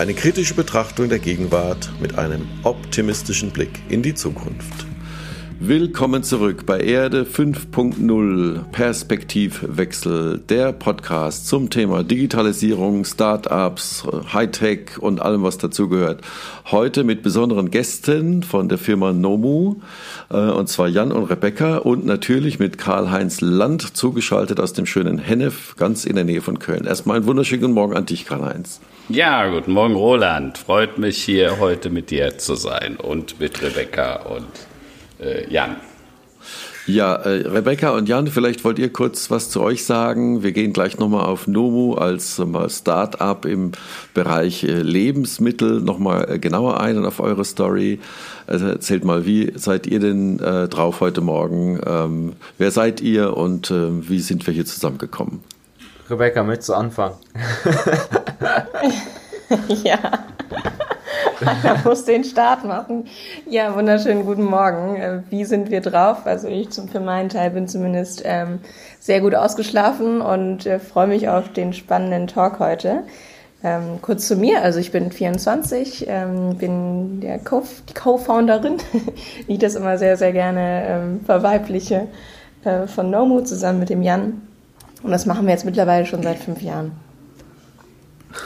Eine 0.00 0.14
kritische 0.14 0.54
Betrachtung 0.54 1.10
der 1.10 1.18
Gegenwart 1.18 1.92
mit 2.00 2.16
einem 2.16 2.48
optimistischen 2.62 3.50
Blick 3.50 3.82
in 3.90 4.02
die 4.02 4.14
Zukunft. 4.14 4.86
Willkommen 5.62 6.22
zurück 6.22 6.64
bei 6.64 6.80
Erde 6.80 7.24
5.0 7.24 8.64
Perspektivwechsel, 8.72 10.38
der 10.38 10.72
Podcast 10.72 11.48
zum 11.48 11.68
Thema 11.68 12.02
Digitalisierung, 12.02 13.04
Startups, 13.04 14.06
Hightech 14.32 14.96
und 14.98 15.20
allem, 15.20 15.42
was 15.42 15.58
dazugehört. 15.58 16.22
Heute 16.70 17.04
mit 17.04 17.22
besonderen 17.22 17.70
Gästen 17.70 18.42
von 18.42 18.70
der 18.70 18.78
Firma 18.78 19.12
Nomu, 19.12 19.76
äh, 20.30 20.36
und 20.36 20.70
zwar 20.70 20.88
Jan 20.88 21.12
und 21.12 21.24
Rebecca 21.24 21.76
und 21.76 22.06
natürlich 22.06 22.58
mit 22.58 22.78
Karl-Heinz 22.78 23.42
Land 23.42 23.94
zugeschaltet 23.94 24.60
aus 24.60 24.72
dem 24.72 24.86
schönen 24.86 25.18
Hennef, 25.18 25.76
ganz 25.76 26.06
in 26.06 26.14
der 26.14 26.24
Nähe 26.24 26.40
von 26.40 26.58
Köln. 26.58 26.86
Erstmal 26.86 27.18
einen 27.18 27.26
wunderschönen 27.26 27.60
guten 27.60 27.74
Morgen 27.74 27.94
an 27.94 28.06
dich, 28.06 28.24
Karl-Heinz. 28.24 28.80
Ja, 29.10 29.46
guten 29.50 29.72
Morgen, 29.72 29.94
Roland. 29.94 30.56
Freut 30.56 30.96
mich 30.96 31.22
hier 31.22 31.58
heute 31.58 31.90
mit 31.90 32.10
dir 32.10 32.38
zu 32.38 32.54
sein 32.54 32.96
und 32.96 33.40
mit 33.40 33.60
Rebecca 33.60 34.22
und 34.22 34.46
äh, 35.20 35.50
Jan. 35.52 35.76
Ja, 36.86 37.14
äh, 37.14 37.46
Rebecca 37.46 37.90
und 37.90 38.08
Jan, 38.08 38.26
vielleicht 38.26 38.64
wollt 38.64 38.78
ihr 38.78 38.92
kurz 38.92 39.30
was 39.30 39.50
zu 39.50 39.60
euch 39.60 39.84
sagen. 39.84 40.42
Wir 40.42 40.52
gehen 40.52 40.72
gleich 40.72 40.98
nochmal 40.98 41.26
auf 41.26 41.46
Nomu 41.46 41.94
als 41.94 42.38
äh, 42.38 42.68
Start-up 42.68 43.44
im 43.44 43.72
Bereich 44.14 44.64
äh, 44.64 44.82
Lebensmittel 44.82 45.80
nochmal 45.80 46.28
äh, 46.28 46.38
genauer 46.38 46.80
ein 46.80 46.96
und 46.96 47.04
auf 47.04 47.20
eure 47.20 47.44
Story. 47.44 48.00
Also 48.46 48.66
erzählt 48.66 49.04
mal, 49.04 49.26
wie 49.26 49.52
seid 49.54 49.86
ihr 49.86 50.00
denn 50.00 50.40
äh, 50.40 50.68
drauf 50.68 51.00
heute 51.00 51.20
Morgen? 51.20 51.80
Ähm, 51.86 52.32
wer 52.58 52.70
seid 52.70 53.00
ihr 53.00 53.36
und 53.36 53.70
äh, 53.70 54.08
wie 54.08 54.20
sind 54.20 54.46
wir 54.46 54.54
hier 54.54 54.66
zusammengekommen? 54.66 55.40
Rebecca, 56.08 56.42
möchtest 56.42 56.70
du 56.70 56.74
anfangen? 56.74 57.14
ja. 59.84 59.98
Er 61.64 61.80
muss 61.84 62.04
den 62.04 62.24
Start 62.24 62.64
machen. 62.64 63.06
Ja, 63.48 63.74
wunderschönen 63.74 64.24
guten 64.24 64.44
Morgen. 64.44 64.96
Äh, 64.96 65.22
wie 65.30 65.44
sind 65.44 65.70
wir 65.70 65.80
drauf? 65.80 66.26
Also 66.26 66.48
ich 66.48 66.70
zum, 66.70 66.88
für 66.88 67.00
meinen 67.00 67.28
Teil 67.28 67.50
bin 67.50 67.68
zumindest 67.68 68.22
ähm, 68.24 68.60
sehr 68.98 69.20
gut 69.20 69.34
ausgeschlafen 69.34 70.20
und 70.20 70.66
äh, 70.66 70.78
freue 70.78 71.06
mich 71.06 71.28
auf 71.28 71.52
den 71.52 71.72
spannenden 71.72 72.26
Talk 72.26 72.58
heute. 72.58 73.04
Ähm, 73.62 73.98
kurz 74.00 74.26
zu 74.26 74.36
mir, 74.36 74.62
also 74.62 74.78
ich 74.78 74.90
bin 74.90 75.12
24, 75.12 76.06
ähm, 76.08 76.56
bin 76.56 77.20
der 77.20 77.38
Co 77.38 77.62
die 77.88 77.94
Co-Founderin, 77.94 78.78
wie 79.46 79.52
ich 79.52 79.58
das 79.58 79.74
immer 79.74 79.98
sehr, 79.98 80.16
sehr 80.16 80.32
gerne 80.32 80.84
ähm, 80.86 81.20
verweibliche, 81.24 82.08
äh, 82.64 82.86
von 82.86 83.10
Nomu 83.10 83.42
zusammen 83.42 83.78
mit 83.78 83.90
dem 83.90 84.02
Jan. 84.02 84.40
Und 85.02 85.10
das 85.10 85.26
machen 85.26 85.46
wir 85.46 85.52
jetzt 85.52 85.64
mittlerweile 85.64 86.06
schon 86.06 86.22
seit 86.22 86.38
fünf 86.38 86.62
Jahren. 86.62 86.92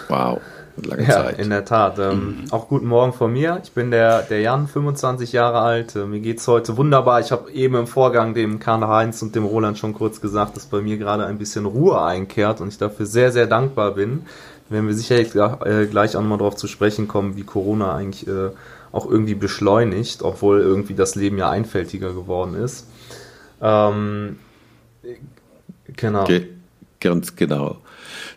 Wow 0.08 0.40
lange 0.76 1.02
ja, 1.02 1.24
Zeit. 1.24 1.38
in 1.38 1.50
der 1.50 1.64
Tat. 1.64 1.98
Ähm, 1.98 2.42
mhm. 2.42 2.44
Auch 2.52 2.68
guten 2.68 2.86
Morgen 2.86 3.12
von 3.12 3.32
mir. 3.32 3.60
Ich 3.62 3.72
bin 3.72 3.90
der, 3.90 4.22
der 4.22 4.40
Jan, 4.40 4.66
25 4.66 5.32
Jahre 5.32 5.60
alt. 5.60 5.96
Äh, 5.96 6.06
mir 6.06 6.20
geht's 6.20 6.46
heute 6.48 6.76
wunderbar. 6.76 7.20
Ich 7.20 7.32
habe 7.32 7.50
eben 7.52 7.74
im 7.76 7.86
Vorgang 7.86 8.34
dem 8.34 8.58
Karl-Heinz 8.58 9.22
und 9.22 9.34
dem 9.34 9.44
Roland 9.44 9.78
schon 9.78 9.94
kurz 9.94 10.20
gesagt, 10.20 10.56
dass 10.56 10.66
bei 10.66 10.80
mir 10.80 10.96
gerade 10.96 11.26
ein 11.26 11.38
bisschen 11.38 11.66
Ruhe 11.66 12.02
einkehrt 12.02 12.60
und 12.60 12.68
ich 12.68 12.78
dafür 12.78 13.06
sehr, 13.06 13.32
sehr 13.32 13.46
dankbar 13.46 13.92
bin. 13.92 14.26
Werden 14.68 14.86
wir 14.86 14.94
sicherlich 14.94 15.34
äh, 15.34 15.86
gleich 15.86 16.16
auch 16.16 16.22
nochmal 16.22 16.38
darauf 16.38 16.56
zu 16.56 16.66
sprechen 16.66 17.06
kommen, 17.06 17.36
wie 17.36 17.42
Corona 17.42 17.94
eigentlich 17.94 18.26
äh, 18.26 18.50
auch 18.92 19.10
irgendwie 19.10 19.34
beschleunigt, 19.34 20.22
obwohl 20.22 20.60
irgendwie 20.60 20.94
das 20.94 21.16
Leben 21.16 21.36
ja 21.36 21.50
einfältiger 21.50 22.12
geworden 22.12 22.54
ist. 22.54 22.86
Ähm, 23.60 24.38
genau. 25.96 26.24
Ge 26.24 26.48
ganz 27.00 27.36
genau. 27.36 27.76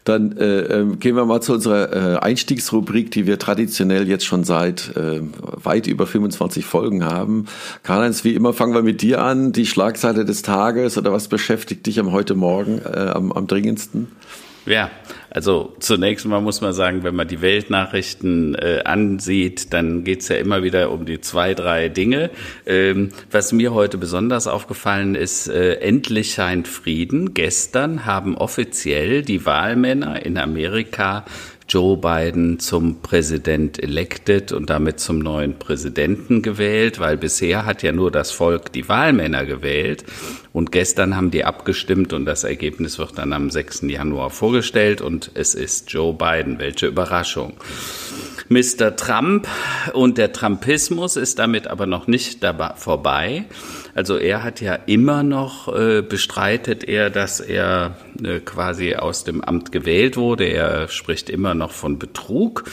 Dann 0.07 0.37
äh, 0.37 0.59
ähm, 0.59 0.99
gehen 0.99 1.17
wir 1.17 1.25
mal 1.25 1.41
zu 1.41 1.51
unserer 1.53 2.15
äh, 2.15 2.17
Einstiegsrubrik, 2.19 3.11
die 3.11 3.27
wir 3.27 3.39
traditionell 3.39 4.07
jetzt 4.07 4.25
schon 4.25 4.45
seit 4.45 4.95
äh, 4.95 5.19
weit 5.41 5.85
über 5.85 6.07
25 6.07 6.63
Folgen 6.63 7.03
haben. 7.03 7.47
Karl-Heinz, 7.83 8.23
wie 8.23 8.33
immer 8.33 8.53
fangen 8.53 8.73
wir 8.73 8.83
mit 8.83 9.01
dir 9.01 9.21
an. 9.21 9.51
Die 9.51 9.65
Schlagseite 9.65 10.23
des 10.23 10.43
Tages 10.43 10.97
oder 10.97 11.11
was 11.11 11.27
beschäftigt 11.27 11.85
dich 11.87 11.99
am 11.99 12.13
heute 12.13 12.35
Morgen 12.35 12.79
äh, 12.85 13.11
am, 13.13 13.33
am 13.33 13.47
dringendsten? 13.47 14.07
Ja, 14.65 14.89
also 15.37 15.75
zunächst 15.77 16.25
mal 16.25 16.41
muss 16.41 16.61
man 16.61 16.73
sagen, 16.73 17.03
wenn 17.03 17.13
man 17.13 17.27
die 17.27 17.41
Weltnachrichten 17.41 18.55
äh, 18.55 18.81
ansieht, 18.85 19.71
dann 19.71 20.03
geht's 20.03 20.29
ja 20.29 20.37
immer 20.37 20.63
wieder 20.63 20.89
um 20.89 21.05
die 21.05 21.21
zwei, 21.21 21.53
drei 21.53 21.89
Dinge. 21.89 22.31
Ähm, 22.65 23.11
was 23.29 23.51
mir 23.51 23.71
heute 23.71 23.99
besonders 23.99 24.47
aufgefallen 24.47 25.13
ist, 25.13 25.47
äh, 25.47 25.75
endlich 25.75 26.33
scheint 26.33 26.67
Frieden. 26.67 27.35
Gestern 27.35 28.03
haben 28.07 28.35
offiziell 28.35 29.21
die 29.21 29.45
Wahlmänner 29.45 30.25
in 30.25 30.39
Amerika 30.39 31.23
Joe 31.69 31.97
Biden 31.97 32.59
zum 32.59 33.01
Präsident 33.01 33.81
elected 33.83 34.53
und 34.53 34.69
damit 34.69 35.01
zum 35.01 35.19
neuen 35.19 35.59
Präsidenten 35.59 36.41
gewählt, 36.41 36.99
weil 36.99 37.17
bisher 37.17 37.65
hat 37.65 37.83
ja 37.83 37.91
nur 37.91 38.09
das 38.09 38.31
Volk 38.31 38.71
die 38.71 38.87
Wahlmänner 38.87 39.45
gewählt 39.45 40.05
und 40.53 40.71
gestern 40.71 41.15
haben 41.17 41.29
die 41.29 41.43
abgestimmt 41.43 42.13
und 42.13 42.25
das 42.25 42.45
Ergebnis 42.45 42.97
wird 42.99 43.17
dann 43.17 43.33
am 43.33 43.49
6. 43.49 43.81
Januar 43.81 44.29
vorgestellt 44.29 45.01
und 45.01 45.31
es 45.33 45.55
ist 45.55 45.91
Joe 45.91 46.13
Biden. 46.13 46.57
Welche 46.59 46.87
Überraschung. 46.87 47.53
Mr. 48.49 48.95
Trump 48.95 49.47
und 49.93 50.17
der 50.17 50.31
Trumpismus 50.31 51.17
ist 51.17 51.37
damit 51.37 51.67
aber 51.67 51.85
noch 51.85 52.07
nicht 52.07 52.45
vorbei. 52.75 53.45
Also 53.97 54.15
er 54.17 54.43
hat 54.43 54.61
ja 54.61 54.75
immer 54.75 55.23
noch 55.23 55.75
äh, 55.75 56.03
bestreitet 56.03 56.83
er, 56.83 57.09
dass 57.09 57.39
er 57.39 57.95
äh, 58.23 58.39
quasi 58.41 58.93
aus 58.93 59.23
dem 59.23 59.43
Amt 59.43 59.71
gewählt 59.71 60.17
wurde. 60.17 60.45
Er 60.45 60.87
spricht 60.87 61.31
immer 61.31 61.55
noch 61.55 61.71
von 61.71 61.97
Betrug. 61.97 62.65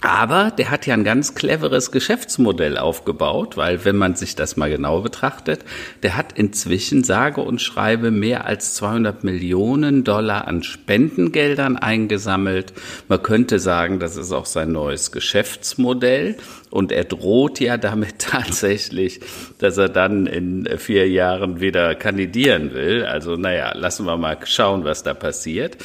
Aber 0.00 0.52
der 0.52 0.70
hat 0.70 0.86
ja 0.86 0.94
ein 0.94 1.02
ganz 1.02 1.34
cleveres 1.34 1.90
Geschäftsmodell 1.90 2.78
aufgebaut, 2.78 3.56
weil 3.56 3.84
wenn 3.84 3.96
man 3.96 4.14
sich 4.14 4.36
das 4.36 4.56
mal 4.56 4.70
genau 4.70 5.00
betrachtet, 5.00 5.64
der 6.02 6.16
hat 6.16 6.32
inzwischen 6.38 7.02
sage 7.02 7.40
und 7.40 7.60
schreibe 7.60 8.12
mehr 8.12 8.44
als 8.44 8.74
200 8.74 9.24
Millionen 9.24 10.04
Dollar 10.04 10.46
an 10.46 10.62
Spendengeldern 10.62 11.76
eingesammelt. 11.76 12.72
Man 13.08 13.22
könnte 13.22 13.58
sagen, 13.58 13.98
das 13.98 14.16
ist 14.16 14.32
auch 14.32 14.46
sein 14.46 14.70
neues 14.70 15.10
Geschäftsmodell. 15.10 16.36
Und 16.70 16.92
er 16.92 17.04
droht 17.04 17.60
ja 17.60 17.76
damit 17.76 18.18
tatsächlich, 18.18 19.20
dass 19.58 19.78
er 19.78 19.88
dann 19.88 20.26
in 20.26 20.68
vier 20.78 21.08
Jahren 21.08 21.60
wieder 21.60 21.94
kandidieren 21.94 22.72
will. 22.72 23.04
Also 23.04 23.36
naja, 23.36 23.72
lassen 23.74 24.06
wir 24.06 24.16
mal 24.16 24.38
schauen, 24.44 24.84
was 24.84 25.02
da 25.02 25.14
passiert. 25.14 25.78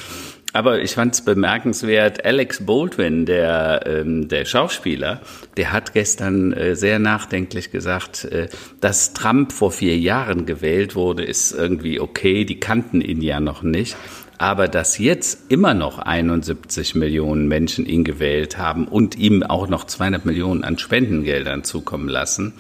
Aber 0.54 0.82
ich 0.82 0.94
fand 0.94 1.16
es 1.16 1.22
bemerkenswert, 1.22 2.24
Alex 2.24 2.64
Baldwin, 2.64 3.26
der, 3.26 3.82
ähm, 3.88 4.28
der 4.28 4.46
Schauspieler, 4.46 5.20
der 5.58 5.74
hat 5.74 5.94
gestern 5.94 6.54
äh, 6.54 6.76
sehr 6.76 7.00
nachdenklich 7.00 7.72
gesagt, 7.72 8.26
äh, 8.26 8.48
dass 8.80 9.14
Trump 9.14 9.52
vor 9.52 9.72
vier 9.72 9.98
Jahren 9.98 10.46
gewählt 10.46 10.96
wurde, 10.96 11.24
ist 11.24 11.54
irgendwie 11.54 12.00
okay, 12.00 12.46
die 12.46 12.60
kannten 12.60 13.02
ihn 13.02 13.24
ja 13.24 13.40
noch 13.40 13.64
nicht. 13.64 13.98
Aber 14.38 14.68
dass 14.68 14.98
jetzt 14.98 15.52
immer 15.52 15.74
noch 15.74 16.00
71 16.00 16.96
Millionen 16.96 17.48
Menschen 17.48 17.86
ihn 17.86 18.04
gewählt 18.04 18.58
haben 18.58 18.88
und 18.88 19.18
ihm 19.18 19.44
auch 19.44 19.68
noch 19.68 19.86
200 19.86 20.26
Millionen 20.26 20.64
an 20.64 20.78
Spendengeldern 20.78 21.64
zukommen 21.64 22.10
lassen, 22.10 22.54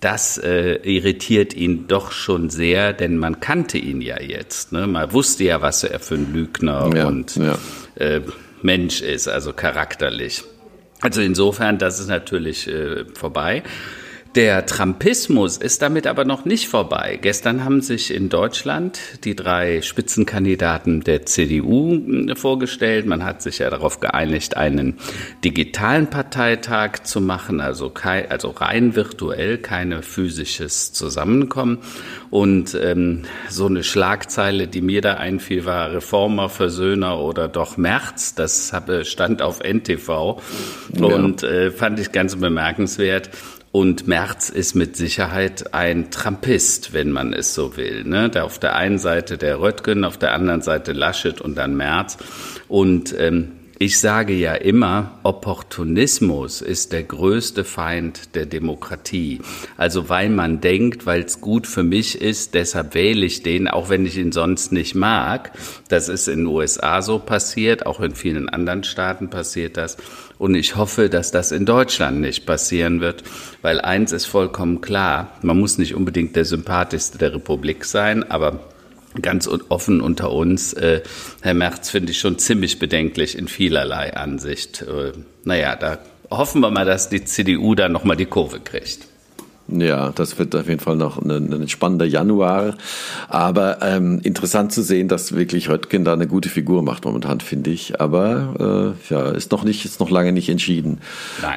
das 0.00 0.38
äh, 0.38 0.76
irritiert 0.82 1.54
ihn 1.54 1.86
doch 1.86 2.12
schon 2.12 2.50
sehr, 2.50 2.92
denn 2.92 3.18
man 3.18 3.40
kannte 3.40 3.78
ihn 3.78 4.00
ja 4.00 4.20
jetzt. 4.20 4.72
Ne? 4.72 4.86
Man 4.86 5.12
wusste 5.12 5.44
ja, 5.44 5.60
was 5.60 5.84
er 5.84 6.00
für 6.00 6.14
ein 6.14 6.32
Lügner 6.32 6.90
ja, 6.94 7.06
und 7.06 7.36
ja. 7.36 7.58
Äh, 7.96 8.22
Mensch 8.62 9.02
ist, 9.02 9.28
also 9.28 9.52
charakterlich. 9.52 10.42
Also 11.00 11.20
insofern, 11.20 11.78
das 11.78 12.00
ist 12.00 12.08
natürlich 12.08 12.66
äh, 12.68 13.04
vorbei. 13.14 13.62
Der 14.34 14.66
Trumpismus 14.66 15.56
ist 15.56 15.80
damit 15.80 16.06
aber 16.06 16.26
noch 16.26 16.44
nicht 16.44 16.68
vorbei. 16.68 17.18
Gestern 17.20 17.64
haben 17.64 17.80
sich 17.80 18.12
in 18.12 18.28
Deutschland 18.28 19.00
die 19.24 19.34
drei 19.34 19.80
Spitzenkandidaten 19.80 21.00
der 21.00 21.24
CDU 21.24 21.92
hm, 21.92 22.36
vorgestellt. 22.36 23.06
Man 23.06 23.24
hat 23.24 23.40
sich 23.40 23.58
ja 23.58 23.70
darauf 23.70 24.00
geeinigt, 24.00 24.56
einen 24.56 24.98
digitalen 25.44 26.08
Parteitag 26.08 27.04
zu 27.04 27.22
machen, 27.22 27.62
also, 27.62 27.88
kein, 27.88 28.30
also 28.30 28.50
rein 28.50 28.94
virtuell, 28.94 29.58
keine 29.58 30.02
physisches 30.02 30.92
Zusammenkommen. 30.92 31.78
Und 32.28 32.78
ähm, 32.80 33.22
so 33.48 33.66
eine 33.66 33.82
Schlagzeile, 33.82 34.68
die 34.68 34.82
mir 34.82 35.00
da 35.00 35.14
einfiel, 35.14 35.64
war 35.64 35.90
Reformer, 35.92 36.50
Versöhner 36.50 37.18
oder 37.18 37.48
doch 37.48 37.78
März. 37.78 38.34
Das 38.34 38.74
stand 39.04 39.40
auf 39.40 39.60
NTV 39.60 40.42
und 41.00 41.42
äh, 41.42 41.70
fand 41.70 41.98
ich 41.98 42.12
ganz 42.12 42.36
bemerkenswert. 42.36 43.30
Und 43.78 44.08
Merz 44.08 44.48
ist 44.48 44.74
mit 44.74 44.96
Sicherheit 44.96 45.72
ein 45.72 46.10
Trumpist, 46.10 46.94
wenn 46.94 47.12
man 47.12 47.32
es 47.32 47.54
so 47.54 47.76
will. 47.76 48.02
Ne? 48.02 48.28
Da 48.28 48.42
auf 48.42 48.58
der 48.58 48.74
einen 48.74 48.98
Seite 48.98 49.38
der 49.38 49.60
Röttgen, 49.60 50.02
auf 50.02 50.18
der 50.18 50.34
anderen 50.34 50.62
Seite 50.62 50.92
Laschet 50.92 51.40
und 51.40 51.54
dann 51.56 51.76
Merz. 51.76 52.18
Und 52.66 53.14
ähm, 53.16 53.52
ich 53.78 54.00
sage 54.00 54.32
ja 54.32 54.54
immer, 54.54 55.20
Opportunismus 55.22 56.60
ist 56.60 56.92
der 56.92 57.04
größte 57.04 57.62
Feind 57.62 58.34
der 58.34 58.46
Demokratie. 58.46 59.42
Also 59.76 60.08
weil 60.08 60.30
man 60.30 60.60
denkt, 60.60 61.06
weil 61.06 61.22
es 61.22 61.40
gut 61.40 61.68
für 61.68 61.84
mich 61.84 62.20
ist, 62.20 62.54
deshalb 62.54 62.94
wähle 62.94 63.24
ich 63.24 63.44
den, 63.44 63.68
auch 63.68 63.90
wenn 63.90 64.04
ich 64.04 64.18
ihn 64.18 64.32
sonst 64.32 64.72
nicht 64.72 64.96
mag. 64.96 65.52
Das 65.88 66.08
ist 66.08 66.26
in 66.26 66.38
den 66.40 66.46
USA 66.48 67.00
so 67.00 67.20
passiert, 67.20 67.86
auch 67.86 68.00
in 68.00 68.16
vielen 68.16 68.48
anderen 68.48 68.82
Staaten 68.82 69.30
passiert 69.30 69.76
das. 69.76 69.96
Und 70.38 70.54
ich 70.54 70.76
hoffe, 70.76 71.08
dass 71.08 71.30
das 71.30 71.50
in 71.50 71.66
Deutschland 71.66 72.20
nicht 72.20 72.46
passieren 72.46 73.00
wird, 73.00 73.24
weil 73.60 73.80
eins 73.80 74.12
ist 74.12 74.26
vollkommen 74.26 74.80
klar, 74.80 75.32
man 75.42 75.58
muss 75.58 75.78
nicht 75.78 75.94
unbedingt 75.94 76.36
der 76.36 76.44
sympathischste 76.44 77.18
der 77.18 77.34
Republik 77.34 77.84
sein, 77.84 78.28
aber 78.30 78.60
ganz 79.20 79.48
offen 79.48 80.00
unter 80.00 80.32
uns, 80.32 80.72
äh, 80.74 81.02
Herr 81.40 81.54
Merz 81.54 81.90
finde 81.90 82.12
ich 82.12 82.18
schon 82.18 82.38
ziemlich 82.38 82.78
bedenklich 82.78 83.36
in 83.36 83.48
vielerlei 83.48 84.14
Ansicht. 84.14 84.82
Äh, 84.82 85.12
naja, 85.44 85.74
da 85.74 85.98
hoffen 86.30 86.60
wir 86.60 86.70
mal, 86.70 86.84
dass 86.84 87.08
die 87.08 87.24
CDU 87.24 87.74
da 87.74 87.88
nochmal 87.88 88.16
die 88.16 88.26
Kurve 88.26 88.60
kriegt. 88.60 89.08
Ja, 89.70 90.12
das 90.14 90.38
wird 90.38 90.56
auf 90.56 90.66
jeden 90.66 90.80
Fall 90.80 90.96
noch 90.96 91.20
ein, 91.20 91.52
ein 91.52 91.68
spannender 91.68 92.06
Januar. 92.06 92.74
Aber 93.28 93.78
ähm, 93.82 94.18
interessant 94.22 94.72
zu 94.72 94.82
sehen, 94.82 95.08
dass 95.08 95.34
wirklich 95.34 95.68
Röttgen 95.68 96.04
da 96.04 96.14
eine 96.14 96.26
gute 96.26 96.48
Figur 96.48 96.82
macht 96.82 97.04
momentan, 97.04 97.40
finde 97.40 97.70
ich. 97.70 98.00
Aber 98.00 98.94
äh, 99.10 99.12
ja, 99.12 99.30
ist 99.30 99.52
noch 99.52 99.64
nicht, 99.64 99.84
ist 99.84 100.00
noch 100.00 100.08
lange 100.08 100.32
nicht 100.32 100.48
entschieden. 100.48 101.00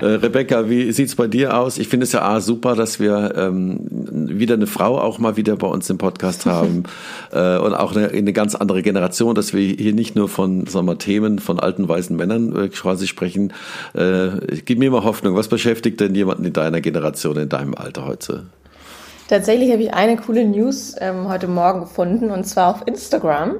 Äh, 0.02 0.06
Rebecca, 0.06 0.70
wie 0.70 0.92
sieht's 0.92 1.16
bei 1.16 1.28
dir 1.28 1.58
aus? 1.58 1.78
Ich 1.78 1.88
finde 1.88 2.04
es 2.04 2.12
ja 2.12 2.22
A, 2.24 2.42
super, 2.42 2.76
dass 2.76 3.00
wir 3.00 3.34
ähm, 3.38 3.80
wieder 3.90 4.56
eine 4.56 4.68
Frau 4.68 5.00
auch 5.00 5.18
mal 5.18 5.38
wieder 5.38 5.56
bei 5.56 5.68
uns 5.68 5.90
im 5.90 5.98
Podcast 5.98 6.46
haben 6.46 6.84
äh, 7.32 7.58
und 7.60 7.74
auch 7.74 7.96
eine, 7.96 8.10
eine 8.10 8.34
ganz 8.34 8.56
andere 8.56 8.82
Generation, 8.82 9.36
dass 9.36 9.54
wir 9.54 9.62
hier 9.62 9.94
nicht 9.94 10.18
nur 10.18 10.28
von 10.28 10.68
sagen 10.68 10.86
wir, 10.86 10.98
Themen 10.98 11.40
von 11.40 11.62
alten 11.62 11.88
weißen 11.88 12.16
Männern 12.16 12.54
äh, 12.58 12.68
quasi 12.68 13.08
sprechen. 13.08 13.54
Äh, 13.94 14.58
gib 14.66 14.80
mir 14.80 14.92
mal 14.92 15.06
Hoffnung. 15.06 15.38
Was 15.38 15.48
beschäftigt 15.48 16.02
denn 16.02 16.14
jemanden 16.14 16.44
in 16.44 16.52
deiner 16.52 16.82
Generation, 16.82 17.38
in 17.38 17.48
deinem 17.48 17.74
Alter? 17.74 18.01
Heute? 18.06 18.48
Tatsächlich 19.28 19.72
habe 19.72 19.84
ich 19.84 19.94
eine 19.94 20.18
coole 20.18 20.46
News 20.46 20.96
ähm, 21.00 21.30
heute 21.30 21.48
Morgen 21.48 21.82
gefunden 21.82 22.32
und 22.32 22.44
zwar 22.44 22.76
auf 22.76 22.86
Instagram 22.86 23.56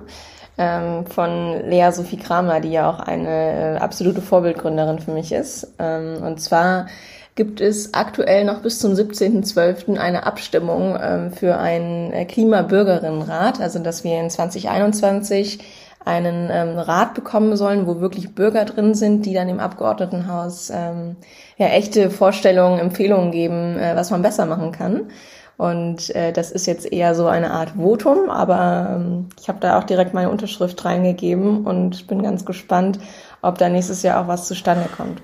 ähm, 0.58 1.06
von 1.06 1.70
Lea 1.70 1.92
Sophie 1.92 2.18
Kramer, 2.18 2.60
die 2.60 2.72
ja 2.72 2.90
auch 2.90 3.00
eine 3.00 3.76
äh, 3.76 3.78
absolute 3.78 4.22
Vorbildgründerin 4.22 5.00
für 5.00 5.12
mich 5.12 5.32
ist. 5.32 5.74
Ähm, 5.80 6.22
und 6.22 6.42
zwar 6.42 6.88
gibt 7.36 7.62
es 7.62 7.94
aktuell 7.94 8.44
noch 8.44 8.62
bis 8.62 8.80
zum 8.80 8.92
17.12. 8.92 9.98
eine 9.98 10.26
Abstimmung 10.26 10.98
ähm, 11.02 11.32
für 11.32 11.58
einen 11.58 12.12
äh, 12.12 12.26
Klimabürgerinnenrat, 12.26 13.62
also 13.62 13.80
dass 13.80 14.04
wir 14.04 14.20
in 14.20 14.30
2021 14.30 15.60
einen 16.06 16.50
ähm, 16.52 16.78
Rat 16.78 17.14
bekommen 17.14 17.56
sollen, 17.56 17.86
wo 17.88 18.00
wirklich 18.00 18.34
Bürger 18.34 18.66
drin 18.66 18.96
sind, 18.96 19.26
die 19.26 19.34
dann 19.34 19.50
im 19.50 19.60
Abgeordnetenhaus 19.60 20.72
ähm, 20.74 21.16
ja 21.58 21.68
echte 21.68 22.10
Vorstellungen, 22.10 22.80
Empfehlungen 22.80 23.32
geben, 23.32 23.78
äh, 23.78 23.96
was 23.96 24.10
man 24.10 24.22
besser 24.22 24.46
machen 24.46 24.72
kann. 24.72 25.12
Und 25.58 26.16
äh, 26.16 26.34
das 26.34 26.52
ist 26.52 26.66
jetzt 26.66 26.92
eher 26.92 27.14
so 27.14 27.28
eine 27.28 27.52
Art 27.52 27.74
Votum, 27.78 28.32
aber 28.32 28.96
ähm, 28.96 29.30
ich 29.40 29.48
habe 29.48 29.60
da 29.60 29.78
auch 29.78 29.84
direkt 29.84 30.14
meine 30.14 30.32
Unterschrift 30.32 30.84
reingegeben 30.84 31.66
und 31.68 32.08
bin 32.08 32.24
ganz 32.24 32.46
gespannt, 32.46 33.00
ob 33.44 33.60
da 33.60 33.70
nächstes 33.70 34.02
Jahr 34.02 34.24
auch 34.24 34.28
was 34.28 34.48
zustande 34.48 34.90
kommt. 34.98 35.22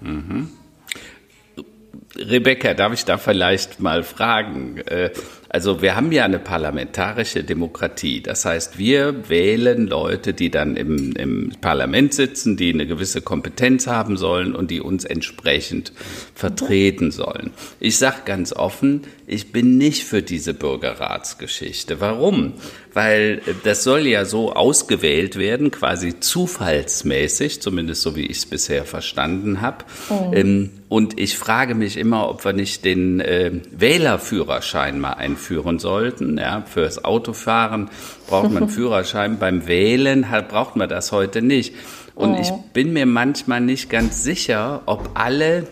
Mhm. 0.00 0.50
Rebecca, 2.16 2.74
darf 2.74 2.92
ich 2.92 3.04
da 3.04 3.18
vielleicht 3.18 3.80
mal 3.80 4.02
fragen? 4.02 4.78
Äh, 4.78 5.10
also 5.52 5.82
wir 5.82 5.94
haben 5.94 6.10
ja 6.12 6.24
eine 6.24 6.38
parlamentarische 6.38 7.44
Demokratie. 7.44 8.22
Das 8.22 8.46
heißt, 8.46 8.78
wir 8.78 9.28
wählen 9.28 9.86
Leute, 9.86 10.32
die 10.32 10.50
dann 10.50 10.76
im, 10.76 11.12
im 11.12 11.52
Parlament 11.60 12.14
sitzen, 12.14 12.56
die 12.56 12.72
eine 12.72 12.86
gewisse 12.86 13.20
Kompetenz 13.20 13.86
haben 13.86 14.16
sollen 14.16 14.54
und 14.54 14.70
die 14.70 14.80
uns 14.80 15.04
entsprechend 15.04 15.92
vertreten 16.34 17.10
sollen. 17.10 17.50
Ich 17.80 17.98
sage 17.98 18.22
ganz 18.24 18.54
offen, 18.54 19.02
ich 19.26 19.52
bin 19.52 19.76
nicht 19.76 20.04
für 20.04 20.22
diese 20.22 20.54
Bürgerratsgeschichte. 20.54 22.00
Warum? 22.00 22.54
Weil 22.94 23.40
das 23.64 23.84
soll 23.84 24.06
ja 24.06 24.24
so 24.24 24.52
ausgewählt 24.52 25.36
werden, 25.36 25.70
quasi 25.70 26.20
zufallsmäßig, 26.20 27.62
zumindest 27.62 28.02
so 28.02 28.16
wie 28.16 28.26
ich 28.26 28.38
es 28.38 28.46
bisher 28.46 28.84
verstanden 28.84 29.60
habe. 29.60 29.84
Mhm. 30.10 30.70
Und 30.88 31.18
ich 31.18 31.38
frage 31.38 31.74
mich 31.74 31.96
immer, 31.96 32.28
ob 32.28 32.44
wir 32.44 32.52
nicht 32.52 32.84
den 32.84 33.20
äh, 33.20 33.50
Wählerführerschein 33.70 35.00
mal 35.00 35.14
einführen 35.14 35.52
führen 35.52 35.78
sollten. 35.78 36.38
Ja, 36.38 36.62
fürs 36.62 37.04
Autofahren 37.04 37.90
braucht 38.26 38.50
man 38.50 38.68
Führerschein, 38.70 39.38
beim 39.38 39.66
Wählen 39.66 40.30
halt 40.30 40.48
braucht 40.48 40.76
man 40.76 40.88
das 40.88 41.12
heute 41.12 41.42
nicht. 41.42 41.74
Und 42.14 42.34
oh. 42.34 42.40
ich 42.40 42.50
bin 42.72 42.92
mir 42.92 43.06
manchmal 43.06 43.60
nicht 43.60 43.90
ganz 43.90 44.22
sicher, 44.22 44.82
ob 44.86 45.10
alle 45.14 45.66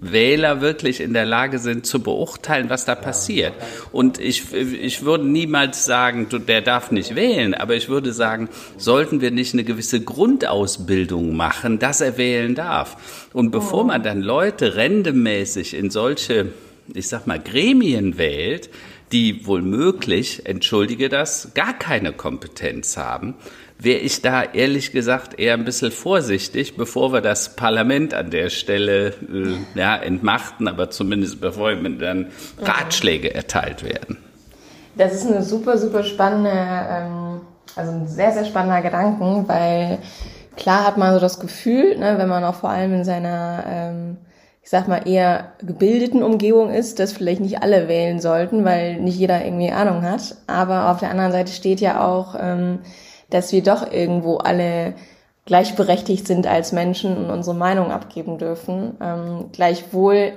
Wähler 0.00 0.62
wirklich 0.62 1.00
in 1.00 1.12
der 1.12 1.26
Lage 1.26 1.58
sind 1.58 1.86
zu 1.86 2.02
beurteilen, 2.02 2.70
was 2.70 2.86
da 2.86 2.94
passiert. 2.94 3.52
Und 3.92 4.18
ich, 4.18 4.52
ich 4.52 5.04
würde 5.04 5.26
niemals 5.26 5.84
sagen, 5.84 6.26
der 6.48 6.62
darf 6.62 6.90
nicht 6.90 7.14
wählen, 7.14 7.54
aber 7.54 7.74
ich 7.74 7.88
würde 7.88 8.12
sagen, 8.12 8.48
sollten 8.78 9.20
wir 9.20 9.30
nicht 9.30 9.52
eine 9.52 9.64
gewisse 9.64 10.00
Grundausbildung 10.00 11.36
machen, 11.36 11.78
dass 11.78 12.00
er 12.00 12.16
wählen 12.16 12.54
darf. 12.54 13.28
Und 13.34 13.50
bevor 13.50 13.82
oh. 13.82 13.88
man 13.88 14.02
dann 14.02 14.22
Leute 14.22 14.76
rendemäßig 14.76 15.74
in 15.74 15.90
solche, 15.90 16.46
ich 16.94 17.08
sag 17.08 17.26
mal, 17.26 17.38
Gremien 17.38 18.16
wählt, 18.16 18.70
die 19.12 19.46
wohl 19.46 19.62
möglich, 19.62 20.42
entschuldige 20.46 21.08
das, 21.08 21.52
gar 21.54 21.72
keine 21.72 22.12
Kompetenz 22.12 22.96
haben, 22.96 23.34
wäre 23.78 23.98
ich 23.98 24.22
da 24.22 24.42
ehrlich 24.42 24.92
gesagt 24.92 25.38
eher 25.38 25.54
ein 25.54 25.64
bisschen 25.64 25.90
vorsichtig, 25.90 26.76
bevor 26.76 27.12
wir 27.12 27.20
das 27.20 27.56
Parlament 27.56 28.14
an 28.14 28.30
der 28.30 28.50
Stelle 28.50 29.08
äh, 29.08 29.78
ja, 29.78 29.96
entmachten, 29.96 30.68
aber 30.68 30.90
zumindest 30.90 31.40
bevor 31.40 31.72
ihm 31.72 31.98
dann 31.98 32.26
Ratschläge 32.60 33.34
erteilt 33.34 33.82
werden. 33.82 34.18
Das 34.96 35.14
ist 35.14 35.26
eine 35.26 35.42
super, 35.42 35.78
super 35.78 36.04
spannende, 36.04 36.52
ähm, 36.52 37.40
also 37.74 37.92
ein 37.92 38.08
sehr, 38.08 38.32
sehr 38.32 38.44
spannender 38.44 38.82
Gedanken, 38.82 39.48
weil 39.48 39.98
klar 40.56 40.86
hat 40.86 40.98
man 40.98 41.14
so 41.14 41.20
das 41.20 41.40
Gefühl, 41.40 41.96
ne, 41.96 42.18
wenn 42.18 42.28
man 42.28 42.44
auch 42.44 42.56
vor 42.56 42.70
allem 42.70 42.92
in 42.92 43.04
seiner 43.04 43.64
ähm, 43.66 44.16
ich 44.62 44.70
sag 44.70 44.88
mal, 44.88 45.08
eher 45.08 45.52
gebildeten 45.62 46.22
Umgebung 46.22 46.70
ist, 46.70 46.98
dass 46.98 47.12
vielleicht 47.12 47.40
nicht 47.40 47.62
alle 47.62 47.88
wählen 47.88 48.20
sollten, 48.20 48.64
weil 48.64 49.00
nicht 49.00 49.18
jeder 49.18 49.44
irgendwie 49.44 49.72
Ahnung 49.72 50.02
hat. 50.02 50.36
Aber 50.46 50.90
auf 50.90 50.98
der 51.00 51.10
anderen 51.10 51.32
Seite 51.32 51.52
steht 51.52 51.80
ja 51.80 52.06
auch, 52.06 52.36
ähm, 52.38 52.80
dass 53.30 53.52
wir 53.52 53.62
doch 53.62 53.90
irgendwo 53.90 54.36
alle 54.36 54.94
gleichberechtigt 55.46 56.26
sind 56.26 56.46
als 56.46 56.72
Menschen 56.72 57.16
und 57.16 57.30
unsere 57.30 57.56
Meinung 57.56 57.90
abgeben 57.90 58.38
dürfen. 58.38 58.96
Ähm, 59.00 59.46
gleichwohl, 59.52 60.32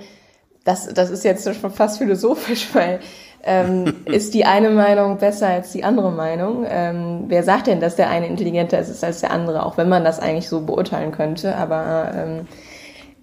das, 0.64 0.92
das 0.94 1.10
ist 1.10 1.26
jetzt 1.26 1.44
schon 1.44 1.72
fast 1.72 1.98
philosophisch, 1.98 2.70
weil 2.74 3.02
ähm, 3.44 3.94
ist 4.06 4.34
die 4.34 4.46
eine 4.46 4.70
Meinung 4.70 5.18
besser 5.18 5.48
als 5.48 5.72
die 5.74 5.84
andere 5.84 6.12
Meinung? 6.12 6.66
Ähm, 6.68 7.26
wer 7.28 7.44
sagt 7.44 7.68
denn, 7.68 7.82
dass 7.82 7.98
der 7.98 8.10
eine 8.10 8.28
intelligenter 8.28 8.80
ist 8.80 9.04
als 9.04 9.20
der 9.20 9.32
andere, 9.32 9.66
auch 9.66 9.78
wenn 9.78 9.90
man 9.90 10.06
das 10.06 10.20
eigentlich 10.20 10.48
so 10.48 10.62
beurteilen 10.62 11.12
könnte? 11.12 11.58
Aber 11.58 12.12
ähm, 12.16 12.48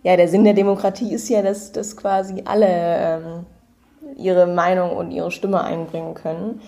ja, 0.02 0.16
der 0.16 0.28
Sinn 0.28 0.44
der 0.44 0.54
Demokratie 0.54 1.12
ist 1.12 1.28
ja, 1.28 1.42
dass, 1.42 1.72
dass 1.72 1.96
quasi 1.96 2.42
alle 2.44 2.66
ähm, 2.68 3.46
ihre 4.16 4.46
Meinung 4.46 4.96
und 4.96 5.10
ihre 5.10 5.30
Stimme 5.30 5.62
einbringen 5.62 6.14
können. 6.14 6.60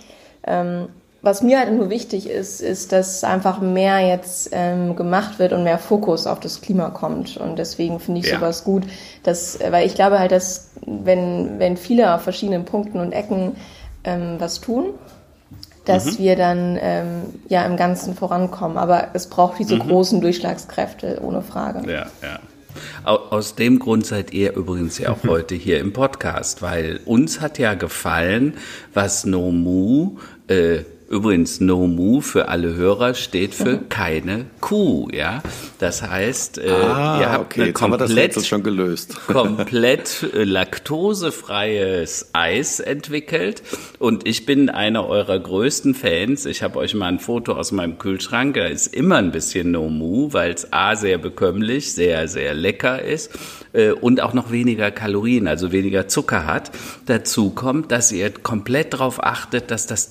Ähm, 0.46 0.88
was 1.22 1.40
mir 1.40 1.60
halt 1.60 1.72
nur 1.72 1.88
wichtig 1.88 2.28
ist, 2.28 2.60
ist, 2.60 2.90
dass 2.90 3.22
einfach 3.22 3.60
mehr 3.60 4.00
jetzt 4.00 4.50
ähm, 4.52 4.96
gemacht 4.96 5.38
wird 5.38 5.52
und 5.52 5.62
mehr 5.62 5.78
Fokus 5.78 6.26
auf 6.26 6.40
das 6.40 6.60
Klima 6.60 6.90
kommt. 6.90 7.36
Und 7.36 7.60
deswegen 7.60 8.00
finde 8.00 8.20
ich 8.20 8.26
ja. 8.26 8.40
sowas 8.40 8.64
gut, 8.64 8.82
dass, 9.22 9.58
weil 9.70 9.86
ich 9.86 9.94
glaube 9.94 10.18
halt, 10.18 10.32
dass 10.32 10.70
wenn, 10.84 11.60
wenn 11.60 11.76
viele 11.76 12.12
auf 12.12 12.22
verschiedenen 12.22 12.64
Punkten 12.64 12.98
und 12.98 13.12
Ecken 13.12 13.56
ähm, 14.02 14.34
was 14.38 14.60
tun, 14.60 14.94
dass 15.84 16.18
mhm. 16.18 16.18
wir 16.18 16.36
dann 16.36 16.78
ähm, 16.80 17.22
ja 17.48 17.64
im 17.66 17.76
Ganzen 17.76 18.16
vorankommen. 18.16 18.76
Aber 18.76 19.08
es 19.12 19.28
braucht 19.28 19.60
diese 19.60 19.76
mhm. 19.76 19.88
großen 19.88 20.20
Durchschlagskräfte, 20.20 21.20
ohne 21.22 21.42
Frage. 21.42 21.88
Ja, 21.88 22.06
ja. 22.20 22.40
Aus 23.04 23.54
dem 23.54 23.78
Grund 23.78 24.06
seid 24.06 24.32
ihr 24.32 24.54
übrigens 24.54 24.98
ja 24.98 25.10
auch 25.10 25.22
heute 25.26 25.54
hier 25.54 25.80
im 25.80 25.92
Podcast, 25.92 26.62
weil 26.62 27.00
uns 27.04 27.40
hat 27.40 27.58
ja 27.58 27.74
gefallen, 27.74 28.54
was 28.94 29.24
Nomu 29.24 30.18
äh, 30.48 30.80
Übrigens, 31.12 31.60
No 31.60 31.86
Mu 31.86 32.22
für 32.22 32.48
alle 32.48 32.74
Hörer 32.74 33.12
steht 33.12 33.54
für 33.54 33.76
keine 33.90 34.46
Kuh, 34.62 35.08
ja. 35.12 35.42
Das 35.78 36.00
heißt, 36.00 36.56
äh, 36.56 36.70
ah, 36.70 37.20
ihr 37.20 37.30
habt 37.30 37.52
okay, 37.52 37.64
ein 37.64 37.74
komplett, 37.74 38.42
schon 38.46 38.62
gelöst. 38.62 39.18
komplett 39.26 40.26
äh, 40.34 40.44
laktosefreies 40.44 42.30
Eis 42.32 42.80
entwickelt 42.80 43.62
und 43.98 44.26
ich 44.26 44.46
bin 44.46 44.70
einer 44.70 45.06
eurer 45.06 45.38
größten 45.38 45.94
Fans. 45.94 46.46
Ich 46.46 46.62
habe 46.62 46.78
euch 46.78 46.94
mal 46.94 47.08
ein 47.08 47.18
Foto 47.18 47.52
aus 47.52 47.72
meinem 47.72 47.98
Kühlschrank, 47.98 48.54
da 48.54 48.64
ist 48.64 48.86
immer 48.86 49.16
ein 49.16 49.32
bisschen 49.32 49.70
No 49.70 49.90
Mu, 49.90 50.32
weil 50.32 50.52
es 50.52 50.72
A 50.72 50.96
sehr 50.96 51.18
bekömmlich, 51.18 51.92
sehr, 51.92 52.26
sehr 52.26 52.54
lecker 52.54 53.02
ist 53.02 53.30
äh, 53.72 53.90
und 53.90 54.20
auch 54.22 54.32
noch 54.32 54.50
weniger 54.50 54.90
Kalorien, 54.90 55.46
also 55.46 55.72
weniger 55.72 56.08
Zucker 56.08 56.46
hat. 56.46 56.70
Dazu 57.06 57.50
kommt, 57.50 57.92
dass 57.92 58.12
ihr 58.12 58.30
komplett 58.30 58.94
darauf 58.94 59.22
achtet, 59.22 59.70
dass 59.70 59.86
das 59.86 60.08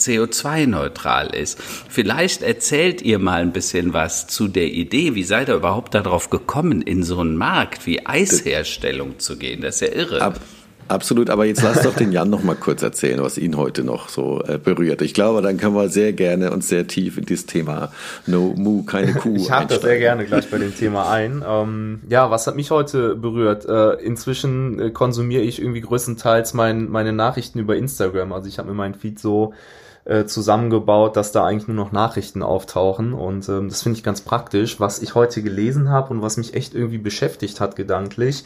CO2-neutral 0.92 1.36
ist. 1.36 1.60
Vielleicht 1.90 2.42
erzählt 2.42 3.02
ihr 3.02 3.20
mal 3.20 3.42
ein 3.42 3.52
bisschen 3.52 3.94
was 3.94 4.28
zu 4.28 4.48
der 4.48 4.68
Idee. 4.68 5.16
Wie 5.16 5.24
seid 5.24 5.50
ihr 5.50 5.56
überhaupt 5.56 5.96
darauf 5.96 6.30
gekommen, 6.30 6.82
in 6.82 7.04
so 7.04 7.20
einen 7.20 7.38
Markt 7.38 7.86
wie 7.86 8.06
Eisherstellung 8.06 9.20
zu 9.20 9.38
gehen? 9.38 9.62
Das 9.62 9.76
ist 9.76 9.82
ja 9.82 9.96
irre. 9.96 10.22
Ab 10.22 10.40
Absolut, 10.88 11.30
aber 11.30 11.46
jetzt 11.46 11.64
lass 11.64 11.84
doch 11.84 11.96
den 11.96 12.12
Jan 12.12 12.30
noch 12.30 12.44
mal 12.44 12.56
kurz 12.56 12.82
erzählen, 12.84 13.22
was 13.22 13.38
ihn 13.38 13.56
heute 13.56 13.86
noch 13.86 14.10
so 14.10 14.44
äh, 14.46 14.58
berührt. 14.58 15.02
Ich 15.02 15.14
glaube, 15.14 15.42
dann 15.42 15.56
können 15.56 15.74
wir 15.74 15.88
sehr 15.88 16.12
gerne 16.12 16.52
und 16.52 16.66
sehr 16.66 16.86
tief 16.86 17.18
in 17.18 17.24
dieses 17.24 17.46
Thema 17.46 17.94
No 18.28 18.54
Mu, 18.58 18.84
keine 18.84 19.14
Kuh. 19.14 19.36
ich 19.38 19.50
habe 19.50 19.68
das 19.68 19.84
sehr 19.84 20.00
gerne 20.00 20.26
gleich 20.26 20.50
bei 20.52 20.58
dem 20.58 20.76
Thema 20.76 21.10
ein. 21.10 21.46
Ähm, 21.48 22.02
ja, 22.10 22.30
was 22.30 22.46
hat 22.46 22.58
mich 22.58 22.72
heute 22.72 23.16
berührt? 23.16 23.66
Äh, 23.68 24.04
inzwischen 24.04 24.80
äh, 24.80 24.90
konsumiere 24.90 25.44
ich 25.44 25.62
irgendwie 25.62 25.80
größtenteils 25.80 26.54
mein, 26.56 26.90
meine 26.90 27.14
Nachrichten 27.14 27.60
über 27.60 27.78
Instagram. 27.78 28.34
Also 28.34 28.50
ich 28.50 28.60
habe 28.60 28.68
mir 28.68 28.76
meinen 28.76 28.96
Feed 28.96 29.18
so 29.18 29.54
äh, 30.06 30.26
zusammengebaut, 30.26 31.16
dass 31.16 31.32
da 31.32 31.46
eigentlich 31.46 31.68
nur 31.68 31.78
noch 31.78 31.92
Nachrichten 31.92 32.44
auftauchen 32.44 33.14
und 33.14 33.48
ähm, 33.50 33.70
das 33.70 33.84
finde 33.84 33.98
ich 33.98 34.04
ganz 34.04 34.22
praktisch. 34.22 34.80
Was 34.80 35.02
ich 35.02 35.16
heute 35.16 35.44
gelesen 35.44 35.90
habe 35.90 36.14
und 36.14 36.22
was 36.22 36.38
mich 36.38 36.54
echt 36.54 36.74
irgendwie 36.74 36.98
beschäftigt 36.98 37.60
hat 37.60 37.76
gedanklich, 37.76 38.44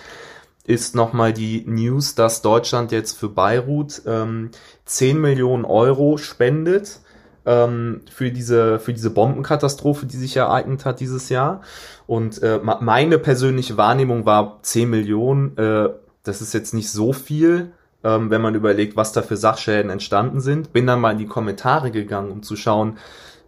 ist 0.66 0.96
nochmal 0.96 1.32
die 1.32 1.64
News, 1.68 2.16
dass 2.16 2.42
Deutschland 2.42 2.92
jetzt 2.92 3.18
für 3.18 3.30
Beirut 3.30 4.02
ähm, 4.06 4.52
10 4.86 5.22
Millionen 5.22 5.64
Euro 5.64 6.18
spendet 6.18 7.00
ähm, 7.46 8.02
für 8.12 8.32
diese 8.32 8.80
für 8.80 8.94
diese 8.94 9.12
Bombenkatastrophe, 9.12 10.08
die 10.08 10.18
sich 10.18 10.36
ereignet 10.36 10.86
hat 10.86 11.00
dieses 11.00 11.30
Jahr. 11.30 11.62
Und 12.08 12.42
äh, 12.44 12.60
meine 12.64 13.20
persönliche 13.20 13.78
Wahrnehmung 13.78 14.26
war 14.26 14.60
10 14.62 14.90
Millionen. 14.90 15.58
Äh, 15.58 15.90
das 16.24 16.42
ist 16.42 16.54
jetzt 16.54 16.74
nicht 16.74 16.92
so 16.92 17.14
viel, 17.14 17.72
ähm, 18.06 18.30
wenn 18.30 18.42
man 18.42 18.56
überlegt, 18.56 18.96
was 18.96 19.12
da 19.12 19.22
für 19.22 19.36
Sachschäden 19.36 19.92
entstanden 19.92 20.40
sind. 20.40 20.72
Bin 20.72 20.88
dann 20.88 21.02
mal 21.02 21.12
in 21.12 21.18
die 21.18 21.26
Kommentare 21.26 21.92
gegangen, 21.92 22.32
um 22.32 22.44
zu 22.44 22.56
schauen, 22.56 22.98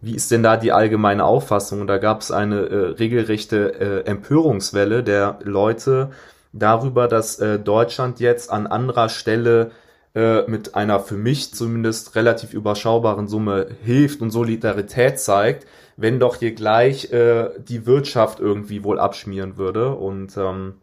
wie 0.02 0.16
ist 0.16 0.32
denn 0.32 0.44
da 0.44 0.58
die 0.58 0.72
allgemeine 0.72 1.24
Auffassung? 1.24 1.82
Und 1.82 1.88
da 1.88 1.98
gab 1.98 2.22
es 2.22 2.32
eine 2.32 2.62
äh, 2.68 2.76
regelrechte 2.92 4.04
äh, 4.06 4.10
Empörungswelle 4.10 5.04
der 5.04 5.40
Leute, 5.44 6.12
darüber, 6.54 7.08
dass 7.08 7.40
äh, 7.40 7.60
Deutschland 7.60 8.20
jetzt 8.20 8.52
an 8.52 8.68
anderer 8.68 9.10
Stelle 9.10 9.72
äh, 10.16 10.44
mit 10.50 10.76
einer 10.76 11.00
für 11.00 11.16
mich 11.16 11.54
zumindest 11.54 12.16
relativ 12.16 12.54
überschaubaren 12.54 13.28
Summe 13.28 13.68
hilft 13.84 14.22
und 14.22 14.32
Solidarität 14.32 15.20
zeigt, 15.20 15.68
wenn 15.96 16.20
doch 16.20 16.38
hier 16.38 16.54
gleich 16.54 17.12
äh, 17.12 17.50
die 17.60 17.86
Wirtschaft 17.86 18.40
irgendwie 18.40 18.84
wohl 18.84 19.00
abschmieren 19.00 19.58
würde. 19.58 19.94
Und 19.94 20.38
ähm, 20.38 20.76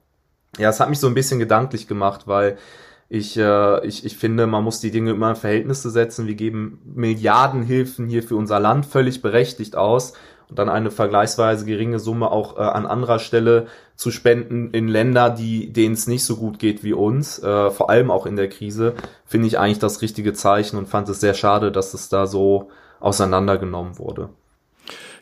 ja, 0.59 0.69
es 0.69 0.81
hat 0.81 0.91
mich 0.91 1.01
so 1.01 1.07
ein 1.07 1.15
bisschen 1.15 1.39
gedanklich 1.39 1.89
gemacht, 1.89 2.23
weil 2.27 2.59
ich, 3.09 3.37
äh, 3.37 3.87
ich, 3.87 4.05
ich 4.05 4.17
finde, 4.17 4.47
man 4.47 4.65
muss 4.65 4.81
die 4.81 4.91
Dinge 4.91 5.11
immer 5.11 5.31
in 5.31 5.37
Verhältnisse 5.37 5.91
setzen. 5.91 6.27
Wir 6.27 6.35
geben 6.35 6.81
Milliardenhilfen 6.85 8.07
hier 8.07 8.23
für 8.23 8.37
unser 8.37 8.61
Land 8.61 8.87
völlig 8.87 9.23
berechtigt 9.23 9.77
aus 9.77 10.15
und 10.49 10.59
dann 10.59 10.69
eine 10.69 10.91
vergleichsweise 10.91 11.65
geringe 11.65 11.99
Summe 11.99 12.31
auch 12.31 12.57
äh, 12.57 12.61
an 12.61 12.87
anderer 12.87 13.19
Stelle 13.19 13.67
zu 13.97 14.11
spenden 14.11 14.71
in 14.73 14.89
Länder, 14.89 15.31
die 15.31 15.73
denen 15.73 15.95
es 15.95 16.07
nicht 16.07 16.25
so 16.25 16.37
gut 16.37 16.59
geht 16.59 16.83
wie 16.83 16.93
uns, 16.93 17.39
äh, 17.43 17.71
vor 17.71 17.91
allem 17.91 18.11
auch 18.11 18.27
in 18.27 18.37
der 18.37 18.49
Krise, 18.49 18.95
finde 19.25 19.47
ich 19.47 19.59
eigentlich 19.59 19.79
das 19.79 20.03
richtige 20.03 20.33
Zeichen 20.33 20.77
und 20.77 20.89
fand 20.89 21.09
es 21.09 21.21
sehr 21.21 21.35
schade, 21.35 21.73
dass 21.73 21.95
es 21.95 22.09
da 22.09 22.27
so 22.27 22.71
auseinandergenommen 23.01 23.99
wurde. 23.99 24.31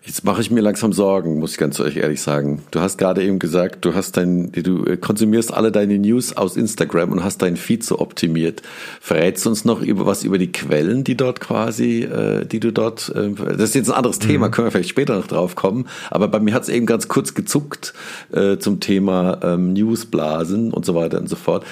Jetzt 0.04 0.24
mache 0.24 0.40
ich 0.40 0.50
mir 0.50 0.62
langsam 0.62 0.92
Sorgen, 0.92 1.38
muss 1.38 1.52
ich 1.52 1.58
ganz 1.58 1.78
ehrlich 1.78 2.20
sagen. 2.20 2.62
Du 2.72 2.80
hast 2.80 2.98
gerade 2.98 3.22
eben 3.22 3.38
gesagt, 3.38 3.84
du 3.84 3.94
hast 3.94 4.16
dein, 4.16 4.50
du 4.50 4.96
konsumierst 4.96 5.54
alle 5.54 5.70
deine 5.70 5.96
News 5.96 6.36
aus 6.36 6.56
Instagram 6.56 7.12
und 7.12 7.22
hast 7.22 7.40
deinen 7.40 7.56
Feed 7.56 7.84
so 7.84 8.00
optimiert. 8.00 8.62
Verrätst 9.00 9.44
du 9.44 9.50
uns 9.50 9.64
noch 9.64 9.80
über 9.80 10.04
was 10.04 10.24
über 10.24 10.38
die 10.38 10.50
Quellen, 10.50 11.04
die 11.04 11.16
dort 11.16 11.38
quasi, 11.38 12.02
äh, 12.02 12.44
die 12.44 12.58
du 12.58 12.72
dort, 12.72 13.12
äh, 13.14 13.30
das 13.30 13.70
ist 13.70 13.74
jetzt 13.76 13.90
ein 13.90 13.96
anderes 13.96 14.18
Thema, 14.18 14.48
mhm. 14.48 14.50
können 14.50 14.66
wir 14.66 14.72
vielleicht 14.72 14.88
später 14.88 15.14
noch 15.14 15.28
drauf 15.28 15.54
kommen. 15.54 15.86
Aber 16.10 16.26
bei 16.26 16.40
mir 16.40 16.52
hat 16.52 16.64
es 16.64 16.68
eben 16.68 16.86
ganz 16.86 17.06
kurz 17.06 17.34
gezuckt 17.34 17.94
äh, 18.32 18.58
zum 18.58 18.80
Thema 18.80 19.38
ähm, 19.44 19.72
Newsblasen 19.72 20.72
und 20.72 20.84
so 20.84 20.96
weiter 20.96 21.18
und 21.18 21.28
so 21.28 21.36
fort. 21.36 21.64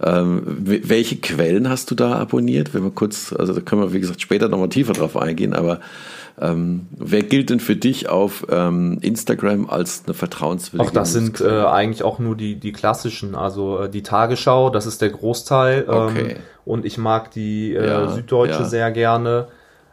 Ähm, 0.00 0.42
welche 0.46 1.16
Quellen 1.16 1.70
hast 1.70 1.90
du 1.90 1.94
da 1.94 2.16
abonniert? 2.16 2.74
Wenn 2.74 2.84
wir 2.84 2.90
kurz, 2.90 3.32
also 3.32 3.54
da 3.54 3.60
können 3.62 3.80
wir 3.80 3.94
wie 3.94 4.00
gesagt 4.00 4.20
später 4.20 4.48
nochmal 4.48 4.68
tiefer 4.68 4.92
drauf 4.92 5.16
eingehen, 5.16 5.54
aber 5.54 5.80
ähm, 6.40 6.86
wer 6.96 7.22
gilt 7.22 7.50
denn 7.50 7.60
für 7.60 7.76
dich 7.76 8.08
auf 8.08 8.46
ähm, 8.50 8.98
Instagram 9.00 9.68
als 9.68 10.04
eine 10.06 10.14
vertrauenswürdige? 10.14 10.88
Auch 10.88 10.92
das 10.92 11.12
sind 11.12 11.40
äh, 11.40 11.64
eigentlich 11.64 12.02
auch 12.02 12.18
nur 12.18 12.36
die, 12.36 12.56
die 12.56 12.72
klassischen, 12.72 13.34
also 13.34 13.80
äh, 13.82 13.88
die 13.88 14.02
Tagesschau, 14.02 14.70
das 14.70 14.86
ist 14.86 15.02
der 15.02 15.10
Großteil. 15.10 15.86
Ähm, 15.88 15.94
okay. 15.94 16.36
Und 16.64 16.84
ich 16.84 16.98
mag 16.98 17.30
die 17.30 17.74
äh, 17.74 17.86
ja, 17.86 18.08
Süddeutsche 18.08 18.60
ja. 18.60 18.64
sehr 18.64 18.90
gerne. 18.90 19.48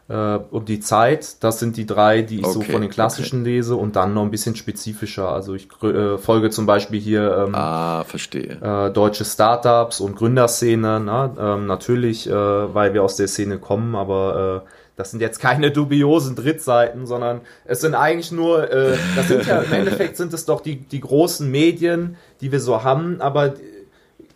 Äh, 0.08 0.38
und 0.50 0.68
die 0.68 0.78
Zeit, 0.78 1.42
das 1.42 1.58
sind 1.58 1.76
die 1.76 1.86
drei, 1.86 2.22
die 2.22 2.40
ich 2.40 2.44
okay, 2.44 2.52
so 2.52 2.60
von 2.60 2.80
den 2.80 2.90
klassischen 2.90 3.40
okay. 3.40 3.50
lese 3.50 3.76
und 3.76 3.96
dann 3.96 4.14
noch 4.14 4.22
ein 4.22 4.30
bisschen 4.30 4.54
spezifischer. 4.54 5.30
Also 5.30 5.54
ich 5.54 5.68
äh, 5.82 6.18
folge 6.18 6.50
zum 6.50 6.66
Beispiel 6.66 7.00
hier 7.00 7.46
ähm, 7.46 7.54
ah, 7.54 8.04
verstehe. 8.04 8.58
Äh, 8.60 8.92
deutsche 8.92 9.24
Startups 9.24 10.00
und 10.00 10.16
Gründerszene, 10.16 11.00
na, 11.04 11.34
ähm, 11.38 11.66
natürlich, 11.66 12.28
weil 12.28 12.94
wir 12.94 13.02
aus 13.02 13.16
der 13.16 13.28
Szene 13.28 13.58
kommen, 13.58 13.96
aber 13.96 14.64
das 14.96 15.10
sind 15.10 15.20
jetzt 15.20 15.40
keine 15.40 15.70
dubiosen 15.70 16.34
Drittseiten, 16.36 17.06
sondern 17.06 17.42
es 17.66 17.80
sind 17.80 17.94
eigentlich 17.94 18.32
nur, 18.32 18.70
äh, 18.70 18.96
das 19.14 19.28
sind 19.28 19.46
ja 19.46 19.60
im 19.60 19.72
Endeffekt 19.72 20.16
sind 20.16 20.32
es 20.32 20.46
doch 20.46 20.60
die, 20.62 20.76
die 20.76 21.00
großen 21.00 21.50
Medien, 21.50 22.16
die 22.40 22.50
wir 22.50 22.60
so 22.60 22.82
haben, 22.82 23.20
aber 23.20 23.54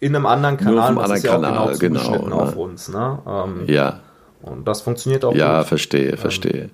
in 0.00 0.14
einem 0.14 0.26
anderen 0.26 0.57
Kanal, 0.59 0.95
das 0.95 1.11
ist 1.19 1.25
ja 1.25 1.33
Kanal, 1.33 1.59
auch 1.59 1.79
genau 1.79 2.19
genau, 2.21 2.40
auf 2.40 2.57
uns. 2.57 2.88
Ne? 2.88 3.19
Ähm, 3.26 3.64
ja. 3.67 4.00
Und 4.43 4.67
das 4.67 4.81
funktioniert 4.83 5.25
auch 5.25 5.35
Ja, 5.35 5.59
gut. 5.61 5.69
verstehe, 5.69 6.17
verstehe. 6.17 6.62
Ähm, 6.62 6.71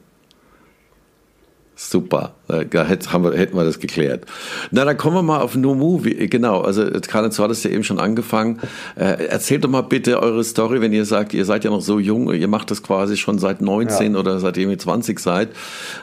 Super, 1.74 2.34
da 2.48 2.84
hätten 2.84 3.22
wir, 3.24 3.32
hätten 3.32 3.56
wir 3.56 3.64
das 3.64 3.80
geklärt. 3.80 4.24
Na, 4.70 4.84
dann 4.84 4.96
kommen 4.96 5.16
wir 5.16 5.22
mal 5.22 5.40
auf 5.40 5.56
No 5.56 5.74
Movie. 5.74 6.28
Genau, 6.28 6.60
also 6.60 6.84
Karl, 7.06 7.28
du 7.28 7.42
hattest 7.42 7.64
ja 7.64 7.70
eben 7.70 7.84
schon 7.84 7.98
angefangen. 7.98 8.60
Äh, 8.94 9.26
erzählt 9.26 9.64
doch 9.64 9.68
mal 9.68 9.82
bitte 9.82 10.22
eure 10.22 10.44
Story, 10.44 10.80
wenn 10.80 10.92
ihr 10.92 11.04
sagt, 11.04 11.34
ihr 11.34 11.44
seid 11.44 11.64
ja 11.64 11.70
noch 11.70 11.80
so 11.80 11.98
jung, 11.98 12.32
ihr 12.32 12.48
macht 12.48 12.70
das 12.70 12.82
quasi 12.82 13.16
schon 13.16 13.38
seit 13.38 13.60
19 13.60 14.12
ja. 14.14 14.20
oder 14.20 14.38
seitdem 14.38 14.70
ihr 14.70 14.78
20 14.78 15.18
seid. 15.18 15.48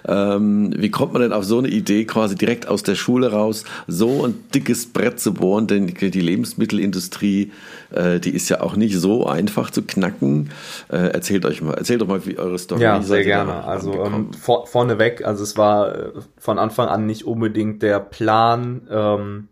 Ähm, 0.07 0.73
wie 0.75 0.91
kommt 0.91 1.13
man 1.13 1.21
denn 1.21 1.33
auf 1.33 1.45
so 1.45 1.59
eine 1.59 1.69
Idee, 1.69 2.05
quasi 2.05 2.35
direkt 2.35 2.67
aus 2.67 2.83
der 2.83 2.95
Schule 2.95 3.31
raus, 3.31 3.63
so 3.87 4.25
ein 4.25 4.35
dickes 4.53 4.87
Brett 4.87 5.19
zu 5.19 5.33
bohren? 5.33 5.67
Denn 5.67 5.87
die 5.87 6.09
Lebensmittelindustrie, 6.09 7.51
äh, 7.91 8.19
die 8.19 8.31
ist 8.31 8.49
ja 8.49 8.61
auch 8.61 8.75
nicht 8.75 8.97
so 8.97 9.25
einfach 9.25 9.69
zu 9.69 9.83
knacken. 9.83 10.49
Äh, 10.89 10.97
erzählt 11.13 11.45
euch 11.45 11.61
mal, 11.61 11.75
erzählt 11.75 12.01
doch 12.01 12.07
mal 12.07 12.25
wie 12.25 12.37
eure 12.37 12.59
Story. 12.59 12.81
Ja, 12.81 13.01
sehr 13.01 13.23
gerne. 13.23 13.63
Also 13.63 13.93
ähm, 14.03 14.33
vor, 14.33 14.67
vorneweg, 14.67 15.25
also 15.25 15.43
es 15.43 15.57
war 15.57 15.95
äh, 15.95 16.11
von 16.43 16.59
Anfang 16.59 16.89
an 16.89 17.05
nicht 17.05 17.25
unbedingt 17.25 17.81
der 17.81 18.01
Plan, 18.01 18.81
ähm, 18.89 19.47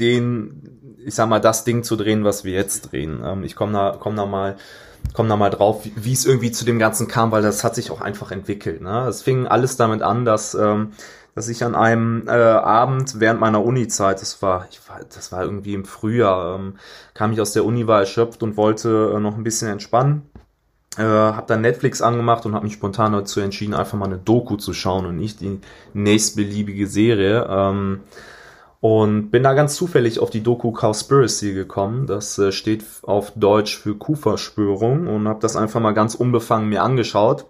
den, 0.00 0.96
ich 1.06 1.14
sag 1.14 1.28
mal, 1.28 1.38
das 1.38 1.62
Ding 1.62 1.84
zu 1.84 1.94
drehen, 1.94 2.24
was 2.24 2.42
wir 2.42 2.54
jetzt 2.54 2.90
drehen. 2.90 3.22
Ähm, 3.24 3.44
ich 3.44 3.54
komme 3.54 3.72
da, 3.72 3.96
komm 3.98 4.16
da 4.16 4.26
mal 4.26 4.56
komm 5.14 5.28
da 5.28 5.36
mal 5.36 5.48
drauf, 5.48 5.86
wie 5.94 6.12
es 6.12 6.26
irgendwie 6.26 6.50
zu 6.50 6.64
dem 6.64 6.80
Ganzen 6.80 7.06
kam, 7.06 7.30
weil 7.30 7.40
das 7.40 7.62
hat 7.62 7.76
sich 7.76 7.92
auch 7.92 8.00
einfach 8.00 8.32
entwickelt. 8.32 8.82
Ne? 8.82 9.06
Es 9.06 9.22
fing 9.22 9.46
alles 9.46 9.76
damit 9.76 10.02
an, 10.02 10.24
dass 10.24 10.54
ähm, 10.54 10.90
dass 11.36 11.48
ich 11.48 11.62
an 11.62 11.76
einem 11.76 12.24
äh, 12.26 12.32
Abend 12.32 13.20
während 13.20 13.38
meiner 13.38 13.64
Uni-Zeit, 13.64 14.20
das 14.20 14.42
war, 14.42 14.66
ich 14.72 14.80
war, 14.88 14.98
das 15.04 15.30
war 15.30 15.44
irgendwie 15.44 15.74
im 15.74 15.84
Frühjahr, 15.84 16.56
ähm, 16.56 16.78
kam 17.14 17.30
ich 17.30 17.40
aus 17.40 17.52
der 17.52 17.64
Uni, 17.64 17.86
war 17.86 18.00
erschöpft 18.00 18.42
und 18.42 18.56
wollte 18.56 19.12
äh, 19.14 19.20
noch 19.20 19.36
ein 19.36 19.44
bisschen 19.44 19.68
entspannen 19.68 20.28
äh, 20.96 21.02
habe 21.02 21.46
dann 21.46 21.60
Netflix 21.60 22.00
angemacht 22.00 22.46
und 22.46 22.54
habe 22.54 22.64
mich 22.64 22.74
spontan 22.74 23.12
dazu 23.12 23.40
entschieden, 23.40 23.74
einfach 23.74 23.98
mal 23.98 24.06
eine 24.06 24.18
Doku 24.18 24.56
zu 24.56 24.72
schauen 24.72 25.06
und 25.06 25.16
nicht 25.16 25.40
die 25.40 25.60
nächstbeliebige 25.92 26.86
Serie. 26.86 27.46
Ähm, 27.48 28.00
und 28.80 29.30
bin 29.30 29.42
da 29.42 29.54
ganz 29.54 29.74
zufällig 29.74 30.20
auf 30.20 30.30
die 30.30 30.42
Doku 30.42 30.70
Cowspiracy 30.72 31.52
gekommen. 31.52 32.06
Das 32.06 32.38
äh, 32.38 32.52
steht 32.52 32.84
auf 33.02 33.32
Deutsch 33.34 33.76
für 33.76 33.96
Kuhverschwörung 33.96 35.08
und 35.08 35.26
habe 35.26 35.40
das 35.40 35.56
einfach 35.56 35.80
mal 35.80 35.94
ganz 35.94 36.14
unbefangen 36.14 36.68
mir 36.68 36.82
angeschaut. 36.82 37.46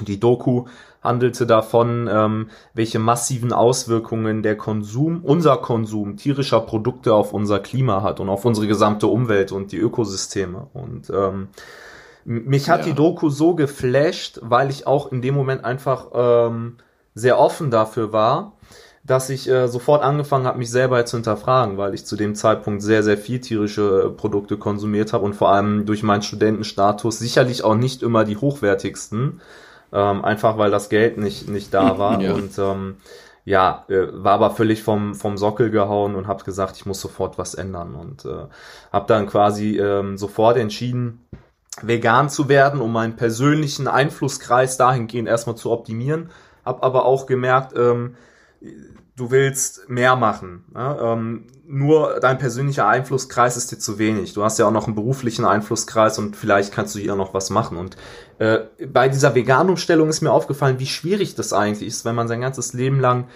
Die 0.00 0.20
Doku 0.20 0.66
handelte 1.02 1.46
davon, 1.46 2.08
ähm, 2.12 2.50
welche 2.74 2.98
massiven 2.98 3.52
Auswirkungen 3.52 4.42
der 4.42 4.56
Konsum, 4.56 5.22
unser 5.24 5.56
Konsum 5.56 6.16
tierischer 6.16 6.60
Produkte 6.60 7.14
auf 7.14 7.32
unser 7.32 7.60
Klima 7.60 8.02
hat 8.02 8.20
und 8.20 8.28
auf 8.28 8.44
unsere 8.44 8.66
gesamte 8.66 9.06
Umwelt 9.06 9.52
und 9.52 9.72
die 9.72 9.78
Ökosysteme. 9.78 10.68
Und 10.72 11.10
ähm, 11.10 11.48
mich 12.24 12.68
hat 12.68 12.80
ja. 12.80 12.86
die 12.86 12.94
Doku 12.94 13.30
so 13.30 13.54
geflasht, 13.54 14.38
weil 14.42 14.70
ich 14.70 14.86
auch 14.86 15.10
in 15.10 15.22
dem 15.22 15.34
Moment 15.34 15.64
einfach 15.64 16.08
ähm, 16.14 16.76
sehr 17.14 17.38
offen 17.38 17.70
dafür 17.70 18.12
war, 18.12 18.52
dass 19.02 19.30
ich 19.30 19.48
äh, 19.48 19.66
sofort 19.66 20.02
angefangen 20.02 20.46
habe, 20.46 20.58
mich 20.58 20.70
selber 20.70 21.04
zu 21.06 21.16
hinterfragen, 21.16 21.78
weil 21.78 21.94
ich 21.94 22.04
zu 22.04 22.16
dem 22.16 22.34
Zeitpunkt 22.34 22.82
sehr, 22.82 23.02
sehr 23.02 23.16
viel 23.16 23.40
tierische 23.40 24.04
äh, 24.06 24.10
Produkte 24.10 24.58
konsumiert 24.58 25.12
habe 25.12 25.24
und 25.24 25.34
vor 25.34 25.50
allem 25.50 25.86
durch 25.86 26.02
meinen 26.02 26.22
Studentenstatus 26.22 27.18
sicherlich 27.18 27.64
auch 27.64 27.74
nicht 27.74 28.02
immer 28.02 28.24
die 28.24 28.36
hochwertigsten, 28.36 29.40
ähm, 29.92 30.24
einfach 30.24 30.58
weil 30.58 30.70
das 30.70 30.90
Geld 30.90 31.16
nicht, 31.16 31.48
nicht 31.48 31.72
da 31.72 31.98
war. 31.98 32.20
Ja. 32.20 32.34
Und 32.34 32.58
ähm, 32.58 32.96
ja, 33.46 33.84
äh, 33.88 34.06
war 34.12 34.34
aber 34.34 34.50
völlig 34.50 34.82
vom, 34.82 35.14
vom 35.14 35.38
Sockel 35.38 35.70
gehauen 35.70 36.14
und 36.14 36.28
habe 36.28 36.44
gesagt, 36.44 36.76
ich 36.76 36.84
muss 36.84 37.00
sofort 37.00 37.38
was 37.38 37.54
ändern 37.54 37.94
und 37.94 38.26
äh, 38.26 38.46
habe 38.92 39.06
dann 39.08 39.26
quasi 39.26 39.78
ähm, 39.78 40.18
sofort 40.18 40.58
entschieden, 40.58 41.24
vegan 41.82 42.28
zu 42.28 42.48
werden, 42.48 42.80
um 42.80 42.92
meinen 42.92 43.16
persönlichen 43.16 43.88
Einflusskreis 43.88 44.76
dahingehend 44.76 45.28
erstmal 45.28 45.56
zu 45.56 45.70
optimieren. 45.70 46.30
Hab 46.64 46.84
aber 46.84 47.04
auch 47.04 47.26
gemerkt, 47.26 47.76
ähm, 47.76 48.16
du 49.16 49.30
willst 49.30 49.88
mehr 49.88 50.16
machen. 50.16 50.64
Ne? 50.74 50.98
Ähm, 51.00 51.46
nur 51.66 52.18
dein 52.20 52.38
persönlicher 52.38 52.88
Einflusskreis 52.88 53.56
ist 53.56 53.70
dir 53.70 53.78
zu 53.78 53.98
wenig. 53.98 54.32
Du 54.32 54.42
hast 54.42 54.58
ja 54.58 54.66
auch 54.66 54.72
noch 54.72 54.86
einen 54.86 54.96
beruflichen 54.96 55.44
Einflusskreis 55.44 56.18
und 56.18 56.36
vielleicht 56.36 56.72
kannst 56.72 56.94
du 56.94 56.98
hier 56.98 57.14
noch 57.14 57.32
was 57.32 57.50
machen. 57.50 57.76
Und 57.76 57.96
äh, 58.38 58.60
bei 58.86 59.08
dieser 59.08 59.34
Veganumstellung 59.34 60.08
ist 60.08 60.20
mir 60.20 60.32
aufgefallen, 60.32 60.80
wie 60.80 60.86
schwierig 60.86 61.36
das 61.36 61.52
eigentlich 61.52 61.86
ist, 61.86 62.04
wenn 62.04 62.16
man 62.16 62.28
sein 62.28 62.40
ganzes 62.40 62.72
Leben 62.72 62.98
lang 62.98 63.28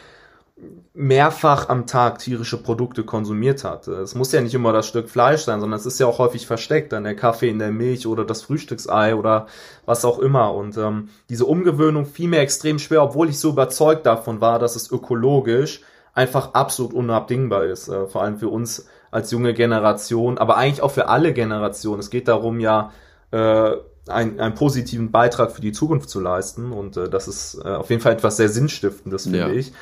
mehrfach 0.94 1.68
am 1.68 1.86
Tag 1.86 2.18
tierische 2.18 2.62
Produkte 2.62 3.02
konsumiert 3.02 3.64
hat. 3.64 3.88
Es 3.88 4.14
muss 4.14 4.32
ja 4.32 4.40
nicht 4.40 4.54
immer 4.54 4.72
das 4.72 4.86
Stück 4.86 5.08
Fleisch 5.08 5.42
sein, 5.42 5.60
sondern 5.60 5.78
es 5.78 5.86
ist 5.86 5.98
ja 5.98 6.06
auch 6.06 6.18
häufig 6.18 6.46
versteckt, 6.46 6.92
dann 6.92 7.04
der 7.04 7.16
Kaffee 7.16 7.48
in 7.48 7.58
der 7.58 7.72
Milch 7.72 8.06
oder 8.06 8.24
das 8.24 8.42
Frühstücksei 8.42 9.14
oder 9.16 9.46
was 9.86 10.04
auch 10.04 10.18
immer. 10.20 10.54
Und 10.54 10.76
ähm, 10.76 11.08
diese 11.28 11.46
Umgewöhnung 11.46 12.06
fiel 12.06 12.28
mir 12.28 12.40
extrem 12.40 12.78
schwer, 12.78 13.02
obwohl 13.02 13.28
ich 13.28 13.38
so 13.38 13.50
überzeugt 13.50 14.06
davon 14.06 14.40
war, 14.40 14.58
dass 14.58 14.76
es 14.76 14.90
ökologisch 14.90 15.80
einfach 16.14 16.54
absolut 16.54 16.94
unabdingbar 16.94 17.64
ist. 17.64 17.88
Äh, 17.88 18.06
vor 18.06 18.22
allem 18.22 18.38
für 18.38 18.48
uns 18.48 18.86
als 19.10 19.30
junge 19.30 19.54
Generation, 19.54 20.38
aber 20.38 20.56
eigentlich 20.56 20.82
auch 20.82 20.90
für 20.90 21.08
alle 21.08 21.32
Generationen. 21.32 22.00
Es 22.00 22.10
geht 22.10 22.28
darum 22.28 22.60
ja, 22.60 22.92
äh, 23.32 23.72
einen, 24.08 24.38
einen 24.40 24.54
positiven 24.54 25.10
Beitrag 25.10 25.52
für 25.52 25.60
die 25.60 25.72
Zukunft 25.72 26.10
zu 26.10 26.20
leisten. 26.20 26.72
Und 26.72 26.96
äh, 26.96 27.08
das 27.08 27.28
ist 27.28 27.60
äh, 27.64 27.68
auf 27.68 27.90
jeden 27.90 28.02
Fall 28.02 28.12
etwas 28.12 28.36
sehr 28.36 28.48
Sinnstiftendes, 28.48 29.24
finde 29.24 29.38
ja. 29.38 29.48
ich. 29.48 29.72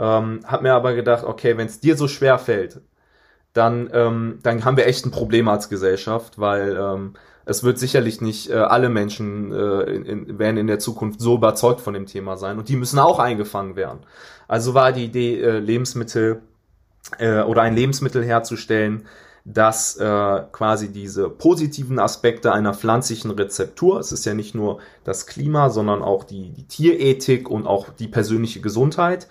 Ähm, 0.00 0.40
hab 0.46 0.62
mir 0.62 0.72
aber 0.72 0.94
gedacht, 0.94 1.24
okay, 1.24 1.58
wenn 1.58 1.66
es 1.66 1.78
dir 1.78 1.94
so 1.94 2.08
schwer 2.08 2.38
fällt, 2.38 2.80
dann, 3.52 3.90
ähm, 3.92 4.38
dann 4.42 4.64
haben 4.64 4.76
wir 4.76 4.86
echt 4.86 5.04
ein 5.04 5.10
Problem 5.10 5.46
als 5.48 5.68
Gesellschaft, 5.68 6.38
weil 6.38 6.76
ähm, 6.76 7.14
es 7.44 7.64
wird 7.64 7.78
sicherlich 7.78 8.20
nicht 8.20 8.48
äh, 8.50 8.54
alle 8.54 8.88
Menschen 8.88 9.52
äh, 9.52 9.82
in, 9.82 10.04
in, 10.06 10.38
werden 10.38 10.56
in 10.56 10.68
der 10.68 10.78
Zukunft 10.78 11.20
so 11.20 11.34
überzeugt 11.34 11.80
von 11.80 11.94
dem 11.94 12.06
Thema 12.06 12.36
sein 12.36 12.58
und 12.58 12.68
die 12.68 12.76
müssen 12.76 12.98
auch 12.98 13.18
eingefangen 13.18 13.76
werden. 13.76 14.00
Also 14.48 14.72
war 14.72 14.92
die 14.92 15.04
Idee, 15.04 15.40
äh, 15.40 15.58
Lebensmittel 15.58 16.42
äh, 17.18 17.42
oder 17.42 17.62
ein 17.62 17.74
Lebensmittel 17.74 18.24
herzustellen, 18.24 19.06
das 19.44 19.96
äh, 19.96 20.42
quasi 20.52 20.92
diese 20.92 21.28
positiven 21.28 21.98
Aspekte 21.98 22.52
einer 22.52 22.72
pflanzlichen 22.72 23.30
Rezeptur, 23.32 23.98
es 23.98 24.12
ist 24.12 24.24
ja 24.26 24.34
nicht 24.34 24.54
nur 24.54 24.78
das 25.04 25.26
Klima, 25.26 25.70
sondern 25.70 26.02
auch 26.02 26.24
die, 26.24 26.50
die 26.50 26.68
Tierethik 26.68 27.50
und 27.50 27.66
auch 27.66 27.88
die 27.90 28.08
persönliche 28.08 28.60
Gesundheit, 28.60 29.28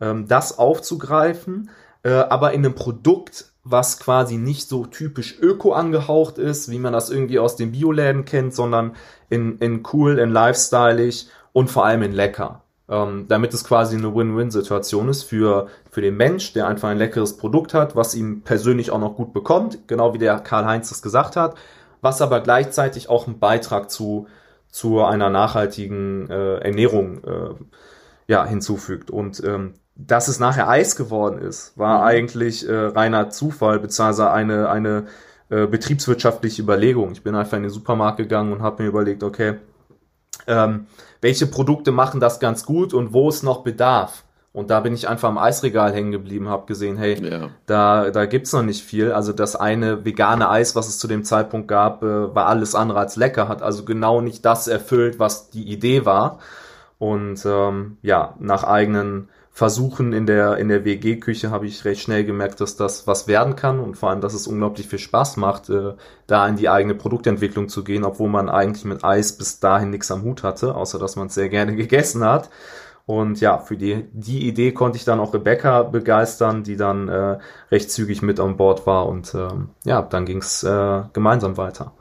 ähm, 0.00 0.26
das 0.28 0.58
aufzugreifen, 0.58 1.70
äh, 2.02 2.10
aber 2.12 2.52
in 2.52 2.64
einem 2.64 2.74
Produkt, 2.74 3.46
was 3.62 3.98
quasi 3.98 4.36
nicht 4.36 4.68
so 4.68 4.86
typisch 4.86 5.38
öko 5.40 5.72
angehaucht 5.72 6.38
ist, 6.38 6.70
wie 6.70 6.78
man 6.78 6.92
das 6.92 7.10
irgendwie 7.10 7.38
aus 7.38 7.56
den 7.56 7.72
Bioläden 7.72 8.24
kennt, 8.24 8.54
sondern 8.54 8.96
in, 9.28 9.58
in 9.58 9.82
cool, 9.92 10.18
in 10.18 10.30
lifestyleig 10.30 11.26
und 11.52 11.70
vor 11.70 11.84
allem 11.84 12.02
in 12.02 12.12
lecker. 12.12 12.62
Ähm, 12.88 13.26
damit 13.28 13.54
es 13.54 13.62
quasi 13.62 13.96
eine 13.96 14.14
Win-Win-Situation 14.14 15.08
ist 15.08 15.22
für, 15.22 15.68
für 15.90 16.00
den 16.00 16.16
Mensch, 16.16 16.54
der 16.54 16.66
einfach 16.66 16.88
ein 16.88 16.98
leckeres 16.98 17.36
Produkt 17.36 17.72
hat, 17.72 17.94
was 17.94 18.16
ihm 18.16 18.42
persönlich 18.42 18.90
auch 18.90 18.98
noch 18.98 19.14
gut 19.14 19.32
bekommt, 19.32 19.86
genau 19.86 20.12
wie 20.12 20.18
der 20.18 20.40
Karl-Heinz 20.40 20.88
das 20.88 21.00
gesagt 21.00 21.36
hat, 21.36 21.54
was 22.00 22.20
aber 22.20 22.40
gleichzeitig 22.40 23.08
auch 23.08 23.28
einen 23.28 23.38
Beitrag 23.38 23.90
zu, 23.90 24.26
zu 24.70 25.04
einer 25.04 25.30
nachhaltigen 25.30 26.28
äh, 26.30 26.56
Ernährung 26.56 27.22
äh, 27.22 27.54
ja, 28.26 28.44
hinzufügt. 28.44 29.10
Und 29.10 29.42
ähm, 29.44 29.74
dass 30.06 30.28
es 30.28 30.38
nachher 30.38 30.68
Eis 30.68 30.96
geworden 30.96 31.38
ist, 31.38 31.76
war 31.76 31.98
mhm. 31.98 32.04
eigentlich 32.04 32.68
äh, 32.68 32.74
reiner 32.74 33.30
Zufall, 33.30 33.78
beziehungsweise 33.78 34.30
eine, 34.30 34.68
eine 34.68 35.06
äh, 35.50 35.66
betriebswirtschaftliche 35.66 36.62
Überlegung. 36.62 37.12
Ich 37.12 37.22
bin 37.22 37.34
einfach 37.34 37.56
in 37.56 37.64
den 37.64 37.70
Supermarkt 37.70 38.18
gegangen 38.18 38.52
und 38.52 38.62
habe 38.62 38.82
mir 38.82 38.88
überlegt, 38.88 39.22
okay, 39.22 39.54
ähm, 40.46 40.86
welche 41.20 41.46
Produkte 41.46 41.92
machen 41.92 42.20
das 42.20 42.40
ganz 42.40 42.64
gut 42.64 42.94
und 42.94 43.12
wo 43.12 43.28
es 43.28 43.42
noch 43.42 43.62
Bedarf. 43.62 44.24
Und 44.52 44.70
da 44.70 44.80
bin 44.80 44.94
ich 44.94 45.06
einfach 45.06 45.28
am 45.28 45.38
Eisregal 45.38 45.92
hängen 45.92 46.10
geblieben, 46.10 46.48
habe 46.48 46.66
gesehen, 46.66 46.96
hey, 46.96 47.14
ja. 47.22 47.50
da, 47.66 48.10
da 48.10 48.26
gibt's 48.26 48.52
noch 48.52 48.64
nicht 48.64 48.82
viel. 48.82 49.12
Also 49.12 49.32
das 49.32 49.54
eine 49.54 50.04
vegane 50.04 50.48
Eis, 50.48 50.74
was 50.74 50.88
es 50.88 50.98
zu 50.98 51.06
dem 51.06 51.22
Zeitpunkt 51.22 51.68
gab, 51.68 52.02
äh, 52.02 52.34
war 52.34 52.46
alles 52.46 52.74
andere 52.74 52.98
als 52.98 53.14
lecker, 53.14 53.46
hat 53.46 53.62
also 53.62 53.84
genau 53.84 54.20
nicht 54.20 54.44
das 54.44 54.66
erfüllt, 54.66 55.20
was 55.20 55.50
die 55.50 55.70
Idee 55.70 56.04
war. 56.04 56.40
Und 56.98 57.44
ähm, 57.46 57.98
ja, 58.02 58.34
nach 58.40 58.64
eigenen 58.64 59.28
Versuchen 59.60 60.14
in 60.14 60.24
der, 60.24 60.56
in 60.56 60.68
der 60.68 60.86
WG-Küche 60.86 61.50
habe 61.50 61.66
ich 61.66 61.84
recht 61.84 62.00
schnell 62.00 62.24
gemerkt, 62.24 62.62
dass 62.62 62.76
das 62.76 63.06
was 63.06 63.28
werden 63.28 63.56
kann 63.56 63.78
und 63.78 63.94
vor 63.94 64.08
allem, 64.08 64.22
dass 64.22 64.32
es 64.32 64.46
unglaublich 64.46 64.86
viel 64.86 64.98
Spaß 64.98 65.36
macht, 65.36 65.68
äh, 65.68 65.92
da 66.26 66.48
in 66.48 66.56
die 66.56 66.70
eigene 66.70 66.94
Produktentwicklung 66.94 67.68
zu 67.68 67.84
gehen, 67.84 68.04
obwohl 68.04 68.30
man 68.30 68.48
eigentlich 68.48 68.86
mit 68.86 69.04
Eis 69.04 69.36
bis 69.36 69.60
dahin 69.60 69.90
nichts 69.90 70.10
am 70.10 70.22
Hut 70.22 70.44
hatte, 70.44 70.74
außer 70.74 70.98
dass 70.98 71.16
man 71.16 71.26
es 71.26 71.34
sehr 71.34 71.50
gerne 71.50 71.76
gegessen 71.76 72.24
hat. 72.24 72.48
Und 73.04 73.42
ja, 73.42 73.58
für 73.58 73.76
die, 73.76 74.06
die 74.14 74.48
Idee 74.48 74.72
konnte 74.72 74.96
ich 74.96 75.04
dann 75.04 75.20
auch 75.20 75.34
Rebecca 75.34 75.82
begeistern, 75.82 76.62
die 76.62 76.78
dann 76.78 77.08
äh, 77.10 77.36
recht 77.70 77.90
zügig 77.90 78.22
mit 78.22 78.40
an 78.40 78.56
Bord 78.56 78.86
war 78.86 79.08
und 79.08 79.34
ähm, 79.34 79.68
ja, 79.84 80.00
dann 80.00 80.24
ging's 80.24 80.62
äh, 80.62 81.02
gemeinsam 81.12 81.58
weiter. 81.58 81.92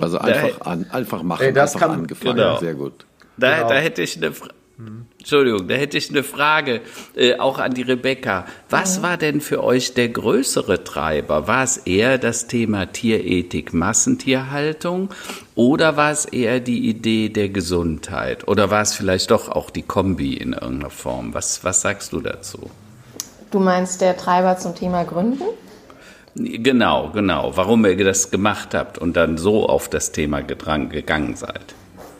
Also 0.00 0.16
einfach, 0.16 0.62
an, 0.62 0.86
einfach 0.90 1.22
machen, 1.22 1.44
Ey, 1.44 1.52
das 1.52 1.74
einfach 1.74 1.88
kann, 1.88 1.98
angefangen, 1.98 2.36
genau. 2.36 2.56
sehr 2.56 2.72
gut. 2.72 3.04
Da, 3.36 3.56
genau. 3.56 3.68
da 3.68 3.74
hätte 3.74 4.00
ich 4.00 4.16
eine 4.16 4.32
Frage. 4.32 4.54
Entschuldigung, 5.18 5.66
da 5.66 5.74
hätte 5.74 5.98
ich 5.98 6.08
eine 6.10 6.22
Frage 6.22 6.82
äh, 7.16 7.36
auch 7.36 7.58
an 7.58 7.74
die 7.74 7.82
Rebecca. 7.82 8.46
Was 8.70 9.02
war 9.02 9.16
denn 9.16 9.40
für 9.40 9.64
euch 9.64 9.94
der 9.94 10.08
größere 10.08 10.84
Treiber? 10.84 11.48
War 11.48 11.64
es 11.64 11.78
eher 11.78 12.16
das 12.16 12.46
Thema 12.46 12.86
Tierethik, 12.86 13.74
Massentierhaltung 13.74 15.10
oder 15.56 15.96
war 15.96 16.12
es 16.12 16.26
eher 16.26 16.60
die 16.60 16.88
Idee 16.88 17.28
der 17.28 17.48
Gesundheit? 17.48 18.46
Oder 18.46 18.70
war 18.70 18.82
es 18.82 18.94
vielleicht 18.94 19.32
doch 19.32 19.48
auch 19.48 19.70
die 19.70 19.82
Kombi 19.82 20.34
in 20.34 20.52
irgendeiner 20.52 20.90
Form? 20.90 21.34
Was, 21.34 21.64
was 21.64 21.80
sagst 21.80 22.12
du 22.12 22.20
dazu? 22.20 22.70
Du 23.50 23.58
meinst 23.58 24.00
der 24.00 24.16
Treiber 24.16 24.58
zum 24.58 24.76
Thema 24.76 25.02
Gründen? 25.02 25.42
Genau, 26.36 27.10
genau. 27.10 27.56
Warum 27.56 27.84
ihr 27.84 27.96
das 28.04 28.30
gemacht 28.30 28.74
habt 28.74 28.96
und 28.96 29.16
dann 29.16 29.38
so 29.38 29.68
auf 29.68 29.88
das 29.88 30.12
Thema 30.12 30.42
gegangen 30.42 31.34
seid. 31.34 31.74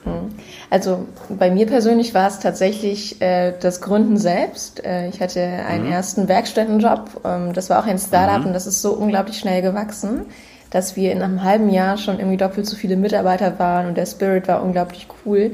Hm. 0.09 0.29
Also 0.71 1.07
bei 1.29 1.51
mir 1.51 1.67
persönlich 1.67 2.15
war 2.15 2.29
es 2.29 2.41
tatsächlich 2.41 3.21
äh, 3.21 3.55
das 3.59 3.81
Gründen 3.81 4.17
selbst. 4.17 4.85
Äh, 4.85 5.09
ich 5.09 5.21
hatte 5.21 5.41
einen 5.41 5.87
mhm. 5.87 5.93
ersten 5.93 6.29
Werkstättenjob. 6.29 7.23
Ähm, 7.25 7.53
das 7.53 7.71
war 7.71 7.81
auch 7.83 7.87
ein 7.87 7.99
Startup 7.99 8.41
mhm. 8.41 8.49
und 8.49 8.53
das 8.53 8.67
ist 8.67 8.83
so 8.83 8.93
unglaublich 8.93 9.39
schnell 9.39 9.63
gewachsen, 9.63 10.27
dass 10.71 10.97
wir 10.97 11.13
in 11.13 11.23
einem 11.23 11.43
halben 11.43 11.71
Jahr 11.71 11.97
schon 11.97 12.19
irgendwie 12.19 12.37
doppelt 12.37 12.67
so 12.67 12.77
viele 12.77 12.97
Mitarbeiter 12.97 13.59
waren 13.59 13.87
und 13.87 13.97
der 13.97 14.07
Spirit 14.07 14.49
war 14.49 14.63
unglaublich 14.63 15.09
cool. 15.25 15.53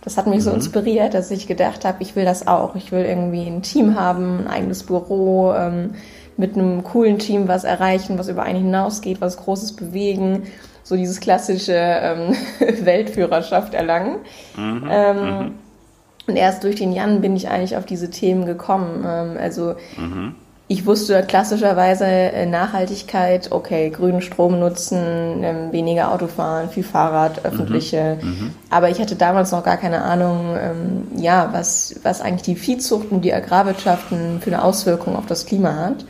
Das 0.00 0.16
hat 0.16 0.26
mich 0.26 0.40
mhm. 0.40 0.42
so 0.42 0.50
inspiriert, 0.52 1.14
dass 1.14 1.30
ich 1.30 1.46
gedacht 1.46 1.84
habe, 1.84 2.02
ich 2.02 2.16
will 2.16 2.24
das 2.24 2.46
auch. 2.46 2.74
Ich 2.76 2.92
will 2.92 3.04
irgendwie 3.04 3.46
ein 3.46 3.62
Team 3.62 3.98
haben, 3.98 4.40
ein 4.40 4.46
eigenes 4.46 4.82
Büro, 4.84 5.52
ähm, 5.54 5.94
mit 6.36 6.56
einem 6.56 6.82
coolen 6.82 7.18
Team 7.18 7.48
was 7.48 7.64
erreichen, 7.64 8.18
was 8.18 8.28
über 8.28 8.42
einen 8.42 8.58
hinausgeht, 8.64 9.20
was 9.20 9.36
Großes 9.36 9.76
bewegen 9.76 10.44
so 10.84 10.96
dieses 10.96 11.18
klassische 11.18 11.74
ähm, 11.74 12.36
Weltführerschaft 12.84 13.74
erlangen. 13.74 14.18
Mhm, 14.56 14.88
ähm, 14.88 15.16
mhm. 15.16 15.54
Und 16.26 16.36
erst 16.36 16.64
durch 16.64 16.76
den 16.76 16.92
Jan 16.92 17.20
bin 17.20 17.34
ich 17.36 17.48
eigentlich 17.48 17.76
auf 17.76 17.86
diese 17.86 18.10
Themen 18.10 18.46
gekommen. 18.46 19.04
Ähm, 19.06 19.36
also 19.40 19.74
mhm. 19.96 20.34
ich 20.68 20.86
wusste 20.86 21.22
klassischerweise 21.22 22.06
äh, 22.06 22.46
Nachhaltigkeit, 22.46 23.50
okay, 23.50 23.90
grünen 23.90 24.22
Strom 24.22 24.58
nutzen, 24.58 25.42
ähm, 25.42 25.72
weniger 25.72 26.12
Autofahren, 26.12 26.68
viel 26.68 26.84
Fahrrad, 26.84 27.42
mhm. 27.42 27.50
öffentliche. 27.50 28.18
Mhm. 28.20 28.52
Aber 28.70 28.90
ich 28.90 29.00
hatte 29.00 29.16
damals 29.16 29.52
noch 29.52 29.64
gar 29.64 29.78
keine 29.78 30.02
Ahnung, 30.02 30.56
ähm, 30.58 31.06
ja, 31.16 31.48
was, 31.52 31.96
was 32.02 32.20
eigentlich 32.20 32.42
die 32.42 32.56
Viehzucht 32.56 33.10
und 33.10 33.22
die 33.22 33.32
Agrarwirtschaften 33.32 34.40
für 34.40 34.50
eine 34.50 34.62
Auswirkung 34.62 35.16
auf 35.16 35.26
das 35.26 35.46
Klima 35.46 35.74
hat. 35.76 36.04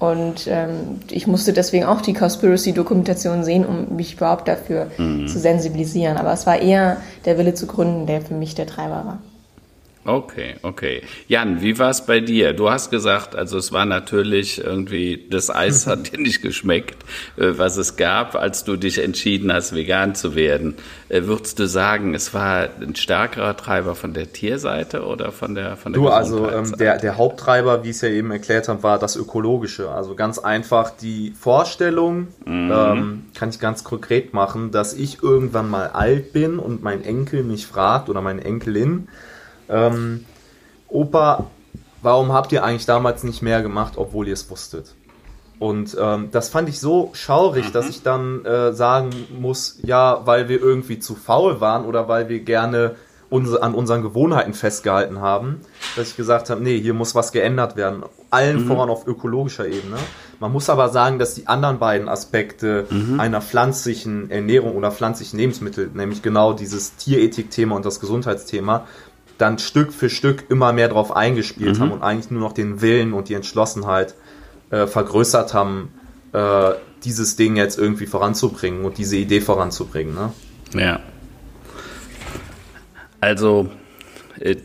Und 0.00 0.48
ähm, 0.48 1.00
ich 1.10 1.26
musste 1.26 1.52
deswegen 1.52 1.84
auch 1.84 2.00
die 2.00 2.14
Conspiracy-Dokumentation 2.14 3.44
sehen, 3.44 3.66
um 3.66 3.94
mich 3.96 4.14
überhaupt 4.14 4.48
dafür 4.48 4.86
mhm. 4.96 5.28
zu 5.28 5.38
sensibilisieren. 5.38 6.16
Aber 6.16 6.32
es 6.32 6.46
war 6.46 6.58
eher 6.58 6.96
der 7.26 7.36
Wille 7.36 7.52
zu 7.52 7.66
gründen, 7.66 8.06
der 8.06 8.22
für 8.22 8.32
mich 8.32 8.54
der 8.54 8.66
Treiber 8.66 9.04
war. 9.04 9.18
Okay, 10.02 10.54
okay. 10.62 11.02
Jan, 11.28 11.60
wie 11.60 11.78
war 11.78 11.90
es 11.90 12.06
bei 12.06 12.20
dir? 12.20 12.54
Du 12.54 12.70
hast 12.70 12.90
gesagt, 12.90 13.36
also 13.36 13.58
es 13.58 13.70
war 13.70 13.84
natürlich 13.84 14.64
irgendwie, 14.64 15.26
das 15.28 15.50
Eis 15.50 15.86
hat 15.86 16.12
dir 16.12 16.18
nicht 16.18 16.40
geschmeckt, 16.40 17.04
äh, 17.36 17.52
was 17.58 17.76
es 17.76 17.96
gab, 17.96 18.34
als 18.34 18.64
du 18.64 18.76
dich 18.76 18.98
entschieden 18.98 19.52
hast, 19.52 19.74
vegan 19.74 20.14
zu 20.14 20.34
werden. 20.34 20.76
Äh, 21.10 21.24
würdest 21.24 21.58
du 21.58 21.68
sagen, 21.68 22.14
es 22.14 22.32
war 22.32 22.70
ein 22.80 22.96
stärkerer 22.96 23.54
Treiber 23.58 23.94
von 23.94 24.14
der 24.14 24.32
Tierseite 24.32 25.04
oder 25.04 25.32
von 25.32 25.54
der 25.54 25.76
von 25.76 25.92
der 25.92 26.00
Du, 26.00 26.08
also 26.08 26.50
ähm, 26.50 26.74
der, 26.78 26.96
der 26.96 27.18
Haupttreiber, 27.18 27.84
wie 27.84 27.90
ich 27.90 27.96
es 27.96 28.02
ja 28.02 28.08
eben 28.08 28.30
erklärt 28.30 28.68
habe, 28.68 28.82
war 28.82 28.98
das 28.98 29.16
Ökologische. 29.16 29.90
Also 29.90 30.14
ganz 30.14 30.38
einfach 30.38 30.90
die 30.90 31.34
Vorstellung, 31.38 32.28
mhm. 32.46 32.72
ähm, 32.72 33.22
kann 33.34 33.50
ich 33.50 33.60
ganz 33.60 33.84
konkret 33.84 34.32
machen, 34.32 34.70
dass 34.70 34.94
ich 34.94 35.22
irgendwann 35.22 35.68
mal 35.68 35.88
alt 35.88 36.32
bin 36.32 36.58
und 36.58 36.82
mein 36.82 37.04
Enkel 37.04 37.44
mich 37.44 37.66
fragt 37.66 38.08
oder 38.08 38.22
meine 38.22 38.42
Enkelin, 38.42 39.08
ähm, 39.70 40.24
Opa, 40.88 41.46
warum 42.02 42.32
habt 42.32 42.52
ihr 42.52 42.64
eigentlich 42.64 42.86
damals 42.86 43.24
nicht 43.24 43.42
mehr 43.42 43.62
gemacht, 43.62 43.94
obwohl 43.96 44.26
ihr 44.26 44.34
es 44.34 44.50
wusstet? 44.50 44.94
Und 45.58 45.94
ähm, 46.00 46.30
das 46.32 46.48
fand 46.48 46.70
ich 46.70 46.80
so 46.80 47.10
schaurig, 47.12 47.68
mhm. 47.68 47.72
dass 47.72 47.88
ich 47.90 48.02
dann 48.02 48.44
äh, 48.46 48.72
sagen 48.72 49.10
muss, 49.38 49.78
ja, 49.82 50.22
weil 50.24 50.48
wir 50.48 50.60
irgendwie 50.60 50.98
zu 50.98 51.14
faul 51.14 51.60
waren 51.60 51.84
oder 51.84 52.08
weil 52.08 52.30
wir 52.30 52.40
gerne 52.40 52.96
uns, 53.28 53.54
an 53.54 53.74
unseren 53.74 54.02
Gewohnheiten 54.02 54.54
festgehalten 54.54 55.20
haben, 55.20 55.60
dass 55.96 56.08
ich 56.08 56.16
gesagt 56.16 56.50
habe, 56.50 56.62
nee, 56.62 56.78
hier 56.80 56.94
muss 56.94 57.14
was 57.14 57.30
geändert 57.30 57.76
werden. 57.76 58.02
Allen 58.30 58.64
mhm. 58.64 58.66
voran 58.68 58.90
auf 58.90 59.06
ökologischer 59.06 59.66
Ebene. 59.66 59.96
Man 60.40 60.52
muss 60.52 60.70
aber 60.70 60.88
sagen, 60.88 61.18
dass 61.18 61.34
die 61.34 61.46
anderen 61.46 61.78
beiden 61.78 62.08
Aspekte 62.08 62.86
mhm. 62.88 63.20
einer 63.20 63.42
pflanzlichen 63.42 64.30
Ernährung 64.30 64.76
oder 64.76 64.90
pflanzlichen 64.90 65.38
Lebensmittel, 65.38 65.90
nämlich 65.92 66.22
genau 66.22 66.54
dieses 66.54 66.96
Tierethik-Thema 66.96 67.76
und 67.76 67.84
das 67.84 68.00
Gesundheitsthema, 68.00 68.86
dann 69.40 69.58
Stück 69.58 69.92
für 69.92 70.10
Stück 70.10 70.44
immer 70.50 70.72
mehr 70.72 70.88
drauf 70.88 71.14
eingespielt 71.14 71.78
mhm. 71.78 71.82
haben 71.82 71.92
und 71.92 72.02
eigentlich 72.02 72.30
nur 72.30 72.40
noch 72.40 72.52
den 72.52 72.80
Willen 72.80 73.12
und 73.12 73.28
die 73.28 73.34
Entschlossenheit 73.34 74.14
äh, 74.70 74.86
vergrößert 74.86 75.54
haben, 75.54 75.92
äh, 76.32 76.72
dieses 77.04 77.36
Ding 77.36 77.56
jetzt 77.56 77.78
irgendwie 77.78 78.06
voranzubringen 78.06 78.84
und 78.84 78.98
diese 78.98 79.16
Idee 79.16 79.40
voranzubringen. 79.40 80.14
Ne? 80.14 80.32
Ja. 80.74 81.00
Also 83.20 83.70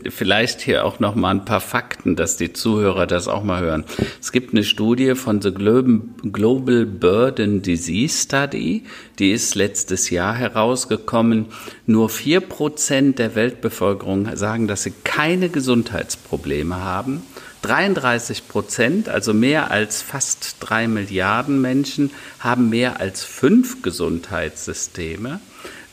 vielleicht 0.08 0.60
hier 0.62 0.84
auch 0.84 1.00
noch 1.00 1.14
mal 1.14 1.30
ein 1.30 1.44
paar 1.44 1.60
Fakten, 1.60 2.16
dass 2.16 2.36
die 2.36 2.52
Zuhörer 2.52 3.06
das 3.06 3.28
auch 3.28 3.42
mal 3.42 3.62
hören. 3.62 3.84
Es 4.20 4.32
gibt 4.32 4.52
eine 4.52 4.64
Studie 4.64 5.14
von 5.14 5.42
The 5.42 5.52
Global 5.52 6.86
Burden 6.86 7.62
Disease 7.62 8.22
Study, 8.22 8.84
die 9.18 9.32
ist 9.32 9.54
letztes 9.54 10.10
Jahr 10.10 10.34
herausgekommen. 10.34 11.46
Nur 11.86 12.08
vier 12.08 12.40
Prozent 12.40 13.18
der 13.18 13.34
Weltbevölkerung 13.34 14.34
sagen, 14.36 14.66
dass 14.66 14.82
sie 14.82 14.94
keine 15.04 15.48
Gesundheitsprobleme 15.48 16.76
haben. 16.76 17.22
33 17.62 18.48
Prozent, 18.48 19.08
also 19.08 19.34
mehr 19.34 19.70
als 19.70 20.00
fast 20.00 20.56
drei 20.60 20.86
Milliarden 20.86 21.60
Menschen, 21.60 22.10
haben 22.38 22.70
mehr 22.70 23.00
als 23.00 23.24
fünf 23.24 23.82
Gesundheitssysteme. 23.82 25.40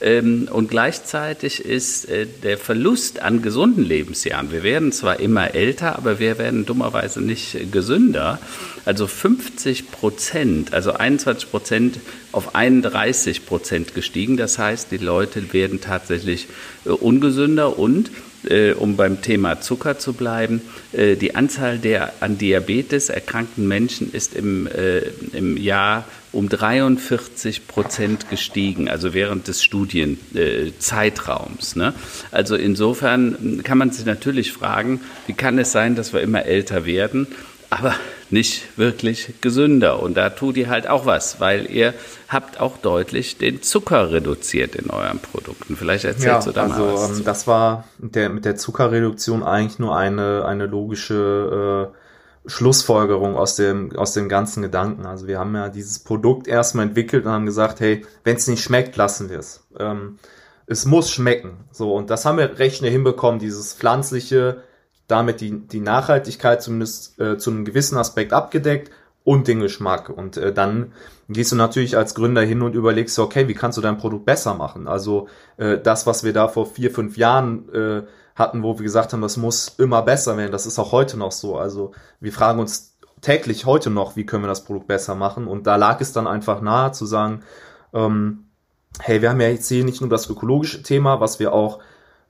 Ähm, 0.03 0.49
und 0.51 0.69
gleichzeitig 0.69 1.63
ist 1.63 2.09
äh, 2.09 2.27
der 2.43 2.57
Verlust 2.57 3.21
an 3.21 3.41
gesunden 3.41 3.85
Lebensjahren, 3.85 4.51
wir 4.51 4.61
werden 4.61 4.91
zwar 4.91 5.21
immer 5.21 5.55
älter, 5.55 5.95
aber 5.97 6.19
wir 6.19 6.37
werden 6.37 6.65
dummerweise 6.65 7.21
nicht 7.21 7.71
gesünder. 7.71 8.39
Also 8.83 9.07
50 9.07 9.91
Prozent, 9.91 10.73
also 10.73 10.91
21 10.91 11.49
Prozent 11.49 11.99
auf 12.33 12.53
31 12.53 13.45
Prozent 13.45 13.95
gestiegen. 13.95 14.35
Das 14.35 14.59
heißt, 14.59 14.91
die 14.91 14.97
Leute 14.97 15.53
werden 15.53 15.79
tatsächlich 15.79 16.47
äh, 16.85 16.89
ungesünder 16.89 17.79
und 17.79 18.11
äh, 18.43 18.73
um 18.73 18.97
beim 18.97 19.21
Thema 19.21 19.61
Zucker 19.61 19.99
zu 19.99 20.11
bleiben, 20.11 20.61
äh, 20.91 21.15
die 21.15 21.35
Anzahl 21.35 21.79
der 21.79 22.11
an 22.19 22.37
Diabetes 22.37 23.07
erkrankten 23.07 23.69
Menschen 23.69 24.11
ist 24.11 24.35
im, 24.35 24.67
äh, 24.67 24.99
im 25.31 25.55
Jahr 25.55 26.03
um 26.33 26.49
43 26.49 27.67
Prozent 27.67 28.29
gestiegen, 28.29 28.89
also 28.89 29.13
während 29.13 29.47
des 29.47 29.63
Studienzeitraums. 29.63 31.77
Ne? 31.77 31.93
Also 32.31 32.55
insofern 32.55 33.61
kann 33.63 33.77
man 33.77 33.91
sich 33.91 34.05
natürlich 34.05 34.51
fragen, 34.51 34.99
wie 35.27 35.33
kann 35.33 35.59
es 35.59 35.71
sein, 35.71 35.95
dass 35.95 36.11
wir 36.11 36.19
immer 36.21 36.45
älter 36.45 36.85
werden? 36.85 37.27
aber 37.73 37.95
nicht 38.29 38.77
wirklich 38.77 39.41
gesünder. 39.41 40.01
Und 40.01 40.15
da 40.15 40.29
tut 40.29 40.57
ihr 40.57 40.69
halt 40.69 40.87
auch 40.87 41.07
was, 41.07 41.39
weil 41.39 41.69
ihr 41.71 41.93
habt 42.27 42.59
auch 42.59 42.77
deutlich 42.77 43.37
den 43.37 43.63
Zucker 43.63 44.11
reduziert 44.11 44.75
in 44.75 44.91
euren 44.91 45.19
Produkten. 45.19 45.75
Vielleicht 45.75 46.05
erzählst 46.05 46.45
ja, 46.45 46.45
du 46.45 46.51
da 46.51 46.63
also, 46.63 46.85
mal 46.85 46.93
was. 46.93 47.09
Also 47.09 47.23
das 47.23 47.47
war 47.47 47.85
der, 47.97 48.29
mit 48.29 48.45
der 48.45 48.55
Zuckerreduktion 48.55 49.41
eigentlich 49.41 49.79
nur 49.79 49.97
eine, 49.97 50.45
eine 50.45 50.67
logische 50.67 51.91
äh, 51.91 51.97
Schlussfolgerung 52.45 53.35
aus 53.35 53.55
dem, 53.55 53.95
aus 53.95 54.13
dem 54.13 54.27
ganzen 54.27 54.61
Gedanken. 54.61 55.05
Also 55.05 55.27
wir 55.27 55.39
haben 55.39 55.55
ja 55.55 55.69
dieses 55.69 55.99
Produkt 55.99 56.47
erstmal 56.47 56.87
entwickelt 56.87 57.25
und 57.25 57.31
haben 57.31 57.45
gesagt, 57.45 57.79
hey, 57.79 58.05
wenn 58.23 58.35
es 58.35 58.47
nicht 58.47 58.63
schmeckt, 58.63 58.97
lassen 58.97 59.29
wir 59.29 59.39
es. 59.39 59.65
Ähm, 59.79 60.19
es 60.65 60.85
muss 60.85 61.11
schmecken. 61.11 61.65
So, 61.71 61.93
und 61.93 62.09
das 62.09 62.25
haben 62.25 62.37
wir 62.37 62.59
recht 62.59 62.77
schnell 62.77 62.91
hinbekommen, 62.91 63.39
dieses 63.39 63.73
pflanzliche, 63.73 64.63
damit 65.07 65.41
die, 65.41 65.67
die 65.67 65.79
Nachhaltigkeit 65.79 66.61
zumindest 66.61 67.19
äh, 67.19 67.37
zu 67.37 67.51
einem 67.51 67.65
gewissen 67.65 67.97
Aspekt 67.97 68.33
abgedeckt 68.33 68.91
und 69.23 69.47
den 69.47 69.59
Geschmack. 69.59 70.09
Und 70.09 70.37
äh, 70.37 70.53
dann 70.53 70.91
gehst 71.29 71.51
du 71.51 71.55
natürlich 71.55 71.97
als 71.97 72.15
Gründer 72.15 72.41
hin 72.41 72.61
und 72.61 72.75
überlegst, 72.75 73.17
okay, 73.19 73.47
wie 73.47 73.53
kannst 73.53 73.77
du 73.77 73.81
dein 73.81 73.97
Produkt 73.97 74.25
besser 74.25 74.53
machen? 74.53 74.87
Also 74.87 75.27
äh, 75.57 75.77
das, 75.77 76.05
was 76.07 76.23
wir 76.23 76.33
da 76.33 76.47
vor 76.47 76.65
vier, 76.65 76.91
fünf 76.91 77.17
Jahren 77.17 77.73
äh, 77.73 78.03
hatten, 78.35 78.63
wo 78.63 78.77
wir 78.77 78.83
gesagt 78.83 79.13
haben, 79.13 79.21
das 79.21 79.37
muss 79.37 79.75
immer 79.77 80.01
besser 80.01 80.37
werden, 80.37 80.51
das 80.51 80.65
ist 80.65 80.79
auch 80.79 80.91
heute 80.91 81.17
noch 81.17 81.31
so. 81.31 81.57
Also 81.57 81.91
wir 82.19 82.33
fragen 82.33 82.59
uns 82.59 82.97
täglich 83.21 83.65
heute 83.65 83.89
noch, 83.89 84.15
wie 84.15 84.25
können 84.25 84.43
wir 84.43 84.47
das 84.47 84.65
Produkt 84.65 84.87
besser 84.87 85.15
machen? 85.15 85.47
Und 85.47 85.67
da 85.67 85.75
lag 85.75 86.01
es 86.01 86.13
dann 86.13 86.27
einfach 86.27 86.61
nahe 86.61 86.91
zu 86.91 87.05
sagen, 87.05 87.43
ähm, 87.93 88.45
hey, 88.99 89.21
wir 89.21 89.29
haben 89.29 89.41
ja 89.41 89.49
jetzt 89.49 89.67
hier 89.67 89.83
nicht 89.83 90.01
nur 90.01 90.09
das 90.09 90.29
ökologische 90.29 90.83
Thema, 90.83 91.19
was 91.19 91.39
wir 91.39 91.53
auch 91.53 91.79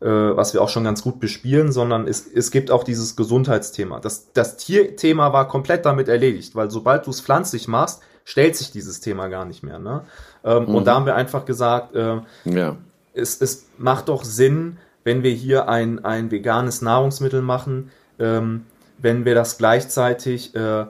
äh, 0.04 0.36
was 0.36 0.54
wir 0.54 0.62
auch 0.62 0.68
schon 0.68 0.84
ganz 0.84 1.02
gut 1.02 1.22
bespielen, 1.22 1.72
sondern 1.72 2.08
es, 2.08 2.28
es 2.28 2.52
gibt 2.52 2.72
auch 2.72 2.84
dieses 2.84 3.16
Gesundheitsthema. 3.16 4.02
Das, 4.02 4.34
das 4.34 4.58
Tierthema 4.58 5.32
war 5.32 5.48
komplett 5.48 5.86
damit 5.86 6.10
erledigt, 6.10 6.56
weil 6.56 6.70
sobald 6.70 7.06
du 7.06 7.12
es 7.12 7.22
pflanzlich 7.22 7.70
machst, 7.70 8.02
stellt 8.26 8.58
sich 8.58 8.72
dieses 8.72 9.00
Thema 9.00 9.28
gar 9.28 9.46
nicht 9.46 9.63
mehr. 9.63 9.80
Ne? 9.80 10.02
Ähm, 10.44 10.63
mhm. 10.63 10.76
Und 10.76 10.88
da 10.88 10.96
haben 10.96 11.06
wir 11.06 11.16
einfach 11.16 11.46
gesagt, 11.46 11.96
äh, 11.96 12.18
ja. 12.44 12.76
es, 13.13 13.39
es 13.39 13.68
macht 13.78 14.10
doch 14.10 14.26
Sinn, 14.26 14.78
wenn 15.04 15.24
wir 15.24 15.32
hier 15.32 15.68
ein, 15.68 16.04
ein 16.04 16.32
veganes 16.32 16.82
Nahrungsmittel 16.82 17.42
machen, 17.42 17.92
ähm, 18.20 18.66
wenn 18.98 19.26
wir 19.26 19.36
das 19.36 19.58
gleichzeitig 19.58 20.56
äh, 20.56 20.86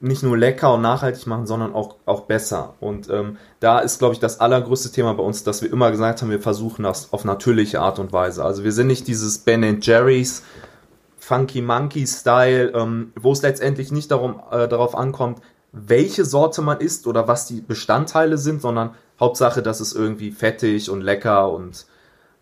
nicht 0.00 0.22
nur 0.22 0.36
lecker 0.36 0.74
und 0.74 0.82
nachhaltig 0.82 1.26
machen, 1.26 1.46
sondern 1.46 1.74
auch, 1.74 1.96
auch 2.06 2.22
besser. 2.22 2.74
Und 2.80 3.10
ähm, 3.10 3.36
da 3.60 3.80
ist, 3.80 3.98
glaube 3.98 4.14
ich, 4.14 4.20
das 4.20 4.40
allergrößte 4.40 4.90
Thema 4.90 5.12
bei 5.14 5.22
uns, 5.22 5.44
dass 5.44 5.62
wir 5.62 5.70
immer 5.70 5.90
gesagt 5.90 6.22
haben, 6.22 6.30
wir 6.30 6.40
versuchen 6.40 6.84
das 6.84 7.12
auf 7.12 7.24
natürliche 7.24 7.80
Art 7.80 7.98
und 7.98 8.12
Weise. 8.12 8.44
Also 8.44 8.64
wir 8.64 8.72
sind 8.72 8.86
nicht 8.86 9.06
dieses 9.08 9.38
Ben 9.38 9.80
Jerry's 9.80 10.42
Funky 11.18 11.60
Monkey 11.60 12.06
Style, 12.06 12.72
ähm, 12.74 13.12
wo 13.14 13.32
es 13.32 13.42
letztendlich 13.42 13.92
nicht 13.92 14.10
darum, 14.10 14.40
äh, 14.50 14.66
darauf 14.68 14.96
ankommt, 14.96 15.40
welche 15.72 16.24
Sorte 16.24 16.62
man 16.62 16.80
isst 16.80 17.06
oder 17.06 17.28
was 17.28 17.46
die 17.46 17.60
Bestandteile 17.60 18.38
sind, 18.38 18.62
sondern 18.62 18.94
Hauptsache, 19.20 19.62
dass 19.62 19.80
es 19.80 19.92
irgendwie 19.92 20.30
fettig 20.30 20.90
und 20.90 21.02
lecker 21.02 21.52
und 21.52 21.86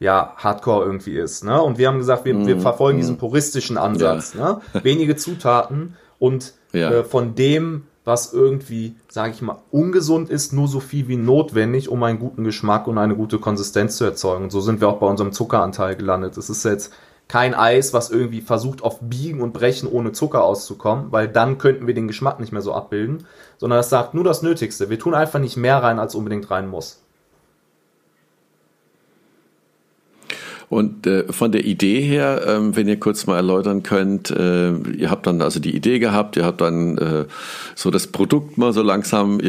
ja, 0.00 0.34
Hardcore 0.36 0.84
irgendwie 0.84 1.16
ist. 1.16 1.44
Ne? 1.44 1.60
Und 1.60 1.78
wir 1.78 1.88
haben 1.88 1.98
gesagt, 1.98 2.24
wir, 2.24 2.34
mm, 2.34 2.46
wir 2.46 2.60
verfolgen 2.60 2.98
mm. 2.98 3.00
diesen 3.00 3.18
puristischen 3.18 3.76
Ansatz. 3.76 4.34
Ja. 4.34 4.60
Ne? 4.72 4.82
Wenige 4.82 5.16
Zutaten 5.16 5.96
und 6.18 6.54
ja. 6.72 6.90
äh, 6.90 7.04
von 7.04 7.34
dem, 7.34 7.84
was 8.04 8.32
irgendwie, 8.32 8.96
sage 9.08 9.32
ich 9.34 9.42
mal, 9.42 9.58
ungesund 9.70 10.30
ist, 10.30 10.52
nur 10.52 10.68
so 10.68 10.80
viel 10.80 11.08
wie 11.08 11.16
notwendig, 11.16 11.88
um 11.88 12.02
einen 12.02 12.18
guten 12.18 12.44
Geschmack 12.44 12.86
und 12.86 12.96
eine 12.96 13.16
gute 13.16 13.38
Konsistenz 13.38 13.96
zu 13.96 14.04
erzeugen. 14.04 14.44
Und 14.44 14.50
so 14.50 14.60
sind 14.60 14.80
wir 14.80 14.88
auch 14.88 14.98
bei 14.98 15.06
unserem 15.06 15.32
Zuckeranteil 15.32 15.96
gelandet. 15.96 16.36
Es 16.36 16.48
ist 16.48 16.64
jetzt 16.64 16.92
kein 17.26 17.54
Eis, 17.54 17.92
was 17.92 18.10
irgendwie 18.10 18.40
versucht 18.40 18.82
auf 18.82 19.00
Biegen 19.00 19.42
und 19.42 19.52
Brechen 19.52 19.88
ohne 19.88 20.12
Zucker 20.12 20.44
auszukommen, 20.44 21.12
weil 21.12 21.28
dann 21.28 21.58
könnten 21.58 21.86
wir 21.86 21.92
den 21.92 22.08
Geschmack 22.08 22.40
nicht 22.40 22.52
mehr 22.52 22.62
so 22.62 22.72
abbilden, 22.72 23.26
sondern 23.58 23.80
es 23.80 23.90
sagt 23.90 24.14
nur 24.14 24.24
das 24.24 24.42
Nötigste. 24.42 24.88
Wir 24.88 24.98
tun 24.98 25.14
einfach 25.14 25.38
nicht 25.38 25.58
mehr 25.58 25.82
rein, 25.82 25.98
als 25.98 26.14
unbedingt 26.14 26.50
rein 26.50 26.68
muss. 26.68 27.02
Und 30.68 31.06
äh, 31.06 31.32
von 31.32 31.50
der 31.50 31.64
Idee 31.64 32.00
her, 32.00 32.42
ähm, 32.46 32.76
wenn 32.76 32.88
ihr 32.88 33.00
kurz 33.00 33.26
mal 33.26 33.36
erläutern 33.36 33.82
könnt, 33.82 34.30
äh, 34.30 34.72
ihr 34.72 35.10
habt 35.10 35.26
dann 35.26 35.40
also 35.40 35.60
die 35.60 35.74
Idee 35.74 35.98
gehabt, 35.98 36.36
ihr 36.36 36.44
habt 36.44 36.60
dann 36.60 36.98
äh, 36.98 37.24
so 37.74 37.90
das 37.90 38.08
Produkt 38.08 38.58
mal 38.58 38.74
so 38.74 38.82
langsam, 38.82 39.40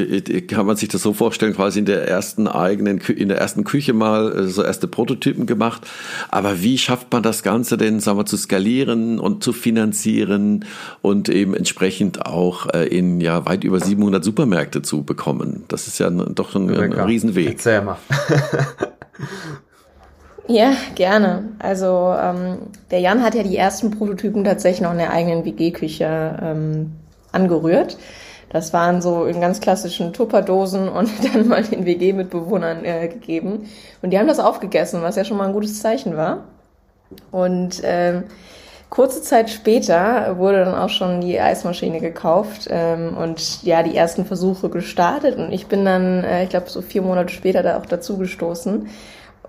kann 0.48 0.66
man 0.66 0.78
sich 0.78 0.88
das 0.88 1.02
so 1.02 1.14
vorstellen, 1.14 1.54
quasi 1.54 1.80
in 1.80 1.86
der 1.86 2.08
ersten 2.08 2.48
eigenen, 2.48 3.00
in 3.00 3.28
der 3.28 3.38
ersten 3.38 3.66
Küche 3.66 3.92
mal 3.92 4.32
äh, 4.32 4.48
so 4.48 4.64
erste 4.64 4.88
Prototypen 4.88 5.46
gemacht. 5.46 5.86
Aber 6.30 6.62
wie 6.62 6.78
schafft 6.78 7.12
man 7.12 7.22
das 7.22 7.44
Ganze 7.44 7.76
denn, 7.76 8.00
sagen 8.00 8.18
wir, 8.18 8.26
zu 8.26 8.38
skalieren 8.38 9.20
und 9.20 9.44
zu 9.44 9.52
finanzieren 9.52 10.64
und 11.02 11.28
eben 11.28 11.54
entsprechend 11.54 12.26
auch 12.26 12.74
äh, 12.74 12.88
in 12.88 13.20
ja 13.20 13.46
weit 13.46 13.66
über 13.66 13.82
700 13.82 14.24
Supermärkte 14.24 14.82
zu 14.82 15.04
bekommen? 15.04 15.66
Das 15.68 15.88
ist 15.88 16.00
ja 16.00 16.10
doch 16.10 16.56
ein, 16.56 16.70
ein 16.70 16.94
Riesenweg. 16.94 17.50
Erzähl 17.50 17.82
mal. 17.82 17.98
Ja, 20.50 20.74
gerne. 20.96 21.44
Also 21.60 22.12
ähm, 22.20 22.58
der 22.90 23.00
Jan 23.02 23.22
hat 23.22 23.36
ja 23.36 23.44
die 23.44 23.56
ersten 23.56 23.92
Prototypen 23.92 24.44
tatsächlich 24.44 24.82
noch 24.82 24.94
in 24.94 24.98
der 24.98 25.12
eigenen 25.12 25.46
WG-Küche 25.46 26.40
ähm, 26.42 26.94
angerührt. 27.32 27.98
Das 28.52 28.74
waren 28.74 29.04
so 29.04 29.26
in 29.26 29.42
ganz 29.42 29.62
klassischen 29.62 30.12
Tupperdosen 30.12 30.90
und 30.90 31.12
dann 31.34 31.48
mal 31.48 31.62
den 31.62 31.86
WG-Mitbewohnern 31.86 32.84
äh, 32.84 33.10
gegeben. 33.10 33.70
Und 34.02 34.10
die 34.10 34.18
haben 34.18 34.28
das 34.28 34.40
aufgegessen, 34.40 35.04
was 35.04 35.18
ja 35.18 35.24
schon 35.24 35.38
mal 35.38 35.46
ein 35.46 35.54
gutes 35.54 35.82
Zeichen 35.84 36.18
war. 36.18 36.46
Und 37.30 37.82
ähm, 37.84 38.24
kurze 38.90 39.22
Zeit 39.22 39.52
später 39.52 40.40
wurde 40.40 40.66
dann 40.66 40.74
auch 40.74 40.90
schon 40.90 41.22
die 41.22 41.40
Eismaschine 41.40 42.00
gekauft 42.00 42.68
ähm, 42.72 43.16
und 43.16 43.62
ja, 43.62 43.84
die 43.84 43.96
ersten 43.96 44.26
Versuche 44.26 44.70
gestartet. 44.70 45.38
Und 45.38 45.52
ich 45.52 45.68
bin 45.68 45.86
dann, 45.86 46.24
äh, 46.24 46.46
ich 46.46 46.50
glaube, 46.50 46.72
so 46.72 46.82
vier 46.82 47.04
Monate 47.04 47.32
später 47.32 47.62
da 47.62 47.78
auch 47.78 47.86
dazu 47.86 48.18
gestoßen 48.18 48.90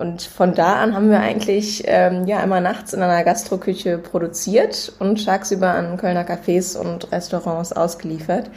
Und 0.01 0.23
von 0.23 0.55
da 0.55 0.77
an 0.77 0.95
haben 0.95 1.11
wir 1.11 1.21
eigentlich 1.21 1.85
ähm, 1.87 2.27
ja 2.27 2.43
immer 2.43 2.61
nachts 2.63 2.95
in 2.95 3.03
einer 3.03 3.23
Gastroküche 3.23 3.99
produziert 3.99 4.95
und 4.99 5.23
tagsüber 5.23 5.75
an 5.75 5.99
Kölner 5.99 6.25
Cafés 6.25 6.75
und 6.75 7.13
Restaurants 7.13 7.75
ausgeliefert 7.75 8.51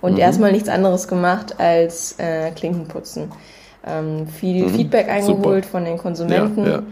und 0.00 0.14
mhm. 0.14 0.18
erstmal 0.18 0.50
nichts 0.50 0.68
anderes 0.68 1.06
gemacht 1.06 1.54
als 1.58 2.16
äh, 2.18 2.50
Klinkenputzen. 2.50 3.30
Ähm, 3.86 4.26
viel 4.26 4.66
mhm. 4.66 4.74
Feedback 4.74 5.08
eingeholt 5.08 5.66
Super. 5.66 5.78
von 5.78 5.84
den 5.84 5.98
Konsumenten. 5.98 6.64
Ja, 6.64 6.70
ja. 6.72 6.82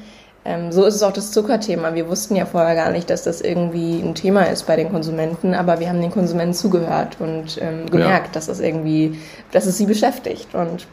Ähm, 0.44 0.70
so 0.70 0.84
ist 0.84 0.94
es 0.94 1.02
auch 1.02 1.12
das 1.12 1.32
Zuckerthema. 1.32 1.94
Wir 1.94 2.08
wussten 2.08 2.36
ja 2.36 2.46
vorher 2.46 2.76
gar 2.76 2.92
nicht, 2.92 3.10
dass 3.10 3.24
das 3.24 3.40
irgendwie 3.40 4.00
ein 4.00 4.14
Thema 4.14 4.44
ist 4.44 4.68
bei 4.68 4.76
den 4.76 4.92
Konsumenten, 4.92 5.52
aber 5.52 5.80
wir 5.80 5.88
haben 5.88 6.00
den 6.00 6.12
Konsumenten 6.12 6.54
zugehört 6.54 7.16
und 7.18 7.60
ähm, 7.60 7.90
gemerkt, 7.90 8.28
ja. 8.28 8.32
dass 8.34 8.46
es 8.46 8.60
irgendwie, 8.60 9.18
dass 9.50 9.66
es 9.66 9.76
sie 9.76 9.86
beschäftigt. 9.86 10.54
Und 10.54 10.86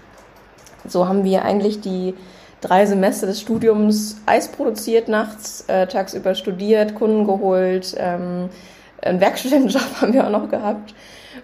so 0.88 1.08
haben 1.08 1.24
wir 1.24 1.46
eigentlich 1.46 1.80
die 1.80 2.16
drei 2.64 2.86
Semester 2.86 3.28
des 3.28 3.42
Studiums 3.42 4.18
Eis 4.26 4.48
produziert, 4.48 5.08
nachts, 5.08 5.66
äh, 5.68 5.88
tagsüber 5.88 6.34
studiert, 6.36 6.96
Kunden 6.96 7.26
geholt, 7.26 7.96
ähm, 7.98 8.50
einen 9.02 9.20
Werkstudentenjob 9.20 9.84
haben 10.02 10.14
wir 10.14 10.26
auch 10.26 10.32
noch 10.32 10.50
gehabt. 10.50 10.96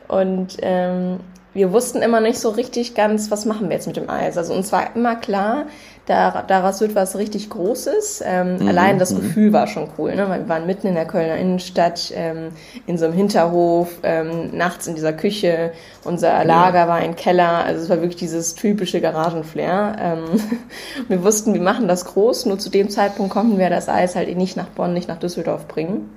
Und 0.08 0.58
ähm, 0.62 1.20
wir 1.54 1.74
wussten 1.74 2.02
immer 2.02 2.22
nicht 2.22 2.40
so 2.40 2.50
richtig 2.50 2.94
ganz, 2.94 3.32
was 3.32 3.46
machen 3.46 3.70
wir 3.70 3.76
jetzt 3.76 3.88
mit 3.88 3.98
dem 3.98 4.10
Eis. 4.10 4.38
Also 4.38 4.54
uns 4.54 4.72
war 4.72 4.96
immer 4.96 5.16
klar, 5.16 5.66
da, 6.06 6.44
daraus 6.48 6.82
wird 6.82 6.96
was 6.96 7.18
richtig 7.18 7.50
Großes. 7.50 8.24
Ähm, 8.26 8.58
mhm. 8.58 8.68
Allein 8.68 9.00
das 9.00 9.14
mhm. 9.14 9.22
Gefühl 9.22 9.54
war 9.54 9.68
schon 9.68 9.90
cool, 9.98 10.16
ne? 10.16 10.28
Weil 10.28 10.42
wir 10.42 10.50
waren 10.50 10.66
mitten 10.66 10.88
in 10.88 10.96
der 10.96 11.06
Kölner 11.06 11.38
Innenstadt, 11.38 12.12
ähm, 12.16 12.50
in 12.88 12.98
so 12.98 13.06
einem 13.06 13.14
Hinterhof, 13.14 13.90
ähm, 14.04 14.56
nachts 14.58 14.88
in 14.88 14.96
dieser 14.96 15.14
Küche. 15.14 15.72
Unser 16.04 16.44
Lager 16.46 16.80
ja. 16.80 16.88
war 16.88 16.96
ein 16.96 17.16
Keller. 17.16 17.64
Also 17.64 17.84
es 17.84 17.90
war 17.90 17.98
wirklich 17.98 18.16
dieses 18.16 18.56
typische 18.56 19.02
Garagenflair. 19.02 19.96
Ähm, 20.00 20.24
wir 21.08 21.24
wussten, 21.24 21.54
wir 21.54 21.62
machen 21.62 21.88
das 21.88 22.06
groß. 22.06 22.48
Nur 22.48 22.60
zu 22.60 22.70
dem 22.70 22.90
Zeitpunkt 22.90 23.32
konnten 23.32 23.58
wir 23.58 23.70
das 23.70 23.88
Eis 23.88 24.16
halt 24.16 24.36
nicht 24.36 24.58
nach 24.58 24.68
Bonn, 24.68 24.94
nicht 24.94 25.08
nach 25.08 25.20
Düsseldorf 25.20 25.68
bringen. 25.68 26.10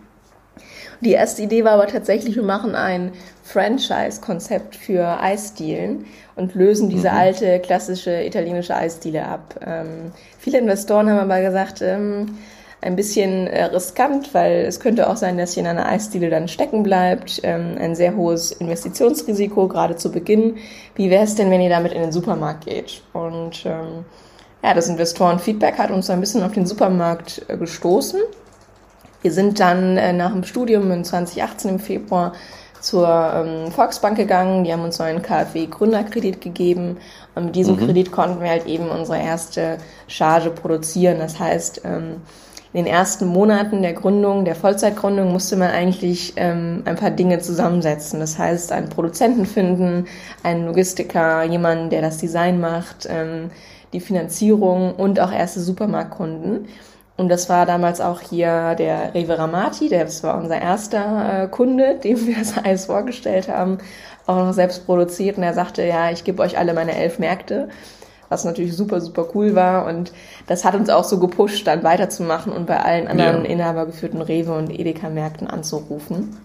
Die 1.03 1.13
erste 1.13 1.43
Idee 1.43 1.65
war 1.65 1.73
aber 1.73 1.89
tatsächlich, 1.89 2.37
wir 2.37 2.45
machen 2.45 2.77
ein 2.77 3.11
Franchise-Konzept 3.43 4.77
für 4.77 5.21
Eisdielen 5.21 6.07
und 6.37 6.55
lösen 6.55 6.89
diese 6.89 7.11
mhm. 7.11 7.17
alte 7.17 7.59
klassische 7.59 8.23
italienische 8.23 8.77
Eisdiele 8.77 9.27
ab. 9.27 9.59
Ähm, 9.67 10.13
viele 10.39 10.59
Investoren 10.59 11.11
haben 11.11 11.19
aber 11.19 11.41
gesagt, 11.43 11.83
ähm, 11.83 12.39
ein 12.83 12.95
bisschen 12.95 13.49
äh, 13.49 13.65
riskant, 13.65 14.33
weil 14.33 14.65
es 14.65 14.79
könnte 14.79 15.11
auch 15.11 15.17
sein, 15.17 15.39
dass 15.39 15.55
hier 15.55 15.65
in 15.65 15.69
einer 15.69 15.87
Eisdiele 15.87 16.31
dann 16.31 16.47
stecken 16.47 16.85
bleibt. 16.85 17.41
Ähm, 17.43 17.77
ein 17.81 17.97
sehr 17.97 18.15
hohes 18.15 18.53
Investitionsrisiko, 18.53 19.67
gerade 19.67 19.97
zu 19.97 20.13
Beginn. 20.13 20.57
Wie 20.95 21.11
wäre 21.11 21.25
es 21.25 21.35
denn, 21.35 21.51
wenn 21.51 21.61
ihr 21.61 21.71
damit 21.71 21.93
in 21.93 22.03
den 22.03 22.13
Supermarkt 22.13 22.67
geht? 22.67 23.03
Und 23.13 23.67
ähm, 23.67 24.05
ja, 24.63 24.73
das 24.73 24.89
Investoren-Feedback 24.89 25.79
hat 25.79 25.91
uns 25.91 26.11
ein 26.11 26.21
bisschen 26.21 26.45
auf 26.45 26.53
den 26.53 26.67
Supermarkt 26.67 27.45
äh, 27.49 27.57
gestoßen. 27.57 28.21
Wir 29.23 29.33
sind 29.33 29.61
dann 29.61 29.97
äh, 29.97 30.13
nach 30.13 30.33
dem 30.33 30.45
Studium 30.45 30.91
in 30.91 31.05
2018 31.05 31.71
im 31.71 31.79
Februar 31.79 32.33
zur 32.81 33.09
ähm, 33.09 33.71
Volksbank 33.71 34.17
gegangen. 34.17 34.65
Die 34.65 34.73
haben 34.73 34.83
uns 34.83 35.01
einen 35.01 35.23
KfW-Gründerkredit 35.23 36.41
gegeben. 36.41 36.99
Und 37.35 37.47
mit 37.47 37.57
diesem 37.57 37.77
mhm. 37.77 37.87
Kredit 37.87 38.13
konnten 38.13 38.43
wir 38.43 38.51
halt 38.51 38.67
eben 38.67 38.89
unsere 38.89 39.19
erste 39.19 39.79
Charge 40.09 40.51
produzieren. 40.51 41.21
Das 41.21 41.39
heißt, 41.39 41.83
ähm, 41.85 42.17
in 42.73 42.85
den 42.85 42.93
ersten 42.93 43.27
Monaten 43.27 43.83
der 43.83 43.93
Gründung, 43.93 44.45
der 44.45 44.55
Vollzeitgründung, 44.55 45.31
musste 45.31 45.57
man 45.57 45.71
eigentlich 45.71 46.33
ähm, 46.37 46.83
ein 46.87 46.97
paar 46.97 47.11
Dinge 47.11 47.39
zusammensetzen. 47.39 48.19
Das 48.19 48.39
heißt, 48.39 48.73
einen 48.73 48.89
Produzenten 48.89 49.47
finden, 49.47 50.07
einen 50.43 50.67
Logistiker, 50.67 51.45
jemanden, 51.45 51.91
der 51.91 52.01
das 52.01 52.19
Design 52.19 52.61
macht, 52.61 53.07
ähm, 53.09 53.51
die 53.93 54.01
Finanzierung 54.01 54.95
und 54.95 55.21
auch 55.21 55.31
erste 55.31 55.61
Supermarktkunden. 55.61 56.67
Und 57.17 57.29
das 57.29 57.49
war 57.49 57.67
damals 57.67 58.01
auch 58.01 58.21
hier 58.21 58.75
der 58.75 59.15
Rewe 59.15 59.39
Ramati, 59.39 59.89
das 59.89 60.23
war 60.23 60.39
unser 60.39 60.61
erster 60.61 61.45
äh, 61.45 61.49
Kunde, 61.49 61.99
dem 62.05 62.27
wir 62.27 62.37
das 62.39 62.55
Eis 62.65 62.87
vorgestellt 62.87 63.49
haben, 63.49 63.79
auch 64.27 64.37
noch 64.37 64.53
selbst 64.53 64.87
produziert. 64.87 65.37
Und 65.37 65.43
er 65.43 65.55
sagte, 65.55 65.83
ja, 65.85 66.11
ich 66.11 66.25
gebe 66.25 66.43
euch 66.43 66.59
alle 66.59 66.75
meine 66.75 66.97
elf 66.97 67.19
Märkte, 67.19 67.69
was 68.29 68.45
natürlich 68.45 68.75
super, 68.75 69.01
super 69.01 69.29
cool 69.35 69.55
war. 69.55 69.87
Und 69.87 70.13
das 70.47 70.65
hat 70.65 70.75
uns 70.75 70.89
auch 70.89 71.05
so 71.05 71.19
gepusht, 71.19 71.67
dann 71.67 71.83
weiterzumachen 71.83 72.53
und 72.53 72.67
bei 72.67 72.81
allen 72.81 73.09
anderen 73.09 73.45
ja. 73.45 73.51
inhabergeführten 73.51 74.23
Rewe 74.23 74.53
und 74.55 74.71
Edeka-Märkten 74.71 75.49
anzurufen. 75.49 76.39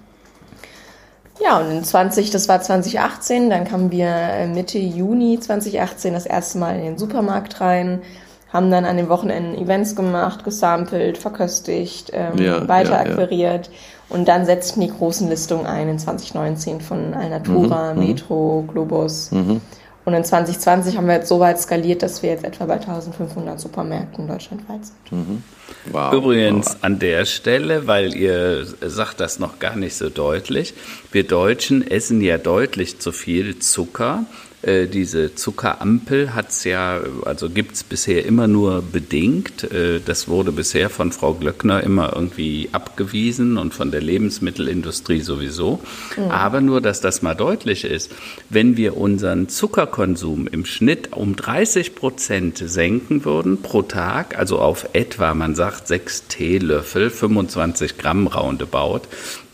Ja, 1.39 1.59
und 1.59 1.69
in 1.69 1.83
20, 1.83 2.31
das 2.31 2.49
war 2.49 2.61
2018, 2.61 3.49
dann 3.51 3.65
kamen 3.65 3.91
wir 3.91 4.07
äh, 4.07 4.47
Mitte 4.47 4.79
Juni 4.79 5.39
2018 5.39 6.13
das 6.13 6.25
erste 6.25 6.57
Mal 6.57 6.77
in 6.77 6.83
den 6.83 6.97
Supermarkt 6.97 7.61
rein 7.61 8.01
haben 8.49 8.71
dann 8.71 8.85
an 8.85 8.97
den 8.97 9.09
Wochenenden 9.09 9.61
Events 9.61 9.95
gemacht, 9.95 10.43
gesampelt, 10.43 11.17
verköstigt, 11.17 12.11
ähm, 12.13 12.37
ja, 12.37 12.67
weiter 12.67 12.91
ja, 12.91 12.99
akquiriert. 12.99 13.67
Ja. 13.67 13.73
Und 14.09 14.27
dann 14.27 14.45
setzten 14.45 14.81
die 14.81 14.89
großen 14.89 15.29
Listungen 15.29 15.65
ein 15.65 15.89
in 15.89 15.99
2019 15.99 16.79
von 16.81 17.13
Alnatura, 17.13 17.93
mhm, 17.93 17.99
mhm, 17.99 18.07
Metro, 18.07 18.65
Globus. 18.71 19.31
Mhm. 19.31 19.61
Und 20.05 20.13
in 20.13 20.23
2020 20.23 20.95
haben 20.95 21.07
wir 21.07 21.15
jetzt 21.15 21.27
so 21.27 21.41
weit 21.41 21.59
skaliert, 21.59 22.01
dass 22.01 22.23
wir 22.23 22.29
jetzt 22.29 22.45
etwa 22.45 22.63
bei 22.63 22.75
1500 22.75 23.59
Supermärkten 23.59 24.25
deutschlandweit 24.25 24.85
sind. 24.85 25.11
Mhm. 25.11 25.43
Wow. 25.91 26.13
Übrigens 26.13 26.67
wow. 26.67 26.77
an 26.83 26.99
der 26.99 27.25
Stelle, 27.25 27.87
weil 27.87 28.15
ihr 28.15 28.65
sagt 28.65 29.19
das 29.19 29.39
noch 29.39 29.59
gar 29.59 29.75
nicht 29.75 29.97
so 29.97 30.07
deutlich, 30.09 30.73
wir 31.11 31.27
Deutschen 31.27 31.85
essen 31.85 32.21
ja 32.21 32.37
deutlich 32.37 32.99
zu 32.99 33.11
viel 33.11 33.59
Zucker 33.59 34.23
äh, 34.63 34.87
diese 34.87 35.35
Zuckerampel 35.35 36.33
hat's 36.33 36.63
ja, 36.63 36.99
also 37.25 37.47
gibt's 37.47 37.83
bisher 37.83 38.25
immer 38.25 38.47
nur 38.47 38.81
bedingt. 38.81 39.71
Äh, 39.71 39.99
das 40.03 40.27
wurde 40.27 40.51
bisher 40.51 40.89
von 40.89 41.11
Frau 41.11 41.35
Glöckner 41.35 41.83
immer 41.83 42.13
irgendwie 42.15 42.69
abgewiesen 42.71 43.57
und 43.57 43.75
von 43.75 43.91
der 43.91 44.01
Lebensmittelindustrie 44.01 45.21
sowieso. 45.21 45.79
Mhm. 46.15 46.31
Aber 46.31 46.61
nur, 46.61 46.81
dass 46.81 47.01
das 47.01 47.21
mal 47.21 47.35
deutlich 47.35 47.83
ist, 47.83 48.11
wenn 48.49 48.77
wir 48.77 48.97
unseren 48.97 49.47
Zuckerkonsum 49.47 50.47
im 50.47 50.65
Schnitt 50.65 51.13
um 51.13 51.35
30 51.35 51.93
Prozent 51.93 52.57
senken 52.57 53.25
würden 53.25 53.61
pro 53.61 53.83
Tag, 53.83 54.39
also 54.39 54.57
auf 54.57 54.89
etwa, 54.93 55.35
man 55.35 55.53
sagt, 55.53 55.87
sechs 55.87 56.25
Teelöffel, 56.27 57.11
25 57.11 57.99
Gramm 57.99 58.25
roundabout, 58.25 59.01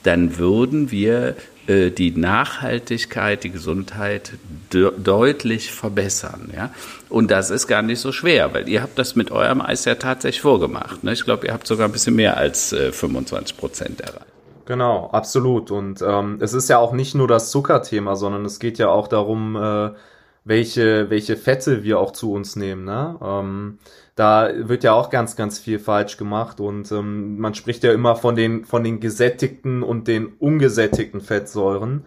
dann 0.04 0.38
würden 0.38 0.92
wir 0.92 1.36
die 1.68 2.12
Nachhaltigkeit, 2.12 3.44
die 3.44 3.50
Gesundheit 3.50 4.34
de 4.74 4.92
deutlich 4.98 5.72
verbessern. 5.72 6.52
Ja? 6.56 6.72
Und 7.10 7.32
das 7.32 7.50
ist 7.50 7.68
gar 7.68 7.82
nicht 7.82 8.00
so 8.00 8.12
schwer, 8.12 8.54
weil 8.54 8.68
ihr 8.68 8.82
habt 8.82 9.00
das 9.00 9.16
mit 9.16 9.32
eurem 9.32 9.62
Eis 9.62 9.86
ja 9.86 9.96
tatsächlich 9.96 10.42
vorgemacht. 10.42 11.04
Ne? 11.04 11.14
Ich 11.14 11.24
glaube, 11.24 11.48
ihr 11.48 11.54
habt 11.54 11.68
sogar 11.68 11.88
ein 11.88 11.92
bisschen 11.92 12.16
mehr 12.16 12.38
als 12.38 12.74
äh, 12.74 12.92
25 12.92 13.58
Prozent 13.58 14.02
erreicht. 14.02 14.26
Genau, 14.66 15.10
absolut. 15.12 15.72
Und 15.72 16.02
ähm, 16.02 16.38
es 16.40 16.54
ist 16.54 16.70
ja 16.70 16.78
auch 16.78 16.94
nicht 16.94 17.16
nur 17.16 17.28
das 17.28 17.52
Zuckerthema, 17.52 18.16
sondern 18.16 18.46
es 18.46 18.60
geht 18.60 18.78
ja 18.78 18.90
auch 18.90 19.08
darum, 19.08 19.56
äh, 19.56 19.92
welche, 20.46 21.10
welche 21.10 21.38
Fette 21.38 21.84
wir 21.84 22.00
auch 22.00 22.12
zu 22.12 22.34
uns 22.34 22.56
nehmen. 22.56 22.86
Ne? 22.86 23.16
Ähm, 23.22 23.80
da 24.16 24.50
wird 24.56 24.84
ja 24.84 24.94
auch 24.94 25.10
ganz, 25.10 25.36
ganz 25.36 25.60
viel 25.60 25.80
falsch 25.80 26.18
gemacht 26.18 26.60
und 26.60 26.92
ähm, 26.92 27.40
man 27.40 27.56
spricht 27.56 27.84
ja 27.84 27.94
immer 27.94 28.16
von 28.16 28.36
den, 28.36 28.66
von 28.66 28.84
den 28.84 29.00
gesättigten 29.00 29.82
und 29.82 30.08
den 30.08 30.28
ungesättigten 30.40 31.22
Fettsäuren. 31.22 32.06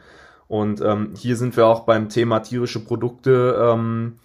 Und 0.48 0.80
ähm, 0.80 1.14
hier 1.16 1.36
sind 1.36 1.56
wir 1.56 1.66
auch 1.66 1.80
beim 1.80 2.08
Thema 2.08 2.38
tierische 2.40 2.84
Produkte 2.84 3.58
ähm, 3.60 4.18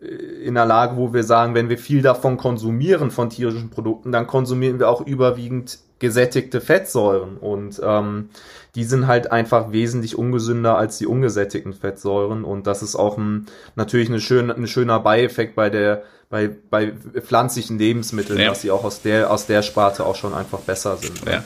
in 0.00 0.54
der 0.54 0.66
Lage, 0.66 0.96
wo 0.96 1.12
wir 1.12 1.22
sagen, 1.22 1.54
wenn 1.54 1.68
wir 1.68 1.78
viel 1.78 2.02
davon 2.02 2.36
konsumieren, 2.36 3.10
von 3.10 3.30
tierischen 3.30 3.70
Produkten, 3.70 4.12
dann 4.12 4.26
konsumieren 4.26 4.78
wir 4.78 4.88
auch 4.88 5.06
überwiegend 5.06 5.78
gesättigte 5.98 6.60
Fettsäuren. 6.60 7.36
Und 7.36 7.80
ähm, 7.82 8.30
die 8.76 8.84
sind 8.84 9.06
halt 9.06 9.32
einfach 9.32 9.72
wesentlich 9.72 10.16
ungesünder 10.16 10.76
als 10.76 10.98
die 10.98 11.06
ungesättigten 11.06 11.72
Fettsäuren. 11.72 12.44
Und 12.44 12.66
das 12.66 12.82
ist 12.82 12.94
auch 12.94 13.16
ein, 13.16 13.46
natürlich 13.74 14.08
eine 14.08 14.20
schöne, 14.20 14.54
ein 14.54 14.66
schöner 14.68 15.00
Beieffekt 15.00 15.56
bei 15.56 15.70
der 15.70 16.04
bei, 16.28 16.50
bei 16.70 16.92
pflanzlichen 17.20 17.78
Lebensmitteln, 17.78 18.38
ja. 18.40 18.48
dass 18.48 18.60
sie 18.60 18.70
auch 18.70 18.84
aus 18.84 19.00
der, 19.00 19.30
aus 19.30 19.46
der 19.46 19.62
Sparte 19.62 20.04
auch 20.04 20.16
schon 20.16 20.34
einfach 20.34 20.58
besser 20.58 20.96
sind. 20.96 21.24
Ne? 21.24 21.44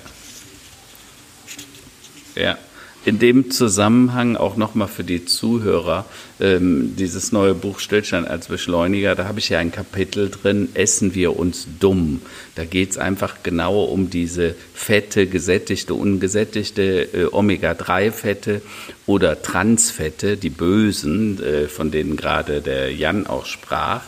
Ja. 2.34 2.56
In 3.06 3.18
dem 3.18 3.50
Zusammenhang 3.50 4.36
auch 4.36 4.56
nochmal 4.56 4.88
für 4.88 5.04
die 5.04 5.24
Zuhörer, 5.24 6.04
ähm, 6.38 6.96
dieses 6.96 7.32
neue 7.32 7.54
Buch 7.54 7.78
Stillstand 7.78 8.28
als 8.28 8.48
Beschleuniger, 8.48 9.14
da 9.14 9.24
habe 9.24 9.38
ich 9.38 9.48
ja 9.48 9.58
ein 9.58 9.72
Kapitel 9.72 10.28
drin, 10.28 10.68
Essen 10.74 11.14
wir 11.14 11.38
uns 11.38 11.66
dumm. 11.80 12.20
Da 12.56 12.66
geht 12.66 12.90
es 12.90 12.98
einfach 12.98 13.36
genau 13.42 13.84
um 13.84 14.10
diese 14.10 14.54
Fette, 14.74 15.26
gesättigte, 15.26 15.94
ungesättigte 15.94 17.08
äh, 17.14 17.24
Omega-3-Fette 17.32 18.60
oder 19.06 19.40
Transfette, 19.40 20.36
die 20.36 20.50
bösen, 20.50 21.42
äh, 21.42 21.68
von 21.68 21.90
denen 21.90 22.16
gerade 22.16 22.60
der 22.60 22.92
Jan 22.92 23.26
auch 23.26 23.46
sprach. 23.46 24.02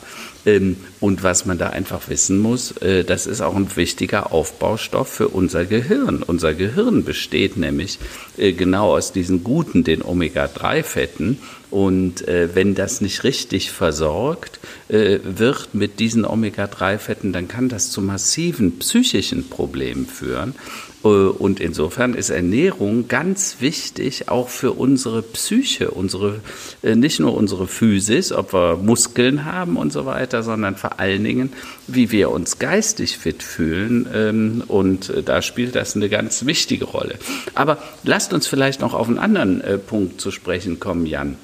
Ähm, 0.45 0.77
und 1.01 1.23
was 1.23 1.47
man 1.47 1.59
da 1.59 1.71
einfach 1.71 2.09
wissen 2.09 2.39
muss, 2.39 2.73
äh, 2.79 3.05
das 3.05 3.27
ist 3.27 3.41
auch 3.41 3.55
ein 3.55 3.75
wichtiger 3.77 4.33
Aufbaustoff 4.33 5.09
für 5.09 5.29
unser 5.29 5.65
Gehirn. 5.65 6.23
Unser 6.23 6.55
Gehirn 6.55 7.05
besteht 7.05 7.57
nämlich 7.57 7.99
äh, 8.37 8.53
genau 8.53 8.97
aus 8.97 9.13
diesen 9.13 9.45
guten, 9.45 9.85
den 9.85 10.03
Omega-3-Fetten 10.03 11.39
Und 11.71 12.27
äh, 12.29 12.55
wenn 12.55 12.75
das 12.75 13.01
nicht 13.01 13.25
richtig 13.25 13.71
versorgt 13.71 14.61
wird 14.89 15.75
mit 15.75 16.01
diesen 16.01 16.27
Omega-3-Fetten, 16.27 17.33
dann 17.33 17.49
kann 17.49 17.71
das 17.71 17.91
zu 17.91 18.03
massiven 18.03 18.79
psychischen 18.79 19.49
Problemen 19.49 20.07
führen. 20.07 20.55
Äh, 21.05 21.09
und 21.09 21.61
insofern 21.61 22.15
ist 22.15 22.31
Ernährung 22.31 23.09
ganz 23.09 23.57
wichtig, 23.61 24.29
auch 24.29 24.49
für 24.49 24.73
unsere 24.73 25.23
Psyche, 25.23 25.91
unsere, 25.91 26.41
äh, 26.83 26.95
nicht 26.95 27.21
nur 27.21 27.35
unsere 27.35 27.67
Physis, 27.67 28.33
ob 28.33 28.53
wir 28.53 28.77
Muskeln 28.77 29.45
haben 29.45 29.77
und 29.77 29.93
so 29.93 30.07
weiter, 30.07 30.43
sondern 30.43 30.77
vor 30.77 31.01
allen 31.01 31.25
Dingen, 31.25 31.53
wie 31.87 32.11
wir 32.11 32.31
uns 32.31 32.59
geistig 32.59 33.19
fit 33.19 33.43
fühlen. 33.43 34.09
Ähm, 34.15 34.65
und 34.69 35.11
äh, 35.11 35.23
da 35.23 35.43
spielt 35.43 35.75
das 35.75 35.97
eine 35.97 36.09
ganz 36.09 36.47
wichtige 36.47 36.85
Rolle. 36.85 37.17
Aber 37.55 37.79
lasst 38.05 38.33
uns 38.33 38.47
vielleicht 38.47 38.81
noch 38.81 38.95
auf 38.95 39.09
einen 39.09 39.19
anderen 39.19 39.63
Punkt 39.87 40.21
zu 40.21 40.31
sprechen 40.31 40.81
kommen, 40.81 41.07
Jan. 41.07 41.37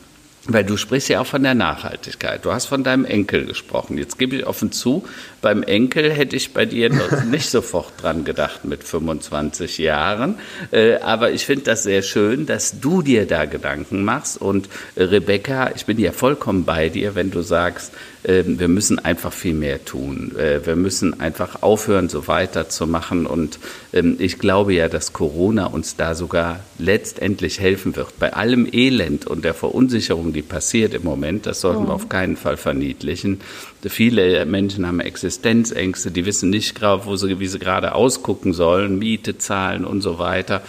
Weil 0.50 0.64
du 0.64 0.78
sprichst 0.78 1.10
ja 1.10 1.20
auch 1.20 1.26
von 1.26 1.42
der 1.42 1.54
Nachhaltigkeit. 1.54 2.42
Du 2.42 2.52
hast 2.52 2.64
von 2.64 2.82
deinem 2.82 3.04
Enkel 3.04 3.44
gesprochen. 3.44 3.98
Jetzt 3.98 4.18
gebe 4.18 4.34
ich 4.34 4.46
offen 4.46 4.72
zu, 4.72 5.04
beim 5.42 5.62
Enkel 5.62 6.10
hätte 6.10 6.36
ich 6.36 6.54
bei 6.54 6.64
dir 6.64 6.90
nicht 7.30 7.50
sofort 7.50 7.92
dran 8.00 8.24
gedacht 8.24 8.64
mit 8.64 8.82
25 8.82 9.76
Jahren. 9.76 10.36
Äh, 10.70 10.96
aber 10.96 11.32
ich 11.32 11.44
finde 11.44 11.64
das 11.64 11.82
sehr 11.82 12.00
schön, 12.00 12.46
dass 12.46 12.80
du 12.80 13.02
dir 13.02 13.26
da 13.26 13.44
Gedanken 13.44 14.04
machst. 14.04 14.40
Und 14.40 14.70
äh, 14.96 15.02
Rebecca, 15.02 15.70
ich 15.76 15.84
bin 15.84 15.98
ja 15.98 16.12
vollkommen 16.12 16.64
bei 16.64 16.88
dir, 16.88 17.14
wenn 17.14 17.30
du 17.30 17.42
sagst, 17.42 17.92
ähm, 18.24 18.58
wir 18.58 18.68
müssen 18.68 18.98
einfach 18.98 19.32
viel 19.32 19.54
mehr 19.54 19.84
tun. 19.84 20.34
Äh, 20.36 20.66
wir 20.66 20.76
müssen 20.76 21.20
einfach 21.20 21.62
aufhören, 21.62 22.08
so 22.08 22.26
weiterzumachen. 22.26 23.26
Und 23.26 23.58
ähm, 23.92 24.16
ich 24.18 24.38
glaube 24.38 24.74
ja, 24.74 24.88
dass 24.88 25.12
Corona 25.12 25.66
uns 25.66 25.96
da 25.96 26.14
sogar 26.14 26.60
letztendlich 26.78 27.60
helfen 27.60 27.96
wird. 27.96 28.18
Bei 28.18 28.32
allem 28.32 28.68
Elend 28.70 29.26
und 29.26 29.44
der 29.44 29.54
Verunsicherung, 29.54 30.32
die 30.38 30.42
passiert 30.42 30.94
im 30.94 31.02
Moment, 31.02 31.46
das 31.46 31.60
sollten 31.60 31.86
wir 31.86 31.94
auf 31.94 32.08
keinen 32.08 32.36
Fall 32.36 32.56
verniedlichen. 32.56 33.40
Viele 33.84 34.44
Menschen 34.46 34.86
haben 34.86 35.00
Existenzängste, 35.00 36.10
die 36.10 36.26
wissen 36.26 36.50
nicht, 36.50 36.80
wo 36.80 37.16
sie, 37.16 37.40
wie 37.40 37.46
sie 37.48 37.58
gerade 37.58 37.94
ausgucken 37.94 38.52
sollen, 38.52 38.98
Miete 38.98 39.38
zahlen 39.38 39.84
und 39.84 40.00
so 40.00 40.18
weiter. 40.18 40.62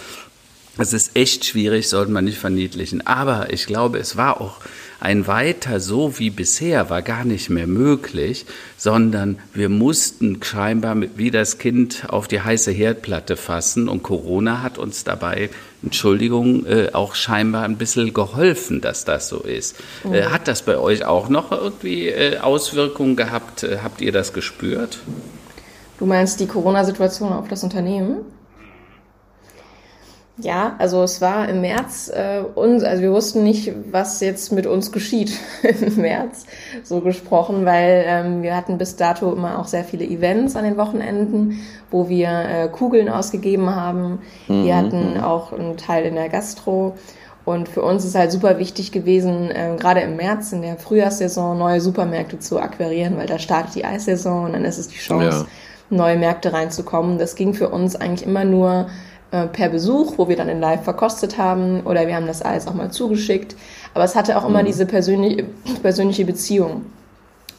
Es 0.79 0.93
ist 0.93 1.15
echt 1.15 1.45
schwierig, 1.45 1.87
sollte 1.87 2.11
man 2.11 2.25
nicht 2.25 2.37
verniedlichen. 2.37 3.05
Aber 3.05 3.53
ich 3.53 3.67
glaube, 3.67 3.99
es 3.99 4.17
war 4.17 4.41
auch 4.41 4.57
ein 4.99 5.27
Weiter 5.27 5.79
so 5.79 6.19
wie 6.19 6.29
bisher 6.29 6.89
war 6.89 7.01
gar 7.01 7.23
nicht 7.23 7.49
mehr 7.49 7.67
möglich, 7.67 8.45
sondern 8.77 9.39
wir 9.53 9.69
mussten 9.69 10.41
scheinbar 10.43 10.95
wie 11.15 11.31
das 11.31 11.57
Kind 11.57 12.03
auf 12.09 12.27
die 12.27 12.41
heiße 12.41 12.71
Herdplatte 12.71 13.37
fassen 13.37 13.87
und 13.87 14.03
Corona 14.03 14.61
hat 14.61 14.77
uns 14.77 15.03
dabei, 15.03 15.49
Entschuldigung, 15.81 16.65
äh, 16.65 16.89
auch 16.91 17.15
scheinbar 17.15 17.63
ein 17.63 17.77
bisschen 17.77 18.13
geholfen, 18.13 18.81
dass 18.81 19.05
das 19.05 19.29
so 19.29 19.39
ist. 19.39 19.75
Mhm. 20.03 20.13
Äh, 20.13 20.23
hat 20.25 20.47
das 20.47 20.63
bei 20.63 20.77
euch 20.77 21.05
auch 21.05 21.29
noch 21.29 21.51
irgendwie 21.51 22.07
äh, 22.09 22.39
Auswirkungen 22.39 23.15
gehabt? 23.15 23.65
Habt 23.81 24.01
ihr 24.01 24.11
das 24.11 24.33
gespürt? 24.33 24.99
Du 25.97 26.05
meinst 26.05 26.39
die 26.39 26.47
Corona-Situation 26.47 27.31
auf 27.31 27.47
das 27.47 27.63
Unternehmen? 27.63 28.17
Ja, 30.41 30.75
also 30.77 31.03
es 31.03 31.21
war 31.21 31.49
im 31.49 31.61
März 31.61 32.09
äh, 32.13 32.41
uns, 32.55 32.83
also 32.83 33.01
wir 33.01 33.11
wussten 33.11 33.43
nicht, 33.43 33.73
was 33.91 34.21
jetzt 34.21 34.51
mit 34.51 34.67
uns 34.67 34.91
geschieht 34.91 35.31
im 35.63 35.97
März, 35.97 36.45
so 36.83 37.01
gesprochen, 37.01 37.65
weil 37.65 38.03
ähm, 38.07 38.41
wir 38.41 38.55
hatten 38.55 38.77
bis 38.77 38.95
dato 38.95 39.33
immer 39.33 39.59
auch 39.59 39.67
sehr 39.67 39.83
viele 39.83 40.05
Events 40.05 40.55
an 40.55 40.63
den 40.63 40.77
Wochenenden, 40.77 41.59
wo 41.91 42.07
wir 42.07 42.29
äh, 42.29 42.67
Kugeln 42.69 43.09
ausgegeben 43.09 43.75
haben. 43.75 44.19
Mhm. 44.47 44.63
Wir 44.63 44.77
hatten 44.77 45.13
mhm. 45.15 45.23
auch 45.23 45.51
einen 45.51 45.77
Teil 45.77 46.05
in 46.05 46.15
der 46.15 46.29
Gastro. 46.29 46.95
Und 47.45 47.67
für 47.67 47.81
uns 47.81 48.05
ist 48.05 48.15
halt 48.15 48.31
super 48.31 48.59
wichtig 48.59 48.91
gewesen, 48.91 49.49
äh, 49.49 49.75
gerade 49.77 50.01
im 50.01 50.15
März 50.17 50.51
in 50.51 50.61
der 50.61 50.77
Frühjahrssaison 50.77 51.57
neue 51.57 51.81
Supermärkte 51.81 52.39
zu 52.39 52.59
akquirieren, 52.59 53.17
weil 53.17 53.25
da 53.25 53.39
startet 53.39 53.75
die 53.75 53.85
Eissaison 53.85 54.45
und 54.45 54.53
dann 54.53 54.65
ist 54.65 54.77
es 54.77 54.87
die 54.87 54.97
Chance, 54.97 55.47
ja. 55.89 55.97
neue 55.97 56.17
Märkte 56.17 56.53
reinzukommen. 56.53 57.17
Das 57.17 57.35
ging 57.35 57.53
für 57.53 57.69
uns 57.69 57.95
eigentlich 57.95 58.27
immer 58.27 58.45
nur 58.45 58.87
äh, 59.31 59.47
per 59.47 59.69
Besuch, 59.69 60.13
wo 60.17 60.27
wir 60.27 60.35
dann 60.35 60.49
in 60.49 60.59
Live 60.59 60.83
verkostet 60.83 61.37
haben 61.37 61.81
oder 61.81 62.07
wir 62.07 62.15
haben 62.15 62.27
das 62.27 62.41
alles 62.41 62.67
auch 62.67 62.73
mal 62.73 62.91
zugeschickt. 62.91 63.55
Aber 63.93 64.03
es 64.03 64.15
hatte 64.15 64.37
auch 64.37 64.47
immer 64.47 64.61
mhm. 64.61 64.67
diese 64.67 64.85
persönliche, 64.85 65.45
persönliche 65.81 66.25
Beziehung. 66.25 66.85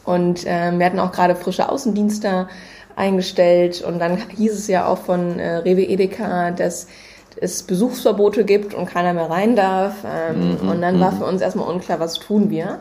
Und 0.04 0.46
äh, 0.46 0.72
wir 0.76 0.86
hatten 0.86 0.98
auch 0.98 1.12
gerade 1.12 1.36
frische 1.36 1.68
Außendienste 1.68 2.48
eingestellt 2.96 3.82
und 3.82 3.98
dann 3.98 4.16
hieß 4.16 4.52
es 4.52 4.66
ja 4.66 4.86
auch 4.86 4.98
von 4.98 5.38
äh, 5.38 5.56
Rewe 5.56 5.82
Edeka, 5.82 6.50
dass 6.50 6.88
es 7.36 7.62
Besuchsverbote 7.62 8.44
gibt 8.44 8.74
und 8.74 8.86
keiner 8.86 9.12
mehr 9.12 9.30
rein 9.30 9.56
darf. 9.56 9.94
Ähm, 10.04 10.58
mhm. 10.60 10.68
Und 10.68 10.82
dann 10.82 11.00
war 11.00 11.12
mhm. 11.12 11.18
für 11.18 11.24
uns 11.24 11.40
erstmal 11.40 11.68
unklar, 11.72 12.00
was 12.00 12.14
tun 12.14 12.50
wir. 12.50 12.80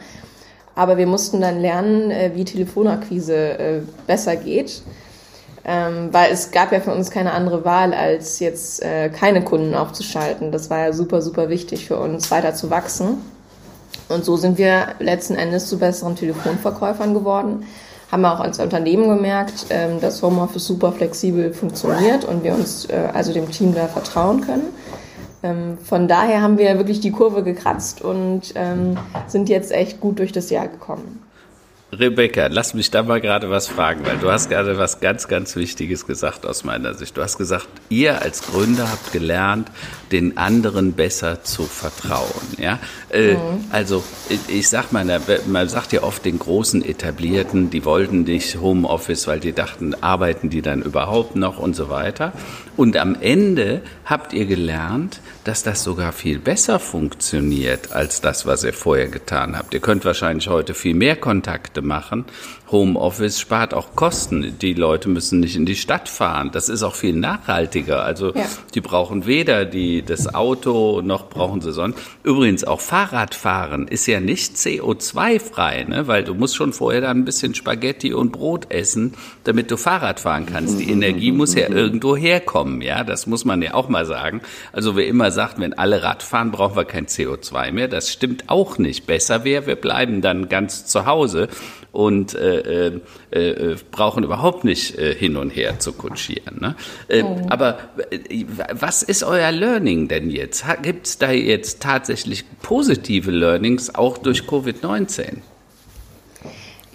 Aber 0.76 0.98
wir 0.98 1.08
mussten 1.08 1.42
dann 1.42 1.60
lernen, 1.60 2.12
äh, 2.12 2.32
wie 2.36 2.46
Telefonakquise 2.46 3.36
äh, 3.36 3.82
besser 4.08 4.36
geht. 4.36 4.82
Ähm, 5.66 6.10
weil 6.12 6.32
es 6.32 6.52
gab 6.52 6.72
ja 6.72 6.80
für 6.80 6.94
uns 6.94 7.12
keine 7.12 7.34
andere 7.34 7.66
Wahl, 7.66 7.94
als 7.94 8.40
jetzt 8.40 8.82
äh, 8.82 9.10
keine 9.10 9.44
Kunden 9.44 9.76
aufzuschalten. 9.76 10.52
Das 10.52 10.70
war 10.70 10.80
ja 10.80 10.94
super, 10.94 11.22
super 11.22 11.50
wichtig 11.50 11.88
für 11.88 11.98
uns, 11.98 12.32
weiter 12.32 12.54
zu 12.54 12.70
wachsen. 12.70 13.18
Und 14.08 14.26
so 14.26 14.38
sind 14.38 14.58
wir 14.58 14.96
letzten 15.00 15.36
Endes 15.36 15.68
zu 15.68 15.78
besseren 15.78 16.16
Telefonverkäufern 16.16 17.14
geworden. 17.14 17.66
Haben 18.12 18.22
wir 18.22 18.34
auch 18.34 18.40
als 18.40 18.60
Unternehmen 18.60 19.08
gemerkt, 19.08 19.68
ähm, 19.70 20.00
dass 20.02 20.24
Homeoffice 20.24 20.66
super 20.66 20.92
flexibel 20.92 21.54
funktioniert 21.54 22.26
und 22.26 22.44
wir 22.44 22.56
uns 22.56 22.86
äh, 22.86 23.10
also 23.14 23.34
dem 23.34 23.52
Team 23.52 23.76
da 23.76 23.88
vertrauen 23.88 24.42
können. 24.42 24.70
Ähm, 25.44 25.78
von 25.78 26.08
daher 26.08 26.42
haben 26.42 26.58
wir 26.58 26.78
wirklich 26.78 27.00
die 27.02 27.12
Kurve 27.12 27.44
gekratzt 27.44 28.02
und 28.02 28.54
ähm, 28.56 28.98
sind 29.28 29.48
jetzt 29.48 29.72
echt 29.72 30.02
gut 30.02 30.20
durch 30.20 30.32
das 30.32 30.50
Jahr 30.50 30.68
gekommen. 30.68 31.22
Rebecca, 31.92 32.48
lass 32.48 32.76
mich 32.76 32.92
da 32.92 33.02
mal 33.02 33.20
gerade 33.20 33.50
was 33.50 33.68
fragen, 33.68 34.06
weil 34.06 34.18
du 34.18 34.32
hast 34.32 34.50
gerade 34.50 34.78
was 34.78 35.00
ganz, 35.00 35.28
ganz 35.28 35.56
Wichtiges 35.56 36.06
gesagt 36.06 36.46
aus 36.46 36.64
meiner 36.64 36.94
Sicht. 36.94 37.18
Du 37.18 37.22
hast 37.24 37.40
gesagt, 37.40 37.68
ihr 37.90 38.22
als 38.22 38.44
Gründer 38.44 38.92
habt 38.92 39.12
gelernt, 39.12 39.72
den 40.12 40.38
anderen 40.38 40.94
besser 40.94 41.44
zu 41.44 41.64
vertrauen. 41.64 42.30
Ja, 42.58 42.78
äh, 43.10 43.34
mhm. 43.34 43.66
also 43.72 44.04
ich, 44.30 44.40
ich 44.50 44.70
sag 44.70 44.92
mal, 44.92 45.20
man 45.48 45.68
sagt 45.68 45.92
ja 45.92 46.04
oft 46.04 46.26
den 46.26 46.38
großen 46.38 46.86
Etablierten, 46.86 47.72
die 47.72 47.84
wollten 47.86 48.22
nicht 48.22 48.60
Homeoffice, 48.60 49.28
weil 49.28 49.40
die 49.40 49.54
dachten, 49.54 49.96
arbeiten 49.96 50.52
die 50.52 50.62
dann 50.62 50.84
überhaupt 50.84 51.36
noch 51.36 51.58
und 51.58 51.76
so 51.76 51.90
weiter. 51.90 52.34
Und 52.78 52.98
am 52.98 53.18
Ende 53.20 53.82
habt 54.06 54.32
ihr 54.32 54.46
gelernt, 54.46 55.22
dass 55.44 55.64
das 55.64 55.84
sogar 55.84 56.12
viel 56.14 56.40
besser 56.40 56.80
funktioniert 56.80 57.92
als 57.92 58.22
das, 58.22 58.46
was 58.46 58.64
ihr 58.64 58.74
vorher 58.74 59.08
getan 59.08 59.58
habt. 59.58 59.74
Ihr 59.74 59.80
könnt 59.80 60.06
wahrscheinlich 60.06 60.48
heute 60.48 60.74
viel 60.74 60.94
mehr 60.94 61.16
Kontakte 61.16 61.79
machen 61.82 62.26
Homeoffice 62.72 63.40
spart 63.40 63.74
auch 63.74 63.96
Kosten. 63.96 64.58
Die 64.62 64.74
Leute 64.74 65.10
müssen 65.10 65.40
nicht 65.40 65.56
in 65.56 65.66
die 65.66 65.76
Stadt 65.76 66.08
fahren. 66.08 66.52
Das 66.52 66.70
ist 66.70 66.84
auch 66.84 66.96
viel 66.96 67.14
nachhaltiger. 67.14 68.04
Also 68.04 68.34
ja. 68.34 68.46
die 68.76 68.82
brauchen 68.82 69.26
weder 69.26 69.66
die, 69.66 70.04
das 70.04 70.34
Auto 70.34 71.02
noch 71.02 71.30
brauchen 71.30 71.62
sie 71.62 71.74
sonst. 71.74 72.00
Übrigens 72.24 72.64
auch 72.64 72.80
Fahrradfahren 72.80 73.88
ist 73.88 74.06
ja 74.06 74.20
nicht 74.20 74.56
CO2-frei, 74.56 75.86
ne? 75.86 76.08
weil 76.08 76.24
du 76.24 76.36
musst 76.36 76.56
schon 76.56 76.74
vorher 76.74 77.02
dann 77.02 77.20
ein 77.20 77.26
bisschen 77.26 77.56
Spaghetti 77.56 78.14
und 78.14 78.32
Brot 78.32 78.72
essen, 78.72 79.16
damit 79.44 79.72
du 79.72 79.78
Fahrrad 79.78 80.20
fahren 80.20 80.46
kannst. 80.46 80.80
Die 80.80 80.92
Energie 80.92 81.32
muss 81.32 81.56
ja 81.56 81.70
irgendwo 81.70 82.16
herkommen. 82.16 82.82
Ja, 82.82 83.04
das 83.04 83.26
muss 83.26 83.46
man 83.46 83.62
ja 83.62 83.74
auch 83.74 83.90
mal 83.90 84.06
sagen. 84.06 84.42
Also 84.74 84.96
wer 84.96 85.08
immer 85.08 85.32
sagt, 85.32 85.60
wenn 85.60 85.74
alle 85.74 86.04
Rad 86.04 86.22
fahren, 86.22 86.52
brauchen 86.52 86.76
wir 86.76 86.86
kein 86.86 87.08
CO2 87.08 87.72
mehr. 87.72 87.88
Das 87.88 88.12
stimmt 88.12 88.46
auch 88.48 88.78
nicht. 88.78 89.08
Besser 89.08 89.44
wäre, 89.44 89.66
wir 89.66 89.76
bleiben 89.76 90.22
dann 90.22 90.50
ganz 90.50 90.86
zu 90.86 91.06
Hause 91.06 91.50
und 91.92 92.36
äh, 92.36 92.59
äh, 92.60 93.00
äh, 93.32 93.76
brauchen 93.92 94.24
überhaupt 94.24 94.64
nicht 94.64 94.98
äh, 94.98 95.14
hin 95.16 95.38
und 95.38 95.52
her 95.52 95.80
zu 95.80 95.94
kutschieren. 95.94 96.60
Ne? 96.60 96.76
Äh, 97.08 97.24
oh. 97.24 97.38
Aber 97.50 97.78
äh, 98.12 98.46
was 98.72 99.04
ist 99.04 99.24
euer 99.24 99.52
Learning 99.52 100.08
denn 100.08 100.30
jetzt? 100.30 100.66
Gibt 100.82 101.08
es 101.08 101.18
da 101.18 101.32
jetzt 101.32 101.82
tatsächlich 101.82 102.46
positive 102.62 103.32
Learnings 103.32 103.94
auch 103.94 104.18
durch 104.18 104.42
Covid-19? 104.42 105.38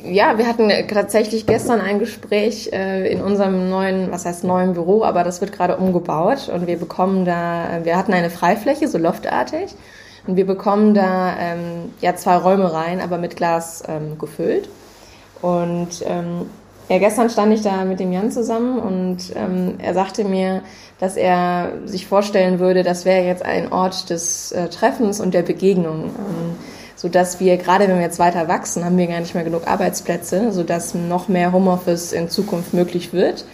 Ja, 0.07 0.37
wir 0.37 0.47
hatten 0.47 0.71
tatsächlich 0.89 1.47
gestern 1.47 1.81
ein 1.81 1.99
Gespräch 1.99 2.71
äh, 2.73 3.11
in 3.11 3.23
unserem 3.23 3.71
neuen, 3.71 4.11
was 4.11 4.27
heißt 4.27 4.45
neuen 4.45 4.75
Büro, 4.75 5.03
aber 5.03 5.25
das 5.25 5.41
wird 5.41 5.53
gerade 5.53 5.79
umgebaut 5.79 6.51
und 6.53 6.67
wir 6.67 6.77
bekommen 6.77 7.25
da, 7.25 7.81
wir 7.85 7.97
hatten 7.97 8.13
eine 8.13 8.29
Freifläche, 8.29 8.87
so 8.87 8.99
loftartig 8.99 9.75
und 10.27 10.37
wir 10.37 10.47
bekommen 10.47 10.93
da 10.93 11.35
ähm, 11.39 11.93
ja 12.03 12.15
zwei 12.17 12.37
Räume 12.37 12.71
rein, 12.73 13.01
aber 13.01 13.17
mit 13.17 13.37
Glas 13.37 13.83
ähm, 13.89 14.19
gefüllt. 14.19 14.69
Und 15.43 16.03
ähm, 16.07 16.47
ja, 16.89 16.99
gestern 16.99 17.31
stand 17.31 17.53
ich 17.53 17.63
da 17.63 17.85
mit 17.85 18.01
dem 18.01 18.13
Jan 18.13 18.31
zusammen 18.31 18.79
und 18.79 19.19
ähm, 19.35 19.75
er 19.79 19.95
sagte 19.95 20.25
mir, 20.25 20.63
dass 21.01 21.17
er 21.17 21.73
sich 21.87 22.07
vorstellen 22.07 22.59
würde, 22.59 22.83
das 22.83 23.05
wäre 23.05 23.25
jetzt 23.25 23.45
ein 23.45 23.73
Ort 23.73 24.11
des 24.11 24.53
äh, 24.53 24.69
Treffens 24.69 25.21
und 25.21 25.35
der 25.35 25.43
Begegnung. 25.43 26.05
Ähm, 26.05 26.57
so 26.97 27.09
dass 27.09 27.41
wir, 27.41 27.57
gerade 27.57 27.89
wenn 27.89 27.97
wir 27.97 28.03
jetzt 28.03 28.19
weiter 28.19 28.49
wachsen, 28.49 28.85
haben 28.85 28.97
wir 28.97 29.07
gar 29.07 29.21
nicht 29.21 29.35
mehr 29.35 29.45
genug 29.45 29.67
Arbeitsplätze, 29.67 30.53
so 30.53 30.63
dass 30.63 30.95
noch 30.95 31.29
mehr 31.29 31.53
Homeoffice 31.53 32.13
in 32.13 32.31
Zukunft 32.31 32.73
möglich 32.73 33.13
wird 33.13 33.45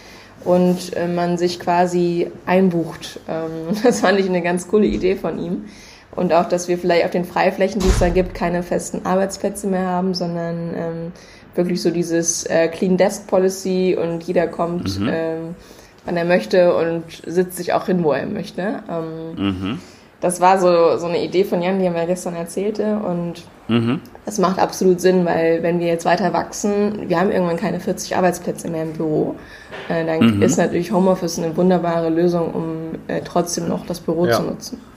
und 0.45 0.95
äh, 0.95 1.07
man 1.07 1.37
sich 1.37 1.59
quasi 1.59 2.31
einbucht. 2.45 3.19
Ähm, 3.27 3.75
das 3.83 4.01
fand 4.01 4.19
ich 4.19 4.27
eine 4.27 4.41
ganz 4.41 4.67
coole 4.67 4.85
Idee 4.85 5.15
von 5.15 5.39
ihm 5.39 5.65
Und 6.15 6.33
auch, 6.33 6.47
dass 6.47 6.67
wir 6.67 6.77
vielleicht 6.77 7.05
auf 7.05 7.11
den 7.11 7.25
Freiflächen, 7.25 7.79
die 7.79 7.87
es 7.87 7.99
da 7.99 8.09
gibt, 8.09 8.33
keine 8.33 8.63
festen 8.63 9.05
Arbeitsplätze 9.05 9.67
mehr 9.67 9.87
haben, 9.87 10.13
sondern 10.13 10.73
ähm, 10.75 11.11
wirklich 11.55 11.81
so 11.81 11.89
dieses 11.89 12.45
äh, 12.45 12.67
Clean 12.67 12.97
Desk 12.97 13.27
Policy 13.27 13.97
und 14.01 14.23
jeder 14.23 14.47
kommt, 14.47 14.99
mhm. 14.99 15.09
ähm, 15.11 15.55
wann 16.05 16.17
er 16.17 16.25
möchte 16.25 16.75
und 16.75 17.03
sitzt 17.25 17.57
sich 17.57 17.73
auch 17.73 17.85
hin, 17.85 18.03
wo 18.03 18.11
er 18.11 18.25
möchte. 18.25 18.83
Ähm, 18.89 19.35
mhm. 19.35 19.79
Das 20.19 20.39
war 20.39 20.59
so, 20.59 20.97
so 20.97 21.07
eine 21.07 21.23
Idee 21.23 21.43
von 21.43 21.61
Jan, 21.61 21.79
die 21.79 21.85
er 21.85 21.91
mir 21.91 22.05
gestern 22.05 22.35
erzählte 22.35 22.97
und 22.97 23.43
mhm. 23.67 24.01
das 24.25 24.37
macht 24.37 24.59
absolut 24.59 25.01
Sinn, 25.01 25.25
weil 25.25 25.63
wenn 25.63 25.79
wir 25.79 25.87
jetzt 25.87 26.05
weiter 26.05 26.31
wachsen, 26.31 27.09
wir 27.09 27.19
haben 27.19 27.31
irgendwann 27.31 27.57
keine 27.57 27.79
40 27.79 28.15
Arbeitsplätze 28.15 28.69
mehr 28.69 28.83
im 28.83 28.93
Büro, 28.93 29.35
äh, 29.89 30.05
dann 30.05 30.37
mhm. 30.37 30.41
ist 30.43 30.57
natürlich 30.57 30.91
Homeoffice 30.91 31.39
eine 31.39 31.57
wunderbare 31.57 32.09
Lösung, 32.09 32.53
um 32.53 32.99
äh, 33.07 33.21
trotzdem 33.25 33.67
noch 33.67 33.85
das 33.87 33.99
Büro 33.99 34.25
ja. 34.25 34.33
zu 34.33 34.43
nutzen. 34.43 34.90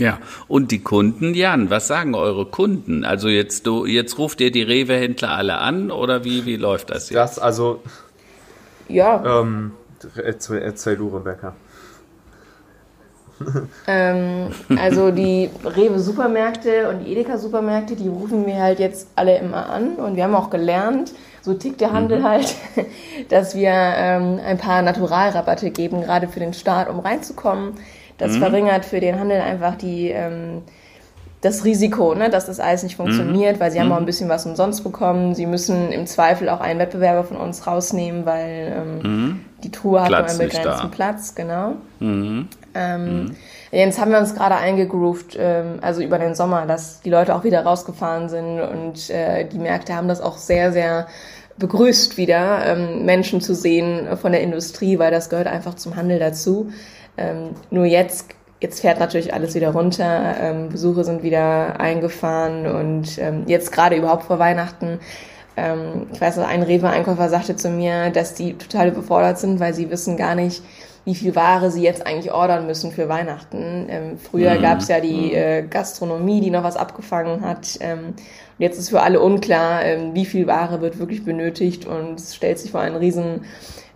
Ja, 0.00 0.18
und 0.48 0.70
die 0.70 0.82
Kunden, 0.82 1.34
Jan, 1.34 1.68
was 1.68 1.86
sagen 1.86 2.14
eure 2.14 2.46
Kunden? 2.46 3.04
Also 3.04 3.28
jetzt 3.28 3.66
du, 3.66 3.84
jetzt 3.84 4.16
ruft 4.16 4.40
ihr 4.40 4.50
die 4.50 4.62
Rewe-Händler 4.62 5.30
alle 5.30 5.58
an 5.58 5.90
oder 5.90 6.24
wie, 6.24 6.46
wie 6.46 6.56
läuft 6.56 6.88
das 6.88 7.10
jetzt? 7.10 7.16
Das, 7.16 7.38
also, 7.38 7.82
ja. 8.88 9.40
Ähm, 9.42 9.72
erzähl, 10.16 10.62
erzähl 10.62 10.96
du, 10.96 11.08
Rebecca. 11.08 11.54
ähm, 13.86 14.48
also 14.78 15.10
die 15.10 15.50
Rewe-Supermärkte 15.64 16.88
und 16.88 17.04
die 17.04 17.12
Edeka-Supermärkte, 17.12 17.94
die 17.94 18.08
rufen 18.08 18.46
wir 18.46 18.56
halt 18.56 18.78
jetzt 18.78 19.08
alle 19.16 19.36
immer 19.38 19.68
an 19.68 19.96
und 19.96 20.16
wir 20.16 20.24
haben 20.24 20.34
auch 20.34 20.48
gelernt, 20.48 21.12
so 21.42 21.52
tickt 21.52 21.82
der 21.82 21.92
Handel 21.92 22.20
mhm. 22.20 22.24
halt, 22.24 22.54
dass 23.28 23.54
wir 23.54 23.70
ähm, 23.70 24.40
ein 24.42 24.56
paar 24.56 24.80
Naturalrabatte 24.80 25.70
geben, 25.70 26.00
gerade 26.00 26.26
für 26.26 26.40
den 26.40 26.54
Start, 26.54 26.88
um 26.88 27.00
reinzukommen. 27.00 27.74
Das 28.20 28.32
mhm. 28.32 28.38
verringert 28.38 28.84
für 28.84 29.00
den 29.00 29.18
Handel 29.18 29.40
einfach 29.40 29.76
die, 29.76 30.10
ähm, 30.10 30.62
das 31.40 31.64
Risiko, 31.64 32.14
ne, 32.14 32.28
dass 32.28 32.46
das 32.46 32.60
alles 32.60 32.82
nicht 32.82 32.96
funktioniert, 32.96 33.56
mhm. 33.56 33.60
weil 33.60 33.70
sie 33.70 33.80
haben 33.80 33.90
auch 33.90 33.96
ein 33.96 34.02
mhm. 34.02 34.06
bisschen 34.06 34.28
was 34.28 34.44
umsonst 34.44 34.84
bekommen. 34.84 35.34
Sie 35.34 35.46
müssen 35.46 35.90
im 35.90 36.06
Zweifel 36.06 36.50
auch 36.50 36.60
einen 36.60 36.78
Wettbewerber 36.78 37.24
von 37.24 37.38
uns 37.38 37.66
rausnehmen, 37.66 38.26
weil 38.26 38.76
ähm, 38.76 38.98
mhm. 39.02 39.40
die 39.64 39.70
Truhe 39.70 40.02
hat 40.02 40.10
nur 40.10 40.18
einen 40.18 40.38
begrenzten 40.38 40.90
Platz, 40.90 41.34
genau. 41.34 41.76
Mhm. 41.98 42.48
Ähm, 42.74 43.24
mhm. 43.24 43.36
Jetzt 43.72 43.98
haben 43.98 44.10
wir 44.10 44.18
uns 44.18 44.34
gerade 44.34 44.56
eingegroovt, 44.56 45.36
ähm, 45.38 45.78
also 45.80 46.02
über 46.02 46.18
den 46.18 46.34
Sommer, 46.34 46.66
dass 46.66 47.00
die 47.00 47.10
Leute 47.10 47.34
auch 47.34 47.44
wieder 47.44 47.62
rausgefahren 47.62 48.28
sind 48.28 48.60
und 48.60 49.08
äh, 49.08 49.46
die 49.46 49.58
Märkte 49.58 49.94
haben 49.94 50.08
das 50.08 50.20
auch 50.20 50.36
sehr, 50.36 50.72
sehr 50.72 51.06
begrüßt 51.58 52.16
wieder, 52.16 52.66
ähm, 52.66 53.04
Menschen 53.04 53.40
zu 53.40 53.54
sehen 53.54 54.08
von 54.20 54.32
der 54.32 54.42
Industrie, 54.42 54.98
weil 54.98 55.10
das 55.10 55.30
gehört 55.30 55.46
einfach 55.46 55.74
zum 55.74 55.96
Handel 55.96 56.18
dazu. 56.18 56.70
Ähm, 57.16 57.50
nur 57.70 57.84
jetzt, 57.84 58.34
jetzt 58.60 58.80
fährt 58.80 59.00
natürlich 59.00 59.34
alles 59.34 59.54
wieder 59.54 59.70
runter, 59.70 60.36
ähm, 60.40 60.68
Besuche 60.68 61.04
sind 61.04 61.22
wieder 61.22 61.80
eingefahren 61.80 62.66
und 62.66 63.18
ähm, 63.18 63.44
jetzt 63.46 63.72
gerade 63.72 63.96
überhaupt 63.96 64.24
vor 64.24 64.38
Weihnachten. 64.38 65.00
Ähm, 65.56 66.06
ich 66.12 66.20
weiß, 66.20 66.38
ein 66.38 66.62
Rewe-Einkäufer 66.62 67.28
sagte 67.28 67.56
zu 67.56 67.68
mir, 67.70 68.10
dass 68.10 68.34
die 68.34 68.54
total 68.54 68.88
überfordert 68.88 69.38
sind, 69.38 69.60
weil 69.60 69.74
sie 69.74 69.90
wissen 69.90 70.16
gar 70.16 70.34
nicht, 70.34 70.62
wie 71.04 71.14
viel 71.14 71.34
Ware 71.34 71.70
sie 71.70 71.82
jetzt 71.82 72.06
eigentlich 72.06 72.32
ordern 72.32 72.66
müssen 72.66 72.92
für 72.92 73.08
Weihnachten. 73.08 73.86
Ähm, 73.88 74.18
früher 74.18 74.54
mhm. 74.54 74.62
gab 74.62 74.78
es 74.78 74.88
ja 74.88 75.00
die 75.00 75.28
mhm. 75.28 75.34
äh, 75.34 75.62
Gastronomie, 75.62 76.40
die 76.40 76.50
noch 76.50 76.62
was 76.62 76.76
abgefangen 76.76 77.42
hat. 77.42 77.78
Ähm, 77.80 77.98
und 78.08 78.14
jetzt 78.58 78.78
ist 78.78 78.90
für 78.90 79.00
alle 79.00 79.20
unklar, 79.20 79.84
ähm, 79.84 80.14
wie 80.14 80.26
viel 80.26 80.46
Ware 80.46 80.80
wird 80.80 80.98
wirklich 80.98 81.24
benötigt 81.24 81.86
und 81.86 82.20
es 82.20 82.34
stellt 82.34 82.58
sich 82.58 82.70
vor 82.70 82.80
einen 82.80 82.96
riesen 82.96 83.44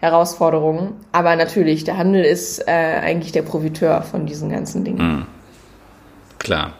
Herausforderungen. 0.04 0.92
Aber 1.12 1.34
natürlich, 1.34 1.84
der 1.84 1.96
Handel 1.96 2.24
ist 2.24 2.60
äh, 2.68 2.70
eigentlich 2.70 3.32
der 3.32 3.42
Profiteur 3.42 4.02
von 4.02 4.26
diesen 4.26 4.50
ganzen 4.50 4.84
Dingen. 4.84 4.98
Mhm. 4.98 5.26
Klar. 6.38 6.74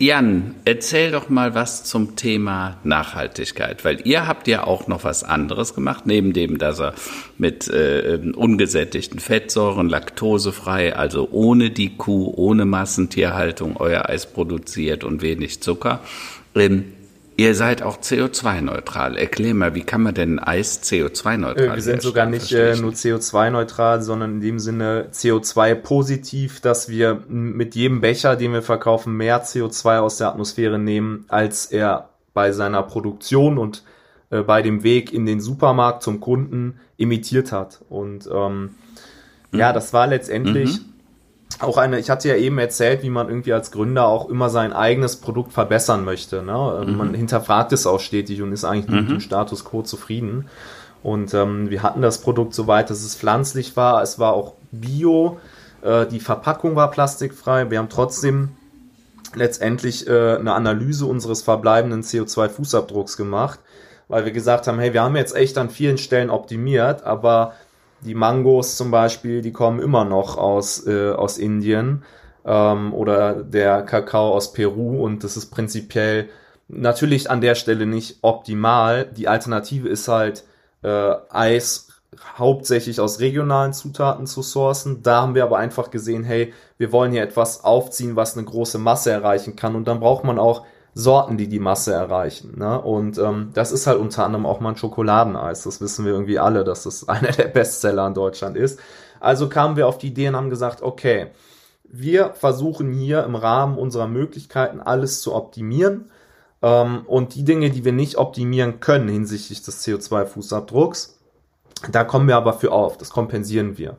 Jan, 0.00 0.54
erzähl 0.64 1.10
doch 1.10 1.28
mal 1.28 1.56
was 1.56 1.82
zum 1.82 2.14
Thema 2.14 2.78
Nachhaltigkeit, 2.84 3.84
weil 3.84 4.06
ihr 4.06 4.28
habt 4.28 4.46
ja 4.46 4.64
auch 4.64 4.86
noch 4.86 5.02
was 5.02 5.24
anderes 5.24 5.74
gemacht, 5.74 6.06
neben 6.06 6.32
dem, 6.32 6.56
dass 6.56 6.78
er 6.78 6.94
mit 7.36 7.68
äh, 7.68 8.20
ungesättigten 8.36 9.18
Fettsäuren, 9.18 9.88
laktosefrei, 9.88 10.94
also 10.94 11.28
ohne 11.32 11.70
die 11.70 11.96
Kuh, 11.96 12.32
ohne 12.36 12.64
Massentierhaltung 12.64 13.76
euer 13.76 14.08
Eis 14.08 14.26
produziert 14.26 15.02
und 15.02 15.20
wenig 15.20 15.60
Zucker. 15.62 16.00
Ähm, 16.54 16.92
Ihr 17.38 17.54
seid 17.54 17.82
auch 17.82 17.98
CO2-neutral. 17.98 19.16
Erklär 19.16 19.54
mal, 19.54 19.76
wie 19.76 19.84
kann 19.84 20.02
man 20.02 20.12
denn 20.12 20.40
Eis 20.40 20.82
CO2-neutral 20.82 21.68
äh, 21.68 21.74
Wir 21.76 21.82
sind 21.82 22.02
sogar 22.02 22.26
nicht 22.26 22.50
äh, 22.50 22.74
nur 22.74 22.90
CO2-neutral, 22.90 24.02
sondern 24.02 24.34
in 24.34 24.40
dem 24.40 24.58
Sinne 24.58 25.10
CO2-positiv, 25.12 26.60
dass 26.60 26.88
wir 26.88 27.22
mit 27.28 27.76
jedem 27.76 28.00
Becher, 28.00 28.34
den 28.34 28.52
wir 28.52 28.62
verkaufen, 28.62 29.16
mehr 29.16 29.44
CO2 29.44 30.00
aus 30.00 30.16
der 30.16 30.30
Atmosphäre 30.30 30.80
nehmen, 30.80 31.26
als 31.28 31.66
er 31.66 32.08
bei 32.34 32.50
seiner 32.50 32.82
Produktion 32.82 33.56
und 33.56 33.84
äh, 34.30 34.42
bei 34.42 34.60
dem 34.60 34.82
Weg 34.82 35.12
in 35.12 35.24
den 35.24 35.40
Supermarkt 35.40 36.02
zum 36.02 36.18
Kunden 36.18 36.80
emittiert 36.98 37.52
hat. 37.52 37.82
Und 37.88 38.28
ähm, 38.32 38.70
mhm. 39.52 39.58
ja, 39.60 39.72
das 39.72 39.92
war 39.92 40.08
letztendlich... 40.08 40.80
Mhm 40.80 40.97
auch 41.60 41.76
eine, 41.76 41.98
ich 41.98 42.10
hatte 42.10 42.28
ja 42.28 42.36
eben 42.36 42.58
erzählt, 42.58 43.02
wie 43.02 43.10
man 43.10 43.28
irgendwie 43.28 43.52
als 43.52 43.70
Gründer 43.70 44.06
auch 44.06 44.28
immer 44.28 44.48
sein 44.48 44.72
eigenes 44.72 45.16
Produkt 45.16 45.52
verbessern 45.52 46.04
möchte. 46.04 46.42
Ne? 46.42 46.84
Mhm. 46.86 46.96
Man 46.96 47.14
hinterfragt 47.14 47.72
es 47.72 47.86
auch 47.86 48.00
stetig 48.00 48.42
und 48.42 48.52
ist 48.52 48.64
eigentlich 48.64 48.88
mhm. 48.88 49.00
mit 49.00 49.10
dem 49.10 49.20
Status 49.20 49.64
quo 49.64 49.82
zufrieden. 49.82 50.46
Und 51.02 51.32
ähm, 51.34 51.70
wir 51.70 51.82
hatten 51.82 52.02
das 52.02 52.20
Produkt 52.20 52.54
so 52.54 52.66
weit, 52.66 52.90
dass 52.90 53.02
es 53.02 53.14
pflanzlich 53.14 53.76
war, 53.76 54.02
es 54.02 54.18
war 54.18 54.32
auch 54.32 54.54
bio, 54.70 55.38
äh, 55.82 56.06
die 56.06 56.20
Verpackung 56.20 56.76
war 56.76 56.90
plastikfrei. 56.90 57.70
Wir 57.70 57.78
haben 57.78 57.88
trotzdem 57.88 58.50
letztendlich 59.34 60.06
äh, 60.08 60.36
eine 60.36 60.54
Analyse 60.54 61.06
unseres 61.06 61.42
verbleibenden 61.42 62.02
CO2-Fußabdrucks 62.02 63.16
gemacht, 63.16 63.60
weil 64.08 64.24
wir 64.24 64.32
gesagt 64.32 64.66
haben, 64.66 64.78
hey, 64.78 64.92
wir 64.92 65.02
haben 65.02 65.16
jetzt 65.16 65.36
echt 65.36 65.58
an 65.58 65.70
vielen 65.70 65.98
Stellen 65.98 66.30
optimiert, 66.30 67.04
aber 67.04 67.54
die 68.00 68.14
Mangos 68.14 68.76
zum 68.76 68.90
Beispiel, 68.90 69.42
die 69.42 69.52
kommen 69.52 69.80
immer 69.80 70.04
noch 70.04 70.38
aus, 70.38 70.86
äh, 70.86 71.10
aus 71.10 71.38
Indien 71.38 72.04
ähm, 72.44 72.92
oder 72.94 73.42
der 73.42 73.82
Kakao 73.82 74.34
aus 74.34 74.52
Peru 74.52 75.04
und 75.04 75.24
das 75.24 75.36
ist 75.36 75.50
prinzipiell 75.50 76.28
natürlich 76.68 77.30
an 77.30 77.40
der 77.40 77.54
Stelle 77.54 77.86
nicht 77.86 78.18
optimal. 78.22 79.06
Die 79.06 79.28
Alternative 79.28 79.88
ist 79.88 80.08
halt 80.08 80.44
äh, 80.82 81.14
Eis 81.30 81.88
hauptsächlich 82.38 83.00
aus 83.00 83.20
regionalen 83.20 83.72
Zutaten 83.72 84.26
zu 84.26 84.42
sourcen. 84.42 85.02
Da 85.02 85.22
haben 85.22 85.34
wir 85.34 85.44
aber 85.44 85.58
einfach 85.58 85.90
gesehen, 85.90 86.24
hey, 86.24 86.52
wir 86.78 86.92
wollen 86.92 87.12
hier 87.12 87.22
etwas 87.22 87.64
aufziehen, 87.64 88.16
was 88.16 88.36
eine 88.36 88.46
große 88.46 88.78
Masse 88.78 89.10
erreichen 89.10 89.56
kann 89.56 89.74
und 89.74 89.86
dann 89.86 90.00
braucht 90.00 90.24
man 90.24 90.38
auch 90.38 90.64
Sorten, 90.94 91.36
die 91.36 91.48
die 91.48 91.60
Masse 91.60 91.92
erreichen. 91.92 92.58
Ne? 92.58 92.80
Und 92.80 93.18
ähm, 93.18 93.50
das 93.54 93.72
ist 93.72 93.86
halt 93.86 93.98
unter 93.98 94.24
anderem 94.24 94.46
auch 94.46 94.60
mal 94.60 94.70
ein 94.70 94.76
Schokoladeneis. 94.76 95.62
Das 95.62 95.80
wissen 95.80 96.04
wir 96.04 96.12
irgendwie 96.12 96.38
alle, 96.38 96.64
dass 96.64 96.84
das 96.84 97.08
einer 97.08 97.30
der 97.30 97.48
Bestseller 97.48 98.06
in 98.06 98.14
Deutschland 98.14 98.56
ist. 98.56 98.80
Also 99.20 99.48
kamen 99.48 99.76
wir 99.76 99.86
auf 99.86 99.98
die 99.98 100.08
Idee 100.08 100.28
und 100.28 100.36
haben 100.36 100.50
gesagt, 100.50 100.82
okay, 100.82 101.28
wir 101.84 102.32
versuchen 102.34 102.92
hier 102.92 103.24
im 103.24 103.34
Rahmen 103.34 103.78
unserer 103.78 104.08
Möglichkeiten 104.08 104.80
alles 104.80 105.20
zu 105.20 105.34
optimieren. 105.34 106.10
Ähm, 106.62 107.02
und 107.06 107.34
die 107.34 107.44
Dinge, 107.44 107.70
die 107.70 107.84
wir 107.84 107.92
nicht 107.92 108.16
optimieren 108.16 108.80
können 108.80 109.08
hinsichtlich 109.08 109.62
des 109.62 109.86
CO2-Fußabdrucks, 109.86 111.14
da 111.90 112.04
kommen 112.04 112.28
wir 112.28 112.36
aber 112.36 112.54
für 112.54 112.72
auf. 112.72 112.98
Das 112.98 113.10
kompensieren 113.10 113.78
wir. 113.78 113.96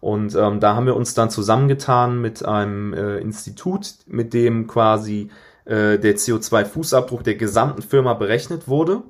Und 0.00 0.34
ähm, 0.34 0.60
da 0.60 0.74
haben 0.74 0.86
wir 0.86 0.96
uns 0.96 1.14
dann 1.14 1.30
zusammengetan 1.30 2.20
mit 2.20 2.44
einem 2.44 2.94
äh, 2.94 3.18
Institut, 3.18 3.96
mit 4.06 4.34
dem 4.34 4.66
quasi 4.66 5.30
äh, 5.66 5.98
der 5.98 6.16
CO2-Fußabdruck 6.16 7.22
der 7.22 7.34
gesamten 7.34 7.82
Firma 7.82 8.14
berechnet 8.14 8.68
wurde. 8.68 9.02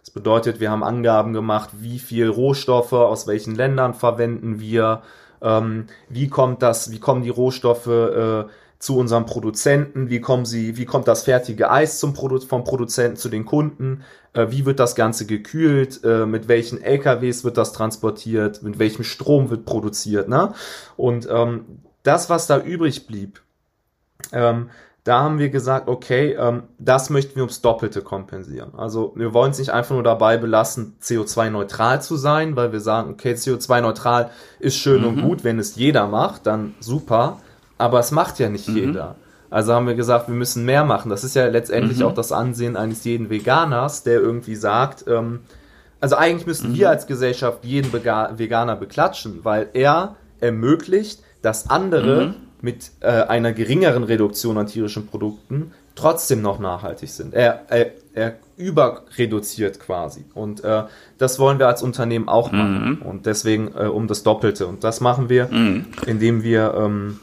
Das 0.00 0.10
bedeutet, 0.10 0.60
wir 0.60 0.70
haben 0.70 0.82
Angaben 0.82 1.32
gemacht, 1.32 1.70
wie 1.80 1.98
viel 1.98 2.28
Rohstoffe 2.28 2.92
aus 2.92 3.26
welchen 3.26 3.54
Ländern 3.54 3.94
verwenden 3.94 4.60
wir, 4.60 5.02
ähm, 5.40 5.86
wie 6.08 6.28
kommt 6.28 6.62
das, 6.62 6.90
wie 6.90 7.00
kommen 7.00 7.22
die 7.22 7.30
Rohstoffe 7.30 7.86
äh, 7.86 8.44
zu 8.78 8.98
unserem 8.98 9.26
Produzenten, 9.26 10.10
wie 10.10 10.20
kommen 10.20 10.44
sie, 10.44 10.76
wie 10.76 10.86
kommt 10.86 11.06
das 11.06 11.22
fertige 11.22 11.70
Eis 11.70 12.00
zum 12.00 12.14
Produ 12.14 12.40
vom 12.40 12.64
Produzenten 12.64 13.16
zu 13.16 13.28
den 13.28 13.44
Kunden, 13.44 14.02
äh, 14.32 14.48
wie 14.50 14.66
wird 14.66 14.80
das 14.80 14.96
Ganze 14.96 15.24
gekühlt, 15.24 16.00
äh, 16.02 16.26
mit 16.26 16.48
welchen 16.48 16.82
LKWs 16.82 17.44
wird 17.44 17.56
das 17.56 17.72
transportiert, 17.72 18.64
mit 18.64 18.80
welchem 18.80 19.04
Strom 19.04 19.50
wird 19.50 19.66
produziert, 19.66 20.28
ne? 20.28 20.52
Und 20.96 21.28
ähm, 21.30 21.80
das, 22.02 22.28
was 22.28 22.48
da 22.48 22.58
übrig 22.58 23.06
blieb, 23.06 23.40
ähm, 24.32 24.70
da 25.04 25.20
haben 25.20 25.38
wir 25.38 25.48
gesagt, 25.48 25.88
okay, 25.88 26.36
ähm, 26.38 26.62
das 26.78 27.10
möchten 27.10 27.34
wir 27.34 27.42
ums 27.42 27.60
Doppelte 27.60 28.02
kompensieren. 28.02 28.72
Also 28.76 29.12
wir 29.16 29.34
wollen 29.34 29.50
es 29.50 29.58
nicht 29.58 29.70
einfach 29.70 29.94
nur 29.94 30.04
dabei 30.04 30.36
belassen, 30.36 30.96
CO2-neutral 31.02 32.00
zu 32.00 32.16
sein, 32.16 32.54
weil 32.54 32.72
wir 32.72 32.80
sagen, 32.80 33.10
okay, 33.10 33.32
CO2-neutral 33.32 34.30
ist 34.60 34.76
schön 34.76 35.02
mhm. 35.02 35.08
und 35.08 35.22
gut, 35.22 35.44
wenn 35.44 35.58
es 35.58 35.74
jeder 35.74 36.06
macht, 36.06 36.46
dann 36.46 36.74
super, 36.78 37.38
aber 37.78 37.98
es 37.98 38.12
macht 38.12 38.38
ja 38.38 38.48
nicht 38.48 38.68
mhm. 38.68 38.76
jeder. 38.76 39.16
Also 39.50 39.74
haben 39.74 39.86
wir 39.86 39.96
gesagt, 39.96 40.28
wir 40.28 40.34
müssen 40.34 40.64
mehr 40.64 40.84
machen. 40.84 41.10
Das 41.10 41.24
ist 41.24 41.34
ja 41.34 41.46
letztendlich 41.46 41.98
mhm. 41.98 42.06
auch 42.06 42.14
das 42.14 42.32
Ansehen 42.32 42.76
eines 42.76 43.04
jeden 43.04 43.28
Veganers, 43.28 44.04
der 44.04 44.20
irgendwie 44.20 44.54
sagt, 44.54 45.04
ähm, 45.08 45.40
also 46.00 46.16
eigentlich 46.16 46.46
müssten 46.46 46.74
wir 46.74 46.86
mhm. 46.86 46.92
als 46.92 47.06
Gesellschaft 47.06 47.64
jeden 47.64 47.92
Veganer 47.92 48.76
beklatschen, 48.76 49.40
weil 49.42 49.68
er 49.72 50.16
ermöglicht, 50.40 51.22
dass 51.42 51.68
andere 51.68 52.26
mhm. 52.26 52.34
Mit 52.62 52.92
äh, 53.00 53.08
einer 53.08 53.52
geringeren 53.52 54.04
Reduktion 54.04 54.56
an 54.56 54.66
tierischen 54.66 55.06
Produkten 55.06 55.72
trotzdem 55.94 56.40
noch 56.40 56.58
nachhaltig 56.58 57.10
sind. 57.10 57.34
Er, 57.34 57.64
er, 57.68 57.90
er 58.14 58.36
überreduziert 58.56 59.80
quasi. 59.80 60.24
Und 60.34 60.64
äh, 60.64 60.84
das 61.18 61.38
wollen 61.38 61.58
wir 61.58 61.66
als 61.66 61.82
Unternehmen 61.82 62.28
auch 62.28 62.52
machen. 62.52 63.00
Mhm. 63.00 63.02
Und 63.02 63.26
deswegen 63.26 63.72
äh, 63.76 63.86
um 63.86 64.06
das 64.06 64.22
Doppelte. 64.22 64.66
Und 64.66 64.84
das 64.84 65.00
machen 65.00 65.28
wir, 65.28 65.48
mhm. 65.48 65.86
indem 66.06 66.42
wir 66.42 66.74
ähm, 66.74 67.18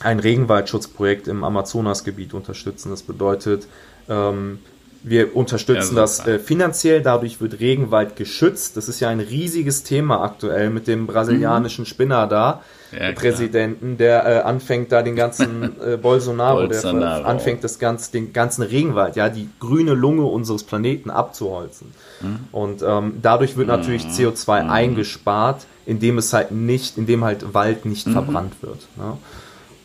ein 0.00 0.18
Regenwaldschutzprojekt 0.18 1.28
im 1.28 1.44
Amazonasgebiet 1.44 2.34
unterstützen. 2.34 2.90
Das 2.90 3.02
bedeutet, 3.02 3.68
ähm, 4.08 4.58
wir 5.02 5.36
unterstützen 5.36 5.94
ja, 5.94 6.02
das 6.02 6.26
äh, 6.26 6.38
finanziell, 6.38 7.02
dadurch 7.02 7.40
wird 7.40 7.60
Regenwald 7.60 8.16
geschützt. 8.16 8.76
Das 8.76 8.88
ist 8.88 9.00
ja 9.00 9.08
ein 9.08 9.20
riesiges 9.20 9.84
Thema 9.84 10.22
aktuell 10.22 10.70
mit 10.70 10.86
dem 10.86 11.06
brasilianischen 11.06 11.82
mhm. 11.82 11.86
Spinner 11.86 12.26
da, 12.26 12.62
ja, 12.92 13.12
Präsidenten, 13.12 13.96
der 13.96 14.26
äh, 14.26 14.40
anfängt 14.40 14.92
da 14.92 15.02
den 15.02 15.14
ganzen 15.14 15.80
äh, 15.86 15.96
Bolsonaro, 15.96 16.66
Bolsonaro, 16.66 17.22
der 17.22 17.26
anfängt 17.26 17.62
das 17.62 17.78
ganze, 17.78 18.12
den 18.12 18.32
ganzen 18.32 18.62
Regenwald, 18.62 19.16
ja, 19.16 19.28
die 19.28 19.48
grüne 19.60 19.94
Lunge 19.94 20.24
unseres 20.24 20.64
Planeten 20.64 21.10
abzuholzen. 21.10 21.92
Mhm. 22.20 22.38
Und 22.50 22.82
ähm, 22.82 23.18
dadurch 23.22 23.56
wird 23.56 23.68
natürlich 23.68 24.04
mhm. 24.04 24.10
CO2 24.10 24.64
mhm. 24.64 24.70
eingespart, 24.70 25.66
indem 25.86 26.18
es 26.18 26.32
halt 26.32 26.50
nicht, 26.50 26.98
indem 26.98 27.24
halt 27.24 27.54
Wald 27.54 27.84
nicht 27.84 28.06
mhm. 28.06 28.12
verbrannt 28.12 28.54
wird. 28.62 28.88
Ne? 28.96 29.16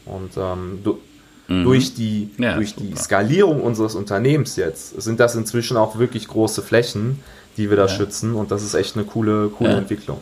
Und 0.05 0.31
ähm, 0.37 0.79
du, 0.83 0.99
Mhm. 1.47 1.63
Durch 1.63 1.93
die, 1.93 2.29
ja, 2.37 2.55
durch 2.55 2.75
die 2.75 2.95
Skalierung 2.95 3.61
unseres 3.61 3.95
Unternehmens 3.95 4.55
jetzt 4.55 5.01
sind 5.01 5.19
das 5.19 5.35
inzwischen 5.35 5.77
auch 5.77 5.99
wirklich 5.99 6.27
große 6.27 6.61
Flächen, 6.61 7.19
die 7.57 7.69
wir 7.69 7.77
da 7.77 7.83
ja. 7.83 7.89
schützen 7.89 8.33
und 8.35 8.51
das 8.51 8.63
ist 8.63 8.73
echt 8.73 8.95
eine 8.95 9.05
coole, 9.05 9.49
coole 9.49 9.71
ja. 9.71 9.77
Entwicklung. 9.77 10.19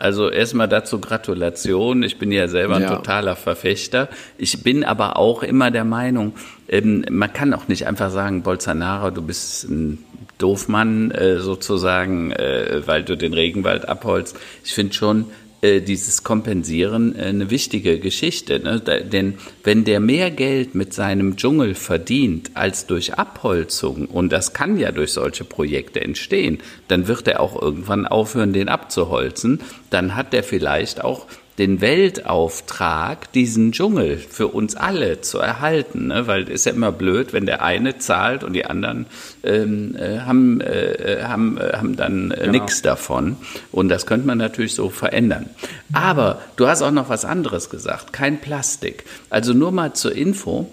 Also 0.00 0.30
erstmal 0.30 0.66
dazu 0.66 0.98
Gratulation. 0.98 2.02
Ich 2.02 2.18
bin 2.18 2.32
ja 2.32 2.48
selber 2.48 2.76
ein 2.76 2.82
ja. 2.82 2.96
totaler 2.96 3.36
Verfechter. 3.36 4.08
Ich 4.38 4.62
bin 4.62 4.82
aber 4.82 5.18
auch 5.18 5.42
immer 5.42 5.70
der 5.70 5.84
Meinung, 5.84 6.32
ähm, 6.68 7.04
man 7.10 7.30
kann 7.34 7.52
auch 7.52 7.68
nicht 7.68 7.86
einfach 7.86 8.10
sagen, 8.10 8.42
Bolsonaro, 8.42 9.10
du 9.10 9.20
bist 9.20 9.64
ein 9.64 10.02
Doofmann 10.38 11.10
äh, 11.10 11.38
sozusagen, 11.40 12.32
äh, 12.32 12.80
weil 12.86 13.04
du 13.04 13.14
den 13.14 13.34
Regenwald 13.34 13.90
abholst. 13.90 14.38
Ich 14.64 14.72
finde 14.72 14.94
schon, 14.94 15.26
äh, 15.62 15.80
dieses 15.80 16.22
Kompensieren 16.22 17.14
äh, 17.14 17.24
eine 17.24 17.50
wichtige 17.50 17.98
Geschichte. 17.98 18.60
Ne? 18.60 18.80
denn 18.80 19.34
wenn 19.62 19.84
der 19.84 20.00
mehr 20.00 20.30
Geld 20.30 20.74
mit 20.74 20.94
seinem 20.94 21.36
Dschungel 21.36 21.74
verdient 21.74 22.52
als 22.54 22.86
durch 22.86 23.14
Abholzung, 23.14 24.06
und 24.06 24.32
das 24.32 24.52
kann 24.52 24.78
ja 24.78 24.90
durch 24.90 25.12
solche 25.12 25.44
Projekte 25.44 26.00
entstehen, 26.00 26.58
dann 26.88 27.08
wird 27.08 27.28
er 27.28 27.40
auch 27.40 27.60
irgendwann 27.60 28.06
aufhören, 28.06 28.52
den 28.52 28.68
abzuholzen. 28.68 29.60
Dann 29.90 30.16
hat 30.16 30.32
er 30.32 30.42
vielleicht 30.42 31.04
auch 31.04 31.26
den 31.58 31.80
Weltauftrag, 31.80 33.32
diesen 33.32 33.72
Dschungel 33.72 34.16
für 34.16 34.48
uns 34.48 34.76
alle 34.76 35.20
zu 35.20 35.38
erhalten. 35.38 36.06
Ne? 36.06 36.26
Weil 36.26 36.44
es 36.44 36.50
ist 36.50 36.66
ja 36.66 36.72
immer 36.72 36.92
blöd, 36.92 37.32
wenn 37.32 37.46
der 37.46 37.62
eine 37.62 37.98
zahlt 37.98 38.44
und 38.44 38.54
die 38.54 38.64
anderen 38.64 39.06
ähm, 39.42 39.94
äh, 39.96 40.20
haben, 40.20 40.60
äh, 40.60 41.22
haben, 41.22 41.58
äh, 41.58 41.72
haben 41.76 41.96
dann 41.96 42.30
äh, 42.30 42.36
genau. 42.36 42.52
nichts 42.52 42.82
davon. 42.82 43.36
Und 43.72 43.88
das 43.88 44.06
könnte 44.06 44.26
man 44.26 44.38
natürlich 44.38 44.74
so 44.74 44.88
verändern. 44.90 45.50
Aber 45.92 46.40
du 46.56 46.66
hast 46.66 46.82
auch 46.82 46.90
noch 46.90 47.08
was 47.08 47.24
anderes 47.24 47.68
gesagt, 47.68 48.12
kein 48.12 48.40
Plastik. 48.40 49.04
Also 49.28 49.52
nur 49.52 49.72
mal 49.72 49.92
zur 49.92 50.14
Info. 50.14 50.70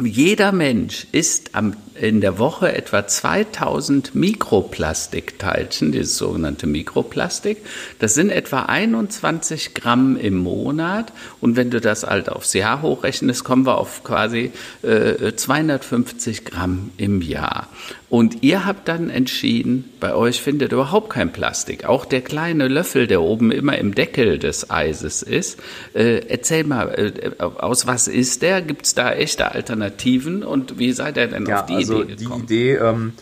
Jeder 0.00 0.52
Mensch 0.52 1.06
isst 1.10 1.54
am, 1.54 1.74
in 1.94 2.20
der 2.20 2.38
Woche 2.38 2.72
etwa 2.72 3.06
2000 3.06 4.14
Mikroplastikteilchen, 4.14 5.90
dieses 5.90 6.16
sogenannte 6.16 6.68
Mikroplastik. 6.68 7.58
Das 7.98 8.14
sind 8.14 8.30
etwa 8.30 8.62
21 8.62 9.74
Gramm 9.74 10.16
im 10.16 10.36
Monat. 10.36 11.12
Und 11.40 11.56
wenn 11.56 11.70
du 11.70 11.80
das 11.80 12.04
halt 12.04 12.28
aufs 12.28 12.54
Jahr 12.54 12.82
hochrechnest, 12.82 13.42
kommen 13.42 13.66
wir 13.66 13.78
auf 13.78 14.04
quasi 14.04 14.52
äh, 14.82 15.32
250 15.34 16.44
Gramm 16.44 16.90
im 16.96 17.20
Jahr. 17.20 17.68
Und 18.10 18.42
ihr 18.42 18.64
habt 18.64 18.88
dann 18.88 19.10
entschieden, 19.10 19.92
bei 20.00 20.14
euch 20.14 20.40
findet 20.40 20.72
überhaupt 20.72 21.10
kein 21.10 21.30
Plastik. 21.30 21.84
Auch 21.84 22.06
der 22.06 22.22
kleine 22.22 22.68
Löffel, 22.68 23.06
der 23.06 23.20
oben 23.20 23.50
immer 23.50 23.76
im 23.76 23.94
Deckel 23.94 24.38
des 24.38 24.70
Eises 24.70 25.22
ist. 25.22 25.60
Äh, 25.92 26.26
erzähl 26.26 26.64
mal, 26.64 26.88
äh, 26.88 27.32
aus 27.38 27.86
was 27.86 28.08
ist 28.08 28.40
der? 28.40 28.62
Gibt 28.62 28.86
es 28.86 28.94
da 28.94 29.12
echte 29.12 29.52
Alternativen? 29.52 30.42
Und 30.42 30.78
wie 30.78 30.92
seid 30.92 31.18
ihr 31.18 31.26
denn 31.26 31.44
ja, 31.44 31.60
auf 31.60 31.66
die 31.66 31.74
also 31.74 32.02
Idee 32.02 32.16
gekommen? 32.16 32.46
Die 32.46 32.54
Idee 32.54 32.74
ähm, 32.76 33.12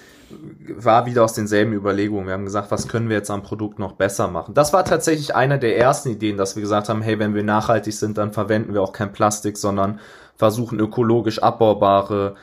war 0.69 1.07
wieder 1.07 1.25
aus 1.25 1.33
denselben 1.33 1.73
Überlegungen. 1.73 2.27
Wir 2.27 2.35
haben 2.35 2.45
gesagt, 2.45 2.71
was 2.71 2.87
können 2.87 3.09
wir 3.09 3.17
jetzt 3.17 3.31
am 3.31 3.43
Produkt 3.43 3.81
noch 3.81 3.93
besser 3.93 4.29
machen? 4.29 4.55
Das 4.55 4.73
war 4.73 4.85
tatsächlich 4.85 5.35
eine 5.35 5.59
der 5.59 5.77
ersten 5.79 6.11
Ideen, 6.11 6.37
dass 6.37 6.55
wir 6.55 6.63
gesagt 6.63 6.89
haben, 6.89 7.03
hey, 7.03 7.19
wenn 7.19 7.35
wir 7.35 7.43
nachhaltig 7.43 7.93
sind, 7.93 8.19
dann 8.19 8.33
verwenden 8.33 8.73
wir 8.73 8.83
auch 8.83 8.93
kein 8.93 9.13
Plastik, 9.13 9.57
sondern 9.57 9.99
versuchen 10.37 10.79
ökologisch 10.79 11.41
abbaubare 11.41 12.37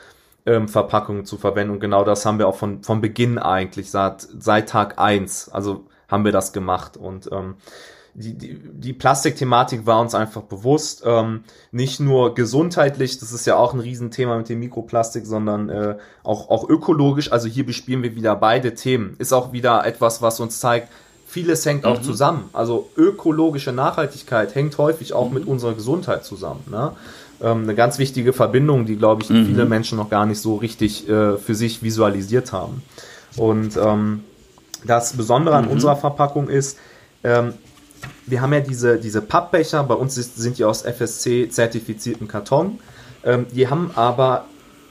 ähm, 0.46 0.68
Verpackungen 0.68 1.24
zu 1.24 1.36
verwenden. 1.36 1.72
Und 1.74 1.80
genau 1.80 2.04
das 2.04 2.26
haben 2.26 2.38
wir 2.38 2.48
auch 2.48 2.56
von, 2.56 2.82
von 2.82 3.00
Beginn 3.00 3.38
eigentlich, 3.38 3.90
seit, 3.90 4.26
seit 4.38 4.68
Tag 4.68 4.98
eins 4.98 5.48
Also 5.48 5.86
haben 6.08 6.24
wir 6.24 6.32
das 6.32 6.52
gemacht. 6.52 6.96
Und 6.96 7.30
ähm, 7.32 7.56
die, 8.14 8.34
die, 8.34 8.60
die 8.62 8.92
Plastikthematik 8.92 9.86
war 9.86 10.00
uns 10.00 10.14
einfach 10.14 10.42
bewusst. 10.42 11.02
Ähm, 11.04 11.44
nicht 11.72 11.98
nur 11.98 12.34
gesundheitlich, 12.34 13.18
das 13.18 13.32
ist 13.32 13.46
ja 13.46 13.56
auch 13.56 13.74
ein 13.74 13.80
Riesenthema 13.80 14.36
mit 14.36 14.48
dem 14.48 14.60
Mikroplastik, 14.60 15.26
sondern 15.26 15.68
äh, 15.68 15.96
auch, 16.22 16.48
auch 16.48 16.68
ökologisch. 16.68 17.32
Also 17.32 17.48
hier 17.48 17.66
bespielen 17.66 18.02
wir 18.02 18.14
wieder 18.14 18.36
beide 18.36 18.74
Themen. 18.74 19.16
Ist 19.18 19.32
auch 19.32 19.52
wieder 19.52 19.84
etwas, 19.84 20.22
was 20.22 20.38
uns 20.38 20.60
zeigt, 20.60 20.88
vieles 21.26 21.66
hängt 21.66 21.84
auch 21.84 21.98
mhm. 21.98 22.04
zusammen. 22.04 22.50
Also 22.52 22.90
ökologische 22.96 23.72
Nachhaltigkeit 23.72 24.54
hängt 24.54 24.78
häufig 24.78 25.12
auch 25.12 25.28
mhm. 25.28 25.34
mit 25.34 25.46
unserer 25.46 25.74
Gesundheit 25.74 26.24
zusammen. 26.24 26.62
Ne? 26.70 26.92
Ähm, 27.42 27.62
eine 27.62 27.74
ganz 27.74 27.98
wichtige 27.98 28.32
Verbindung, 28.32 28.86
die, 28.86 28.96
glaube 28.96 29.22
ich, 29.22 29.30
mhm. 29.30 29.46
viele 29.46 29.64
Menschen 29.64 29.98
noch 29.98 30.10
gar 30.10 30.26
nicht 30.26 30.40
so 30.40 30.56
richtig 30.56 31.08
äh, 31.08 31.36
für 31.36 31.54
sich 31.54 31.82
visualisiert 31.82 32.52
haben. 32.52 32.82
Und 33.36 33.76
ähm, 33.76 34.24
das 34.86 35.14
Besondere 35.14 35.56
an 35.56 35.66
mhm. 35.66 35.72
unserer 35.72 35.96
Verpackung 35.96 36.48
ist, 36.48 36.78
ähm, 37.22 37.54
wir 38.26 38.40
haben 38.40 38.52
ja 38.52 38.60
diese, 38.60 38.98
diese 38.98 39.22
Pappbecher, 39.22 39.82
bei 39.84 39.94
uns 39.94 40.14
sind 40.14 40.58
die 40.58 40.64
aus 40.64 40.82
FSC-zertifizierten 40.82 42.28
Karton. 42.28 42.78
Ähm, 43.24 43.46
die 43.50 43.68
haben 43.68 43.90
aber 43.94 44.44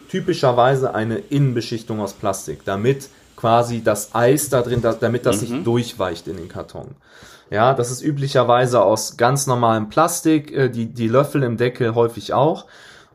typischerweise 0.10 0.94
eine 0.94 1.18
Innenbeschichtung 1.18 2.00
aus 2.00 2.14
Plastik, 2.14 2.66
damit 2.66 3.10
quasi 3.36 3.84
das 3.84 4.14
Eis 4.14 4.50
da 4.50 4.62
drin, 4.62 4.82
damit 4.82 5.26
das 5.26 5.42
mhm. 5.42 5.50
nicht 5.50 5.68
durchweicht 5.68 6.28
in 6.28 6.38
den 6.38 6.50
Karton. 6.50 6.96
Ja, 7.54 7.76
das 7.76 7.92
ist 7.92 8.02
üblicherweise 8.02 8.82
aus 8.82 9.16
ganz 9.16 9.46
normalem 9.46 9.88
Plastik, 9.88 10.52
äh, 10.52 10.70
die, 10.70 10.92
die 10.92 11.08
Löffel 11.08 11.44
im 11.44 11.56
Deckel 11.56 11.94
häufig 11.94 12.34
auch. 12.34 12.66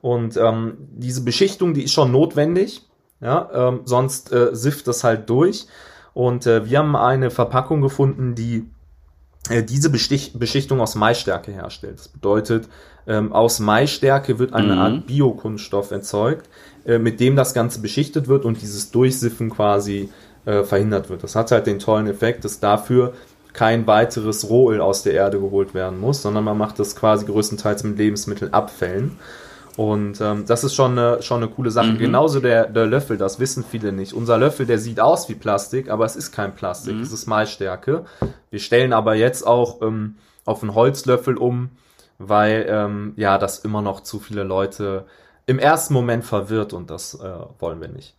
Und 0.00 0.36
ähm, 0.36 0.76
diese 0.92 1.24
Beschichtung, 1.24 1.74
die 1.74 1.82
ist 1.82 1.92
schon 1.92 2.12
notwendig, 2.12 2.86
ja, 3.20 3.50
ähm, 3.52 3.80
sonst 3.84 4.30
äh, 4.30 4.54
sifft 4.54 4.86
das 4.86 5.02
halt 5.02 5.28
durch. 5.28 5.66
Und 6.14 6.46
äh, 6.46 6.64
wir 6.70 6.78
haben 6.78 6.94
eine 6.94 7.32
Verpackung 7.32 7.80
gefunden, 7.80 8.36
die 8.36 8.70
äh, 9.50 9.64
diese 9.64 9.90
Bestich 9.90 10.38
Beschichtung 10.38 10.80
aus 10.80 10.94
Maisstärke 10.94 11.50
herstellt. 11.50 11.98
Das 11.98 12.06
bedeutet, 12.06 12.68
ähm, 13.08 13.32
aus 13.32 13.58
Maisstärke 13.58 14.38
wird 14.38 14.52
eine 14.52 14.74
mhm. 14.74 14.78
Art 14.78 15.06
Biokunststoff 15.08 15.90
erzeugt, 15.90 16.48
äh, 16.86 17.00
mit 17.00 17.18
dem 17.18 17.34
das 17.34 17.54
Ganze 17.54 17.80
beschichtet 17.80 18.28
wird 18.28 18.44
und 18.44 18.62
dieses 18.62 18.92
Durchsiffen 18.92 19.50
quasi 19.50 20.10
äh, 20.44 20.62
verhindert 20.62 21.10
wird. 21.10 21.24
Das 21.24 21.34
hat 21.34 21.50
halt 21.50 21.66
den 21.66 21.80
tollen 21.80 22.06
Effekt, 22.06 22.44
dass 22.44 22.60
dafür 22.60 23.14
kein 23.58 23.88
weiteres 23.88 24.48
Rohöl 24.48 24.80
aus 24.80 25.02
der 25.02 25.14
Erde 25.14 25.40
geholt 25.40 25.74
werden 25.74 25.98
muss, 25.98 26.22
sondern 26.22 26.44
man 26.44 26.56
macht 26.56 26.78
das 26.78 26.94
quasi 26.94 27.26
größtenteils 27.26 27.82
mit 27.82 27.98
Lebensmittelabfällen. 27.98 29.18
Und 29.76 30.20
ähm, 30.20 30.44
das 30.46 30.62
ist 30.62 30.76
schon 30.76 30.96
eine, 30.96 31.22
schon 31.22 31.42
eine 31.42 31.50
coole 31.50 31.72
Sache. 31.72 31.88
Mhm. 31.88 31.98
Genauso 31.98 32.38
der, 32.38 32.68
der 32.68 32.86
Löffel, 32.86 33.16
das 33.16 33.40
wissen 33.40 33.64
viele 33.68 33.90
nicht. 33.90 34.12
Unser 34.12 34.38
Löffel, 34.38 34.64
der 34.64 34.78
sieht 34.78 35.00
aus 35.00 35.28
wie 35.28 35.34
Plastik, 35.34 35.90
aber 35.90 36.04
es 36.04 36.14
ist 36.14 36.30
kein 36.30 36.54
Plastik, 36.54 36.94
mhm. 36.94 37.02
es 37.02 37.10
ist 37.10 37.26
Maisstärke. 37.26 38.04
Wir 38.50 38.60
stellen 38.60 38.92
aber 38.92 39.16
jetzt 39.16 39.44
auch 39.44 39.82
ähm, 39.82 40.18
auf 40.44 40.62
einen 40.62 40.76
Holzlöffel 40.76 41.36
um, 41.36 41.70
weil 42.18 42.64
ähm, 42.68 43.14
ja 43.16 43.38
das 43.38 43.58
immer 43.58 43.82
noch 43.82 44.02
zu 44.02 44.20
viele 44.20 44.44
Leute 44.44 45.04
im 45.46 45.58
ersten 45.58 45.94
Moment 45.94 46.24
verwirrt 46.24 46.74
und 46.74 46.90
das 46.90 47.14
äh, 47.14 47.34
wollen 47.58 47.80
wir 47.80 47.88
nicht. 47.88 48.14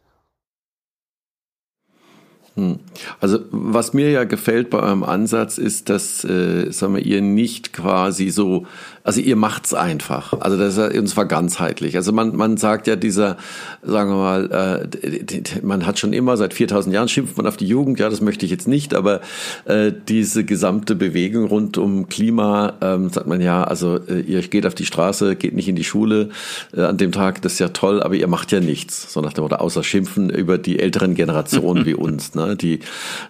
Hm. 2.60 2.80
Also 3.22 3.39
was 3.51 3.93
mir 3.93 4.12
ja 4.12 4.26
gefällt 4.26 4.70
bei 4.70 4.80
eurem 4.80 5.03
Ansatz 5.03 5.57
ist, 5.57 5.89
dass 5.89 6.24
äh, 6.26 6.72
sagen 6.72 6.95
wir, 6.95 7.05
ihr 7.05 7.22
nicht 7.22 7.72
quasi 7.72 8.30
so 8.30 8.66
also 9.10 9.22
ihr 9.22 9.36
macht's 9.36 9.74
einfach. 9.74 10.34
Also 10.39 10.55
das 10.55 10.78
ist 10.78 10.95
und 10.95 11.07
zwar 11.07 11.26
ganzheitlich. 11.26 11.95
Also 11.95 12.12
man, 12.12 12.36
man 12.36 12.57
sagt 12.57 12.86
ja 12.86 12.95
dieser, 12.95 13.38
sagen 13.82 14.12
wir 14.12 14.18
mal, 14.18 14.88
äh, 14.91 15.62
man 15.64 15.88
hat 15.88 15.97
schon 15.97 16.14
immer 16.14 16.38
seit 16.38 16.53
4000 16.53 16.93
Jahren 16.93 17.07
schimpft 17.07 17.36
man 17.36 17.47
auf 17.47 17.57
die 17.57 17.66
Jugend. 17.66 17.97
Ja, 17.97 18.12
das 18.12 18.22
möchte 18.22 18.45
ich 18.45 18.51
jetzt 18.51 18.68
nicht, 18.68 18.93
aber 18.93 19.22
äh, 19.66 19.91
diese 20.07 20.43
gesamte 20.43 20.93
Bewegung 20.93 21.45
rund 21.45 21.80
um 21.80 22.07
Klima, 22.07 22.74
ähm, 22.82 23.10
sagt 23.10 23.26
man 23.26 23.41
ja, 23.41 23.64
also 23.64 23.95
äh, 24.07 24.20
ihr 24.20 24.43
geht 24.43 24.68
auf 24.68 24.76
die 24.76 24.86
Straße, 24.86 25.36
geht 25.36 25.55
nicht 25.55 25.68
in 25.68 25.76
die 25.76 25.84
Schule 25.84 26.30
äh, 26.78 26.82
an 26.82 26.97
dem 26.97 27.12
Tag, 27.12 27.41
das 27.41 27.53
ist 27.53 27.60
ja 27.60 27.70
toll, 27.70 28.03
aber 28.03 28.14
ihr 28.14 28.28
macht 28.28 28.51
ja 28.51 28.60
nichts, 28.60 29.12
so 29.12 29.22
nach 29.22 29.34
dem 29.34 29.43
Motto, 29.43 29.55
außer 29.55 29.84
schimpfen 29.84 30.30
über 30.30 30.60
die 30.60 30.78
älteren 30.78 31.16
Generationen 31.16 31.88
wie 31.88 31.93
uns. 31.95 32.36
Ne, 32.36 32.55
die 32.55 32.82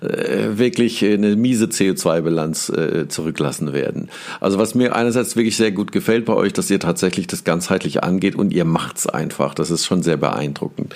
äh, 0.01 0.57
wirklich 0.57 1.05
eine 1.05 1.37
miese 1.37 1.67
CO2-Bilanz 1.67 2.67
äh, 2.67 3.07
zurücklassen 3.07 3.71
werden. 3.71 4.09
Also 4.41 4.57
was 4.57 4.75
mir 4.75 4.93
einerseits 4.93 5.37
wirklich 5.37 5.55
sehr 5.55 5.68
gut 5.71 5.91
gefällt 5.91 6.25
bei 6.25 6.33
euch, 6.33 6.53
dass 6.53 6.69
ihr 6.69 6.79
tatsächlich 6.79 7.27
das 7.27 7.43
ganzheitlich 7.43 8.03
angeht 8.03 8.35
und 8.35 8.53
ihr 8.53 8.65
macht's 8.65 9.07
einfach. 9.07 9.53
Das 9.53 9.71
ist 9.71 9.85
schon 9.85 10.03
sehr 10.03 10.17
beeindruckend. 10.17 10.95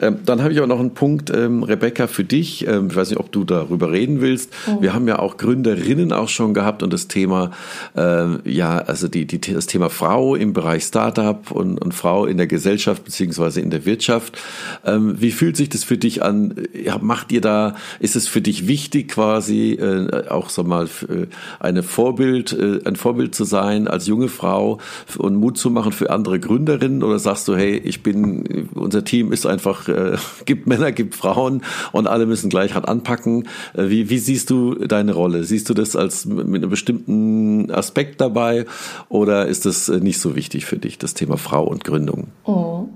Ähm, 0.00 0.18
dann 0.24 0.42
habe 0.42 0.52
ich 0.52 0.60
auch 0.60 0.66
noch 0.66 0.80
einen 0.80 0.94
Punkt, 0.94 1.30
ähm, 1.30 1.62
Rebecca, 1.62 2.06
für 2.06 2.24
dich. 2.24 2.66
Ähm, 2.66 2.88
ich 2.90 2.96
weiß 2.96 3.10
nicht, 3.10 3.20
ob 3.20 3.32
du 3.32 3.44
darüber 3.44 3.92
reden 3.92 4.20
willst. 4.20 4.52
Mhm. 4.66 4.82
Wir 4.82 4.94
haben 4.94 5.08
ja 5.08 5.18
auch 5.18 5.36
Gründerinnen 5.36 6.12
auch 6.12 6.28
schon 6.28 6.54
gehabt 6.54 6.82
und 6.82 6.92
das 6.92 7.08
Thema, 7.08 7.50
äh, 7.96 8.50
ja, 8.50 8.78
also 8.78 9.08
die, 9.08 9.26
die, 9.26 9.40
das 9.40 9.66
Thema 9.66 9.90
Frau 9.90 10.34
im 10.34 10.52
Bereich 10.52 10.84
Startup 10.84 11.50
und, 11.50 11.78
und 11.78 11.92
Frau 11.92 12.26
in 12.26 12.36
der 12.36 12.46
Gesellschaft 12.46 13.04
beziehungsweise 13.04 13.60
in 13.60 13.70
der 13.70 13.84
Wirtschaft. 13.84 14.38
Ähm, 14.84 15.20
wie 15.20 15.30
fühlt 15.30 15.56
sich 15.56 15.68
das 15.68 15.84
für 15.84 15.98
dich 15.98 16.22
an? 16.22 16.54
Ja, 16.72 16.98
macht 16.98 17.32
ihr 17.32 17.40
da, 17.40 17.74
ist 18.00 18.16
es 18.16 18.28
für 18.28 18.40
dich 18.40 18.66
wichtig 18.66 19.08
quasi 19.08 19.72
äh, 19.72 20.28
auch 20.28 20.48
so 20.50 20.64
mal 20.64 20.86
äh, 21.08 21.26
eine 21.60 21.82
Vorbild, 21.82 22.52
äh, 22.52 22.80
ein 22.84 22.96
Vorbild 22.96 23.34
zu 23.34 23.44
sein 23.44 23.88
als 24.02 24.08
junge 24.08 24.28
Frau 24.28 24.78
und 25.18 25.36
Mut 25.36 25.56
zu 25.56 25.70
machen 25.70 25.92
für 25.92 26.10
andere 26.10 26.40
Gründerinnen 26.40 27.02
oder 27.04 27.18
sagst 27.18 27.46
du, 27.46 27.56
hey, 27.56 27.76
ich 27.76 28.02
bin, 28.02 28.68
unser 28.74 29.04
Team 29.04 29.32
ist 29.32 29.46
einfach, 29.46 29.88
äh, 29.88 30.16
gibt 30.44 30.66
Männer, 30.66 30.90
gibt 30.90 31.14
Frauen 31.14 31.62
und 31.92 32.08
alle 32.08 32.26
müssen 32.26 32.50
gleich 32.50 32.74
hart 32.74 32.88
anpacken. 32.88 33.48
Äh, 33.74 33.88
wie, 33.88 34.10
wie 34.10 34.18
siehst 34.18 34.50
du 34.50 34.74
deine 34.74 35.12
Rolle? 35.12 35.44
Siehst 35.44 35.68
du 35.70 35.74
das 35.74 35.94
als 35.94 36.26
mit 36.26 36.62
einem 36.62 36.70
bestimmten 36.70 37.70
Aspekt 37.70 38.20
dabei 38.20 38.66
oder 39.08 39.46
ist 39.46 39.66
das 39.66 39.88
äh, 39.88 40.00
nicht 40.00 40.20
so 40.20 40.34
wichtig 40.34 40.66
für 40.66 40.78
dich, 40.78 40.98
das 40.98 41.14
Thema 41.14 41.36
Frau 41.36 41.64
und 41.64 41.84
Gründung? 41.84 42.28
Mhm. 42.46 42.88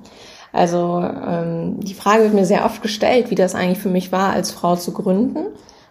Also 0.52 1.00
ähm, 1.00 1.80
die 1.80 1.94
Frage 1.94 2.24
wird 2.24 2.34
mir 2.34 2.46
sehr 2.46 2.64
oft 2.64 2.82
gestellt, 2.82 3.30
wie 3.30 3.34
das 3.34 3.54
eigentlich 3.54 3.78
für 3.78 3.90
mich 3.90 4.10
war, 4.10 4.30
als 4.30 4.50
Frau 4.50 4.74
zu 4.74 4.92
gründen. 4.92 5.46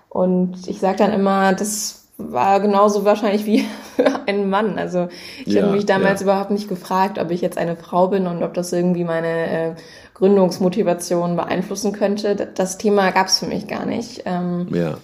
Und 0.09 0.67
ich 0.67 0.79
sage 0.79 0.97
dann 0.97 1.13
immer, 1.13 1.53
das 1.53 2.04
war 2.17 2.59
genauso 2.59 3.05
wahrscheinlich 3.05 3.45
wie 3.45 3.65
für 3.95 4.27
einen 4.27 4.49
Mann. 4.49 4.77
Also 4.77 5.07
ich 5.45 5.53
ja, 5.53 5.63
habe 5.63 5.73
mich 5.73 5.85
damals 5.85 6.21
ja. 6.21 6.25
überhaupt 6.25 6.51
nicht 6.51 6.69
gefragt, 6.69 7.19
ob 7.19 7.31
ich 7.31 7.41
jetzt 7.41 7.57
eine 7.57 7.75
Frau 7.75 8.07
bin 8.07 8.27
und 8.27 8.43
ob 8.43 8.53
das 8.53 8.71
irgendwie 8.73 9.03
meine 9.03 9.49
äh, 9.49 9.75
Gründungsmotivation 10.13 11.35
beeinflussen 11.35 11.91
könnte. 11.91 12.35
Das 12.55 12.77
Thema 12.77 13.11
gab 13.11 13.27
es 13.27 13.39
für 13.39 13.47
mich 13.47 13.67
gar 13.67 13.85
nicht. 13.85 14.23
Ähm, 14.25 14.67
ja. 14.73 14.97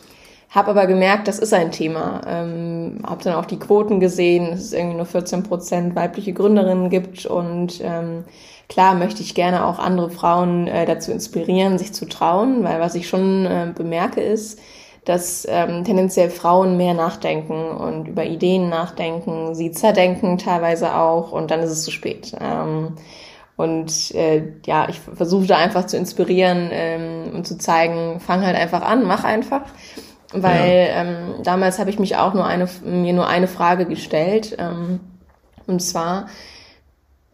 Hab 0.49 0.68
aber 0.68 0.86
gemerkt, 0.86 1.30
das 1.30 1.39
ist 1.39 1.53
ein 1.53 1.72
Thema. 1.72 2.22
Ähm, 2.28 2.99
hab 3.03 3.24
dann 3.24 3.36
auch 3.36 3.45
die 3.45 3.59
Quoten 3.59 3.99
gesehen, 4.01 4.51
dass 4.51 4.59
es 4.59 4.74
irgendwie 4.74 4.97
nur 4.97 5.05
14 5.05 5.43
Prozent 5.43 5.95
weibliche 5.95 6.34
Gründerinnen 6.34 6.89
gibt 6.89 7.26
und 7.26 7.82
ähm, 7.82 8.26
Klar 8.72 8.95
möchte 8.95 9.22
ich 9.22 9.36
gerne 9.36 9.66
auch 9.66 9.80
andere 9.80 10.09
Frauen 10.09 10.66
äh, 10.68 10.86
dazu 10.86 11.12
inspirieren, 11.12 11.78
sich 11.78 11.91
zu 11.91 12.05
trauen, 12.05 12.64
weil 12.64 12.80
was 12.80 12.95
ich 12.95 13.09
schon 13.09 13.45
äh, 13.45 13.68
bemerke 13.76 14.22
ist, 14.22 14.59
dass 15.05 15.47
ähm, 15.49 15.83
tendenziell 15.83 16.29
Frauen 16.29 16.77
mehr 16.77 16.93
nachdenken 16.93 17.71
und 17.71 18.07
über 18.07 18.25
Ideen 18.25 18.69
nachdenken, 18.69 19.55
sie 19.55 19.71
zerdenken 19.71 20.37
teilweise 20.37 20.95
auch 20.95 21.31
und 21.31 21.49
dann 21.49 21.61
ist 21.61 21.71
es 21.71 21.83
zu 21.83 21.91
spät. 21.91 22.33
Ähm, 22.39 22.95
und 23.57 24.13
äh, 24.15 24.53
ja, 24.65 24.89
ich 24.89 24.99
versuche 24.99 25.47
da 25.47 25.57
einfach 25.57 25.85
zu 25.85 25.97
inspirieren 25.97 26.69
ähm, 26.71 27.31
und 27.33 27.47
zu 27.47 27.57
zeigen, 27.57 28.19
fang 28.19 28.45
halt 28.45 28.55
einfach 28.55 28.81
an, 28.81 29.05
mach 29.05 29.23
einfach. 29.23 29.63
Weil 30.33 30.87
ja. 30.87 31.01
ähm, 31.01 31.43
damals 31.43 31.77
habe 31.77 31.89
ich 31.89 31.99
mich 31.99 32.15
auch 32.15 32.33
nur 32.33 32.45
eine, 32.45 32.67
mir 32.83 33.13
nur 33.13 33.27
eine 33.27 33.47
Frage 33.47 33.85
gestellt. 33.85 34.55
Ähm, 34.57 34.99
und 35.67 35.81
zwar, 35.81 36.27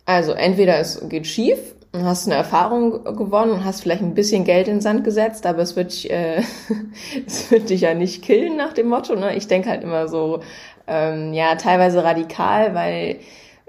also 0.05 0.32
entweder 0.32 0.80
es 0.80 1.07
geht 1.07 1.28
schief 1.28 1.59
und 1.98 2.06
hast 2.06 2.28
eine 2.28 2.36
Erfahrung 2.36 3.04
gewonnen 3.04 3.52
und 3.52 3.66
hast 3.66 3.82
vielleicht 3.82 4.02
ein 4.02 4.14
bisschen 4.14 4.43
Geld 4.43 4.68
in 4.68 4.76
den 4.76 4.82
Sand 4.82 5.04
gesetzt, 5.04 5.45
aber 5.45 5.62
es 5.62 5.76
wird, 5.76 6.06
äh, 6.06 6.41
es 7.26 7.50
wird 7.52 7.70
dich 7.70 7.82
ja 7.82 7.93
nicht 7.93 8.24
killen 8.24 8.56
nach 8.56 8.74
dem 8.74 8.88
Motto. 8.88 9.16
Ne? 9.16 9.36
Ich 9.36 9.48
denke 9.48 9.70
halt 9.70 9.84
immer 9.84 10.08
so, 10.08 10.41
ähm, 10.88 11.34
ja, 11.34 11.56
teilweise 11.56 12.04
radikal, 12.04 12.74
weil 12.74 13.18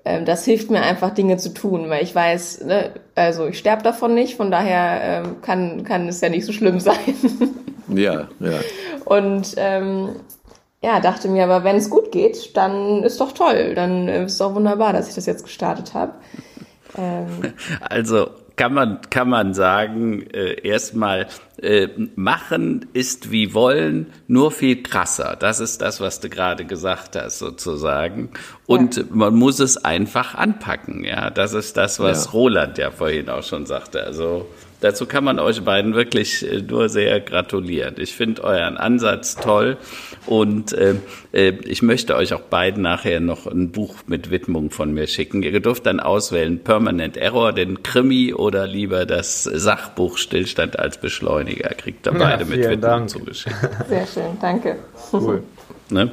ähm, 0.04 0.24
das 0.24 0.44
hilft 0.44 0.70
mir 0.70 0.82
einfach 0.82 1.10
Dinge 1.10 1.36
zu 1.36 1.52
tun, 1.52 1.90
weil 1.90 2.02
ich 2.02 2.14
weiß, 2.14 2.64
ne, 2.64 2.92
also 3.14 3.46
ich 3.46 3.58
sterbe 3.58 3.82
davon 3.82 4.14
nicht, 4.14 4.36
von 4.36 4.50
daher 4.50 5.22
ähm, 5.24 5.42
kann, 5.42 5.84
kann 5.84 6.08
es 6.08 6.20
ja 6.20 6.28
nicht 6.28 6.46
so 6.46 6.52
schlimm 6.52 6.80
sein. 6.80 6.98
ja, 7.88 8.28
ja. 8.40 8.60
Und 9.04 9.54
ähm, 9.56 10.10
ja, 10.82 11.00
dachte 11.00 11.28
mir, 11.28 11.44
aber 11.44 11.64
wenn 11.64 11.76
es 11.76 11.90
gut 11.90 12.12
geht, 12.12 12.56
dann 12.56 13.02
ist 13.02 13.20
doch 13.20 13.32
toll. 13.32 13.74
Dann 13.74 14.08
ist 14.08 14.32
es 14.32 14.38
doch 14.38 14.54
wunderbar, 14.54 14.92
dass 14.92 15.08
ich 15.08 15.14
das 15.14 15.26
jetzt 15.26 15.42
gestartet 15.42 15.92
habe. 15.94 16.12
Ähm. 16.96 17.54
Also 17.80 18.30
kann 18.58 18.74
man, 18.74 19.00
kann 19.08 19.28
man 19.28 19.54
sagen, 19.54 20.22
äh, 20.32 20.66
erstmal, 20.66 21.28
äh, 21.62 21.88
machen 22.16 22.86
ist 22.92 23.30
wie 23.30 23.54
wollen, 23.54 24.12
nur 24.26 24.50
viel 24.50 24.82
krasser. 24.82 25.36
Das 25.38 25.60
ist 25.60 25.80
das, 25.80 26.00
was 26.00 26.20
du 26.20 26.28
gerade 26.28 26.64
gesagt 26.64 27.16
hast, 27.16 27.38
sozusagen. 27.38 28.30
Und 28.66 28.96
ja. 28.96 29.04
man 29.10 29.34
muss 29.34 29.60
es 29.60 29.82
einfach 29.84 30.34
anpacken, 30.34 31.04
ja. 31.04 31.30
Das 31.30 31.54
ist 31.54 31.76
das, 31.76 32.00
was 32.00 32.26
ja. 32.26 32.30
Roland 32.32 32.78
ja 32.78 32.90
vorhin 32.90 33.30
auch 33.30 33.44
schon 33.44 33.64
sagte. 33.64 34.02
Also, 34.02 34.46
Dazu 34.80 35.06
kann 35.06 35.24
man 35.24 35.40
euch 35.40 35.62
beiden 35.62 35.94
wirklich 35.94 36.48
äh, 36.48 36.62
nur 36.62 36.88
sehr 36.88 37.20
gratulieren. 37.20 37.96
Ich 37.98 38.14
finde 38.14 38.44
euren 38.44 38.76
Ansatz 38.76 39.34
toll 39.34 39.76
und 40.26 40.72
äh, 40.72 40.94
äh, 41.32 41.54
ich 41.64 41.82
möchte 41.82 42.14
euch 42.14 42.32
auch 42.32 42.42
beiden 42.42 42.82
nachher 42.82 43.20
noch 43.20 43.46
ein 43.46 43.72
Buch 43.72 43.96
mit 44.06 44.30
Widmung 44.30 44.70
von 44.70 44.92
mir 44.92 45.06
schicken. 45.06 45.42
Ihr 45.42 45.60
dürft 45.60 45.86
dann 45.86 45.98
auswählen 45.98 46.60
Permanent 46.60 47.16
Error, 47.16 47.52
den 47.52 47.82
Krimi 47.82 48.32
oder 48.32 48.66
lieber 48.66 49.04
das 49.04 49.42
Sachbuch 49.44 50.16
Stillstand 50.16 50.78
als 50.78 50.98
Beschleuniger. 50.98 51.70
Kriegt 51.70 52.06
ihr 52.06 52.12
beide 52.12 52.44
ja, 52.44 52.48
mit 52.48 52.58
Widmung 52.58 52.80
Dank. 52.80 53.10
zugeschickt. 53.10 53.56
Sehr 53.88 54.06
schön, 54.06 54.38
danke. 54.40 54.76
Cool. 55.12 55.42
Ne? 55.90 56.10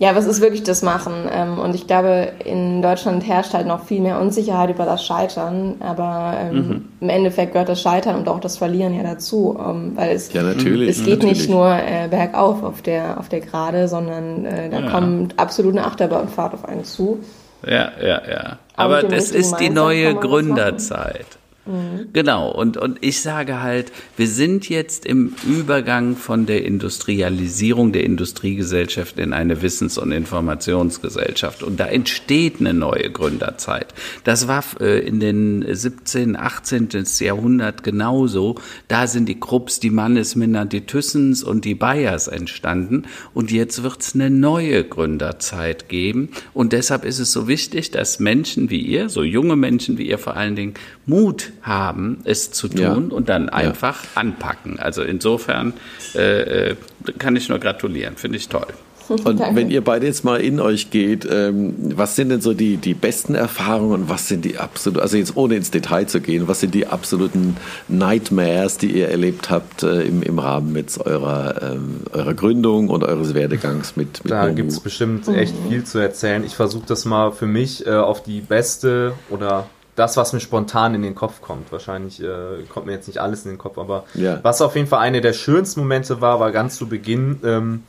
Ja, 0.00 0.14
was 0.14 0.26
ist 0.26 0.40
wirklich 0.40 0.62
das 0.62 0.82
Machen? 0.82 1.28
Ähm, 1.32 1.58
und 1.58 1.74
ich 1.74 1.88
glaube, 1.88 2.30
in 2.44 2.82
Deutschland 2.82 3.26
herrscht 3.26 3.52
halt 3.52 3.66
noch 3.66 3.84
viel 3.84 4.00
mehr 4.00 4.20
Unsicherheit 4.20 4.70
über 4.70 4.84
das 4.84 5.04
Scheitern. 5.04 5.74
Aber 5.80 6.34
ähm, 6.40 6.54
mhm. 6.54 6.84
im 7.00 7.08
Endeffekt 7.08 7.52
gehört 7.52 7.68
das 7.68 7.82
Scheitern 7.82 8.14
und 8.14 8.28
auch 8.28 8.38
das 8.38 8.58
Verlieren 8.58 8.94
ja 8.94 9.02
dazu. 9.02 9.58
Ähm, 9.58 9.92
weil 9.96 10.14
es, 10.14 10.32
ja, 10.32 10.42
natürlich, 10.42 10.90
es 10.90 11.04
geht 11.04 11.22
natürlich. 11.22 11.38
nicht 11.38 11.50
nur 11.50 11.68
äh, 11.68 12.06
bergauf 12.08 12.62
auf 12.62 12.80
der, 12.80 13.18
auf 13.18 13.28
der 13.28 13.40
Gerade, 13.40 13.88
sondern 13.88 14.44
äh, 14.44 14.70
da 14.70 14.80
ja. 14.80 14.90
kommt 14.90 15.36
absolut 15.36 15.76
eine 15.76 15.84
Achterbahnfahrt 15.84 16.54
auf 16.54 16.64
einen 16.64 16.84
zu. 16.84 17.18
Ja, 17.66 17.90
ja, 18.00 18.22
ja. 18.30 18.58
Aber 18.76 19.02
das 19.02 19.32
ist 19.32 19.56
die 19.56 19.70
neue 19.70 20.14
Gründerzeit. 20.14 21.37
Mhm. 21.68 22.08
Genau, 22.14 22.50
und, 22.50 22.78
und 22.78 22.98
ich 23.02 23.20
sage 23.20 23.60
halt, 23.60 23.92
wir 24.16 24.26
sind 24.26 24.68
jetzt 24.70 25.04
im 25.04 25.34
Übergang 25.46 26.16
von 26.16 26.46
der 26.46 26.64
Industrialisierung 26.64 27.92
der 27.92 28.04
Industriegesellschaft 28.04 29.18
in 29.18 29.34
eine 29.34 29.60
Wissens- 29.60 29.98
und 29.98 30.10
Informationsgesellschaft. 30.10 31.62
Und 31.62 31.78
da 31.78 31.86
entsteht 31.86 32.60
eine 32.60 32.72
neue 32.72 33.10
Gründerzeit. 33.10 33.92
Das 34.24 34.48
war 34.48 34.64
äh, 34.80 35.06
in 35.06 35.20
den 35.20 35.64
17., 35.68 36.36
18. 36.36 36.88
Jahrhundert 37.18 37.82
genauso. 37.82 38.54
Da 38.88 39.06
sind 39.06 39.28
die 39.28 39.38
Krupps, 39.38 39.78
die 39.78 39.90
Mannesmänner, 39.90 40.64
die 40.64 40.86
Thyssens 40.86 41.44
und 41.44 41.66
die 41.66 41.74
Bayers 41.74 42.28
entstanden. 42.28 43.04
Und 43.34 43.52
jetzt 43.52 43.82
wird 43.82 44.00
es 44.00 44.14
eine 44.14 44.30
neue 44.30 44.84
Gründerzeit 44.84 45.90
geben. 45.90 46.30
Und 46.54 46.72
deshalb 46.72 47.04
ist 47.04 47.18
es 47.18 47.30
so 47.30 47.46
wichtig, 47.46 47.90
dass 47.90 48.20
Menschen 48.20 48.70
wie 48.70 48.80
ihr, 48.80 49.10
so 49.10 49.22
junge 49.22 49.56
Menschen 49.56 49.98
wie 49.98 50.08
ihr 50.08 50.18
vor 50.18 50.36
allen 50.36 50.56
Dingen, 50.56 50.74
Mut 51.04 51.52
haben, 51.62 52.20
es 52.24 52.50
zu 52.50 52.68
tun 52.68 52.80
ja. 52.80 52.92
und 52.92 53.28
dann 53.28 53.48
einfach 53.48 54.04
ja. 54.04 54.10
anpacken. 54.14 54.78
Also 54.78 55.02
insofern 55.02 55.74
äh, 56.14 56.70
äh, 56.70 56.76
kann 57.18 57.36
ich 57.36 57.48
nur 57.48 57.58
gratulieren, 57.58 58.16
finde 58.16 58.38
ich 58.38 58.48
toll. 58.48 58.66
Und 59.08 59.40
wenn 59.54 59.70
ihr 59.70 59.82
beide 59.82 60.06
jetzt 60.06 60.24
mal 60.24 60.40
in 60.40 60.60
euch 60.60 60.90
geht, 60.90 61.26
ähm, 61.30 61.74
was 61.96 62.16
sind 62.16 62.28
denn 62.28 62.40
so 62.40 62.54
die, 62.54 62.76
die 62.76 62.94
besten 62.94 63.34
Erfahrungen 63.34 64.02
und 64.02 64.08
was 64.08 64.28
sind 64.28 64.44
die 64.44 64.58
absoluten, 64.58 65.00
also 65.00 65.16
jetzt 65.16 65.36
ohne 65.36 65.56
ins 65.56 65.70
Detail 65.70 66.06
zu 66.06 66.20
gehen, 66.20 66.48
was 66.48 66.60
sind 66.60 66.74
die 66.74 66.86
absoluten 66.86 67.56
Nightmares, 67.88 68.78
die 68.78 68.92
ihr 68.92 69.08
erlebt 69.08 69.50
habt 69.50 69.82
äh, 69.82 70.02
im, 70.02 70.22
im 70.22 70.38
Rahmen 70.38 70.72
mit 70.72 70.98
eurer, 71.04 71.72
ähm, 71.72 72.00
eurer 72.12 72.34
Gründung 72.34 72.88
und 72.88 73.04
eures 73.04 73.34
Werdegangs 73.34 73.96
mit, 73.96 74.24
mit 74.24 74.30
Da 74.30 74.48
gibt 74.50 74.70
es 74.70 74.80
bestimmt 74.80 75.28
echt 75.28 75.54
viel 75.68 75.84
zu 75.84 75.98
erzählen. 75.98 76.44
Ich 76.44 76.54
versuche 76.54 76.86
das 76.86 77.04
mal 77.04 77.32
für 77.32 77.46
mich 77.46 77.86
äh, 77.86 77.90
auf 77.90 78.22
die 78.22 78.40
beste 78.40 79.14
oder 79.30 79.66
das, 79.98 80.16
was 80.16 80.32
mir 80.32 80.40
spontan 80.40 80.94
in 80.94 81.02
den 81.02 81.14
Kopf 81.14 81.40
kommt. 81.40 81.72
Wahrscheinlich 81.72 82.22
äh, 82.22 82.62
kommt 82.68 82.86
mir 82.86 82.92
jetzt 82.92 83.08
nicht 83.08 83.18
alles 83.18 83.44
in 83.44 83.52
den 83.52 83.58
Kopf, 83.58 83.78
aber 83.78 84.04
ja. 84.14 84.38
was 84.42 84.62
auf 84.62 84.76
jeden 84.76 84.86
Fall 84.86 85.00
eine 85.00 85.20
der 85.20 85.32
schönsten 85.32 85.80
Momente 85.80 86.20
war, 86.20 86.40
war 86.40 86.52
ganz 86.52 86.76
zu 86.76 86.88
Beginn 86.88 87.40
ähm, 87.44 87.82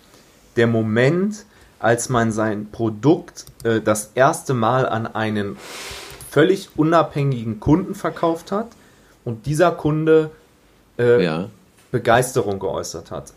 der 0.56 0.68
Moment, 0.68 1.46
als 1.80 2.10
man 2.10 2.32
sein 2.32 2.70
Produkt 2.72 3.46
äh, 3.64 3.80
das 3.80 4.12
erste 4.16 4.54
Mal 4.54 4.88
an 4.88 5.08
einen 5.08 5.58
völlig 6.30 6.70
unabhängigen 6.76 7.60
Kunden 7.60 7.96
verkauft 7.96 8.52
hat 8.52 8.68
und 9.24 9.46
dieser 9.46 9.72
Kunde 9.72 10.32
äh, 10.98 11.24
ja. 11.24 11.50
Begeisterung 11.92 12.60
geäußert 12.60 13.12
hat. 13.12 13.34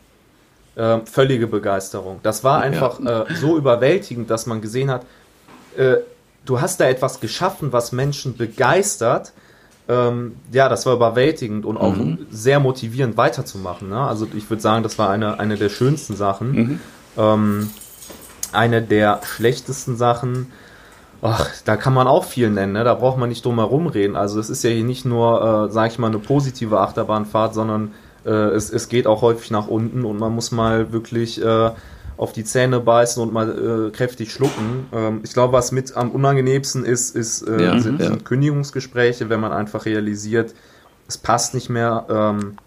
Äh, 0.75 1.01
völlige 1.05 1.47
Begeisterung. 1.47 2.21
Das 2.23 2.45
war 2.45 2.63
einfach 2.63 2.99
ja. 3.01 3.25
Äh, 3.25 3.35
so 3.35 3.59
überwältigend, 3.59 4.31
dass 4.31 4.47
man 4.47 4.61
gesehen 4.63 4.91
hat, 4.91 5.05
äh, 5.77 5.97
du 6.45 6.61
hast 6.61 6.81
da 6.81 6.87
etwas 6.87 7.21
geschaffen, 7.21 7.73
was 7.73 7.93
Menschen 7.93 8.37
begeistert 8.37 9.33
ähm, 9.89 10.37
ja, 10.53 10.69
das 10.69 10.87
war 10.87 10.95
überwältigend 10.95 11.67
und 11.67 11.77
auch 11.77 11.97
mhm. 11.97 12.27
sehr 12.31 12.61
motivierend 12.61 13.17
weiterzumachen. 13.17 13.89
Ne? 13.89 14.01
Also 14.01 14.29
ich 14.37 14.49
würde 14.49 14.63
sagen, 14.63 14.83
das 14.83 14.99
war 14.99 15.11
eine, 15.11 15.41
eine 15.41 15.57
der 15.57 15.69
schönsten 15.69 16.15
Sachen. 16.17 16.53
Mhm. 16.53 16.81
Ähm, 17.19 17.71
eine 18.53 18.81
der 18.83 19.21
schlechtesten 19.25 19.97
Sachen, 19.97 20.53
ach, 21.21 21.51
da 21.65 21.77
kann 21.77 21.95
man 21.95 22.07
auch 22.07 22.25
viel 22.25 22.51
nennen, 22.51 22.75
ne? 22.75 22.85
da 22.85 22.95
braucht 22.95 23.19
man 23.19 23.29
nicht 23.29 23.45
drum 23.45 23.57
herum 23.57 23.87
reden. 23.87 24.15
Also 24.15 24.39
es 24.39 24.51
ist 24.51 24.63
ja 24.63 24.71
hier 24.71 24.85
nicht 24.85 25.05
nur, 25.05 25.69
äh, 25.69 25.73
sage 25.73 25.93
ich 25.93 25.99
mal, 25.99 26.09
eine 26.09 26.19
positive 26.19 26.79
Achterbahnfahrt, 26.79 27.55
sondern 27.55 27.93
äh, 28.25 28.31
es, 28.31 28.71
es 28.71 28.89
geht 28.89 29.07
auch 29.07 29.23
häufig 29.23 29.51
nach 29.51 29.67
unten 29.67 30.05
und 30.05 30.19
man 30.19 30.33
muss 30.33 30.53
mal 30.53 30.93
wirklich 30.93 31.43
äh, 31.43 31.71
auf 32.23 32.33
die 32.33 32.45
Zähne 32.45 32.79
beißen 32.79 33.21
und 33.21 33.33
mal 33.33 33.89
äh, 33.89 33.91
kräftig 33.91 34.33
schlucken. 34.33 34.87
Ähm, 34.93 35.21
ich 35.25 35.33
glaube, 35.33 35.53
was 35.53 35.73
mit 35.73 35.97
am 35.97 36.13
unangenehmsten 36.13 36.85
ist, 36.85 37.17
ist 37.17 37.43
äh, 37.43 37.65
ja, 37.65 37.79
sind, 37.81 38.01
ja. 38.01 38.07
sind, 38.07 38.25
Kündigungsgespräche, 38.25 39.29
wenn 39.29 39.41
man 39.41 39.51
einfach 39.51 39.87
realisiert, 39.87 40.55
es 41.09 41.19
passt 41.19 41.53
nicht 41.53 41.69
mehr 41.69 42.07
ähm, 42.09 42.59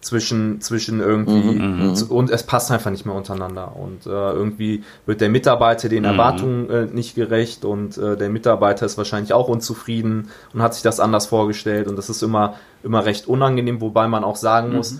zwischen, 0.00 0.60
zwischen 0.60 0.98
irgendwie 0.98 1.60
mhm, 1.60 1.92
mhm, 1.92 2.10
und 2.10 2.28
es 2.30 2.42
passt 2.42 2.72
einfach 2.72 2.90
nicht 2.90 3.06
mehr 3.06 3.14
untereinander. 3.14 3.76
Und 3.76 4.04
äh, 4.04 4.10
irgendwie 4.10 4.82
wird 5.06 5.20
der 5.20 5.28
Mitarbeiter 5.28 5.88
den 5.88 6.00
mhm. 6.00 6.10
Erwartungen 6.10 6.70
äh, 6.70 6.86
nicht 6.86 7.14
gerecht 7.14 7.64
und 7.64 7.96
äh, 7.96 8.16
der 8.16 8.30
Mitarbeiter 8.30 8.84
ist 8.84 8.98
wahrscheinlich 8.98 9.32
auch 9.32 9.46
unzufrieden 9.46 10.28
und 10.52 10.60
hat 10.60 10.74
sich 10.74 10.82
das 10.82 10.98
anders 10.98 11.26
vorgestellt. 11.26 11.86
Und 11.86 11.94
das 11.94 12.10
ist 12.10 12.20
immer, 12.24 12.54
immer 12.82 13.04
recht 13.04 13.28
unangenehm, 13.28 13.80
wobei 13.80 14.08
man 14.08 14.24
auch 14.24 14.36
sagen 14.36 14.74
muss, 14.74 14.94
mhm. 14.94 14.98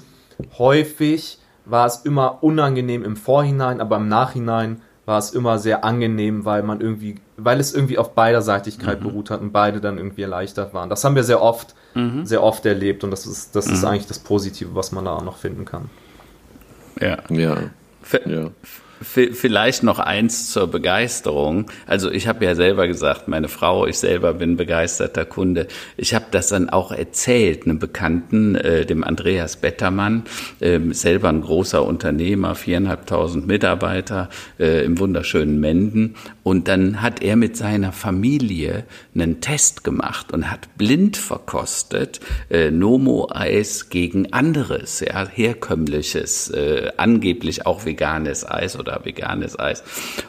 häufig 0.57 1.41
war 1.65 1.87
es 1.87 1.97
immer 2.05 2.43
unangenehm 2.43 3.05
im 3.05 3.17
Vorhinein, 3.17 3.81
aber 3.81 3.97
im 3.97 4.09
Nachhinein 4.09 4.83
war 5.07 5.19
es 5.19 5.33
immer 5.33 5.59
sehr 5.59 5.85
angenehm, 5.85 6.45
weil 6.45 6.63
man 6.63 6.81
irgendwie, 6.81 7.17
weil 7.37 7.61
es 7.61 7.75
irgendwie 7.75 7.99
auf 7.99 8.15
Beiderseitigkeit 8.15 9.01
mhm. 9.01 9.05
beruht 9.05 9.31
hat 9.31 9.41
und 9.41 9.53
beide 9.53 9.81
dann 9.81 9.99
irgendwie 9.99 10.23
erleichtert 10.23 10.73
waren. 10.73 10.89
Das 10.89 11.05
haben 11.05 11.15
wir 11.15 11.25
sehr 11.25 11.43
oft, 11.43 11.75
mhm. 11.95 12.25
sehr 12.25 12.43
oft 12.43 12.65
erlebt 12.65 13.05
und 13.05 13.11
das 13.11 13.27
ist, 13.27 13.55
das 13.55 13.67
mhm. 13.67 13.75
ist 13.75 13.85
eigentlich 13.85 14.07
das 14.07 14.19
Positive, 14.19 14.75
was 14.75 14.93
man 14.93 15.05
da 15.05 15.15
auch 15.17 15.25
noch 15.25 15.37
finden 15.37 15.65
kann. 15.65 15.91
Ja. 17.01 17.19
Ja. 17.29 17.57
ja. 18.25 18.51
Vielleicht 19.05 19.83
noch 19.83 19.99
eins 19.99 20.51
zur 20.51 20.67
Begeisterung. 20.67 21.71
Also 21.87 22.11
ich 22.11 22.27
habe 22.27 22.45
ja 22.45 22.55
selber 22.55 22.89
gesagt, 22.89 23.29
meine 23.29 23.49
Frau, 23.49 23.87
ich 23.87 23.99
selber 23.99 24.35
bin 24.35 24.57
begeisterter 24.57 25.25
Kunde. 25.25 25.67
Ich 25.97 26.15
habe 26.15 26.25
das 26.31 26.49
dann 26.49 26.71
auch 26.71 26.91
erzählt, 26.91 27.65
einem 27.65 27.79
Bekannten, 27.79 28.55
äh, 28.55 28.87
dem 28.87 29.05
Andreas 29.05 29.57
Bettermann, 29.57 30.25
äh, 30.61 30.81
selber 30.91 31.29
ein 31.29 31.43
großer 31.43 31.85
Unternehmer, 31.85 32.55
viereinhalbtausend 32.55 33.47
Mitarbeiter 33.47 34.31
äh, 34.59 34.85
im 34.85 34.99
wunderschönen 34.99 35.61
Menden. 35.61 36.15
Und 36.43 36.69
dann 36.69 37.03
hat 37.03 37.23
er 37.23 37.37
mit 37.37 37.57
seiner 37.57 37.93
Familie 37.93 38.85
einen 39.15 39.41
Test 39.41 39.85
gemacht 39.85 40.33
und 40.33 40.51
hat 40.51 40.77
blind 40.77 41.17
verkostet 41.17 42.21
äh, 42.51 42.71
Nomo-Eis 42.71 43.91
gegen 43.91 44.33
anderes, 44.33 45.01
ja, 45.01 45.29
herkömmliches, 45.29 46.51
äh, 46.51 46.93
angeblich 46.97 47.67
auch 47.67 47.85
veganes 47.85 48.49
Eis 48.49 48.79
oder 48.79 48.94
veganes 49.03 49.59
Eis. 49.59 49.83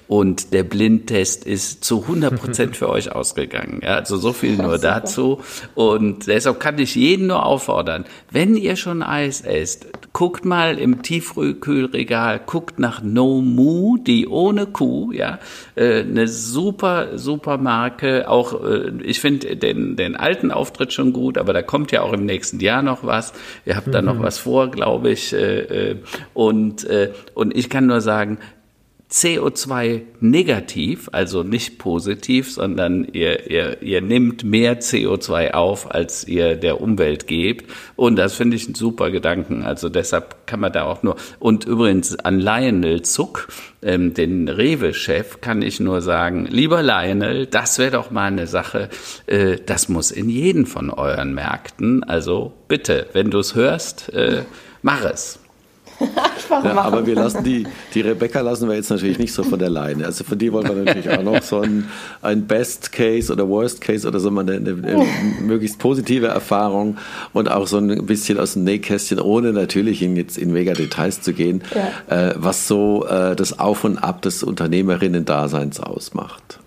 Und 0.07 0.53
der 0.53 0.63
Blindtest 0.63 1.45
ist 1.45 1.83
zu 1.83 2.03
100 2.03 2.39
Prozent 2.39 2.77
für 2.77 2.89
euch 2.89 3.11
ausgegangen. 3.11 3.81
Ja, 3.83 3.95
also 3.95 4.17
so 4.17 4.33
viel 4.33 4.57
nur 4.57 4.77
dazu. 4.77 5.41
Und 5.73 6.27
deshalb 6.27 6.59
kann 6.59 6.79
ich 6.79 6.95
jeden 6.95 7.27
nur 7.27 7.45
auffordern, 7.45 8.05
wenn 8.31 8.55
ihr 8.55 8.75
schon 8.75 9.03
Eis 9.03 9.41
esst, 9.41 9.87
guckt 10.13 10.45
mal 10.45 10.79
im 10.79 11.01
Tiefkühlregal, 11.01 12.39
guckt 12.45 12.79
nach 12.79 13.01
No 13.03 13.41
Mu, 13.41 13.97
die 13.97 14.27
ohne 14.27 14.65
Kuh, 14.65 15.11
ja, 15.11 15.39
äh, 15.75 16.01
eine 16.01 16.27
super, 16.27 17.17
super 17.17 17.57
Marke. 17.57 18.29
Auch, 18.29 18.63
äh, 18.63 18.91
ich 19.03 19.19
finde 19.19 19.57
den, 19.57 19.95
den 19.95 20.15
alten 20.15 20.51
Auftritt 20.51 20.93
schon 20.93 21.11
gut, 21.13 21.37
aber 21.37 21.53
da 21.53 21.61
kommt 21.61 21.91
ja 21.91 22.01
auch 22.01 22.13
im 22.13 22.25
nächsten 22.25 22.59
Jahr 22.59 22.81
noch 22.81 23.03
was. 23.03 23.33
Ihr 23.65 23.75
habt 23.75 23.93
da 23.93 24.01
noch 24.01 24.15
mhm. 24.15 24.23
was 24.23 24.37
vor, 24.37 24.71
glaube 24.71 25.11
ich. 25.11 25.33
Äh, 25.33 25.97
und, 26.33 26.87
und 27.33 27.55
ich 27.55 27.69
kann 27.69 27.87
nur 27.87 28.01
sagen, 28.01 28.37
CO2 29.11 30.01
negativ, 30.19 31.09
also 31.11 31.43
nicht 31.43 31.77
positiv, 31.77 32.51
sondern 32.51 33.07
ihr, 33.13 33.49
ihr, 33.49 33.81
ihr 33.83 34.01
nehmt 34.01 34.43
mehr 34.43 34.81
CO2 34.81 35.51
auf, 35.51 35.93
als 35.93 36.27
ihr 36.27 36.55
der 36.55 36.81
Umwelt 36.81 37.27
gebt. 37.27 37.71
Und 37.95 38.15
das 38.15 38.33
finde 38.33 38.55
ich 38.55 38.67
ein 38.67 38.73
super 38.73 39.11
Gedanken. 39.11 39.63
Also 39.63 39.89
deshalb 39.89 40.47
kann 40.47 40.59
man 40.59 40.73
da 40.73 40.83
auch 40.85 41.03
nur. 41.03 41.17
Und 41.39 41.65
übrigens 41.65 42.17
an 42.17 42.39
Lionel 42.39 43.03
Zuck, 43.03 43.47
ähm, 43.83 44.15
den 44.15 44.49
Rewe-Chef, 44.49 45.39
kann 45.39 45.61
ich 45.61 45.79
nur 45.79 46.01
sagen, 46.01 46.47
lieber 46.47 46.81
Lionel, 46.81 47.45
das 47.45 47.77
wäre 47.77 47.91
doch 47.91 48.09
mal 48.09 48.25
eine 48.25 48.47
Sache, 48.47 48.89
äh, 49.27 49.57
das 49.63 49.87
muss 49.87 50.09
in 50.09 50.29
jeden 50.29 50.65
von 50.65 50.89
euren 50.89 51.35
Märkten. 51.35 52.03
Also 52.03 52.53
bitte, 52.67 53.05
wenn 53.13 53.29
du 53.29 53.37
es 53.37 53.53
hörst, 53.53 54.11
äh, 54.13 54.45
mach 54.81 55.05
es. 55.05 55.44
ja, 56.49 56.73
aber 56.75 57.05
wir 57.05 57.15
lassen 57.15 57.43
die, 57.43 57.65
die 57.93 58.01
Rebecca 58.01 58.41
lassen 58.41 58.67
wir 58.67 58.75
jetzt 58.75 58.89
natürlich 58.89 59.17
nicht 59.17 59.33
so 59.33 59.43
von 59.43 59.59
der 59.59 59.69
Leine. 59.69 60.05
Also 60.05 60.23
von 60.23 60.37
die 60.37 60.51
wollen 60.51 60.67
wir 60.67 60.75
natürlich 60.75 61.09
auch 61.09 61.23
noch 61.23 61.41
so 61.41 61.61
ein, 61.61 61.89
ein 62.21 62.45
Best 62.47 62.91
Case 62.91 63.31
oder 63.31 63.47
Worst 63.47 63.81
Case 63.81 64.07
oder 64.07 64.19
so 64.19 64.31
mal 64.31 64.41
eine, 64.41 64.57
eine, 64.57 64.71
eine 64.71 65.05
möglichst 65.41 65.79
positive 65.79 66.27
Erfahrung 66.27 66.97
und 67.33 67.49
auch 67.49 67.67
so 67.67 67.77
ein 67.77 68.05
bisschen 68.05 68.39
aus 68.39 68.53
dem 68.53 68.63
Nähkästchen, 68.63 69.19
ohne 69.19 69.53
natürlich 69.53 70.01
in 70.01 70.15
jetzt 70.15 70.37
in 70.37 70.51
mega 70.51 70.73
Details 70.73 71.21
zu 71.21 71.33
gehen, 71.33 71.63
ja. 71.73 72.29
äh, 72.29 72.35
was 72.37 72.67
so 72.67 73.05
äh, 73.05 73.35
das 73.35 73.59
Auf 73.59 73.83
und 73.83 73.97
Ab 73.97 74.21
des 74.21 74.43
Unternehmerinnen-Daseins 74.43 75.79
ausmacht. 75.79 76.59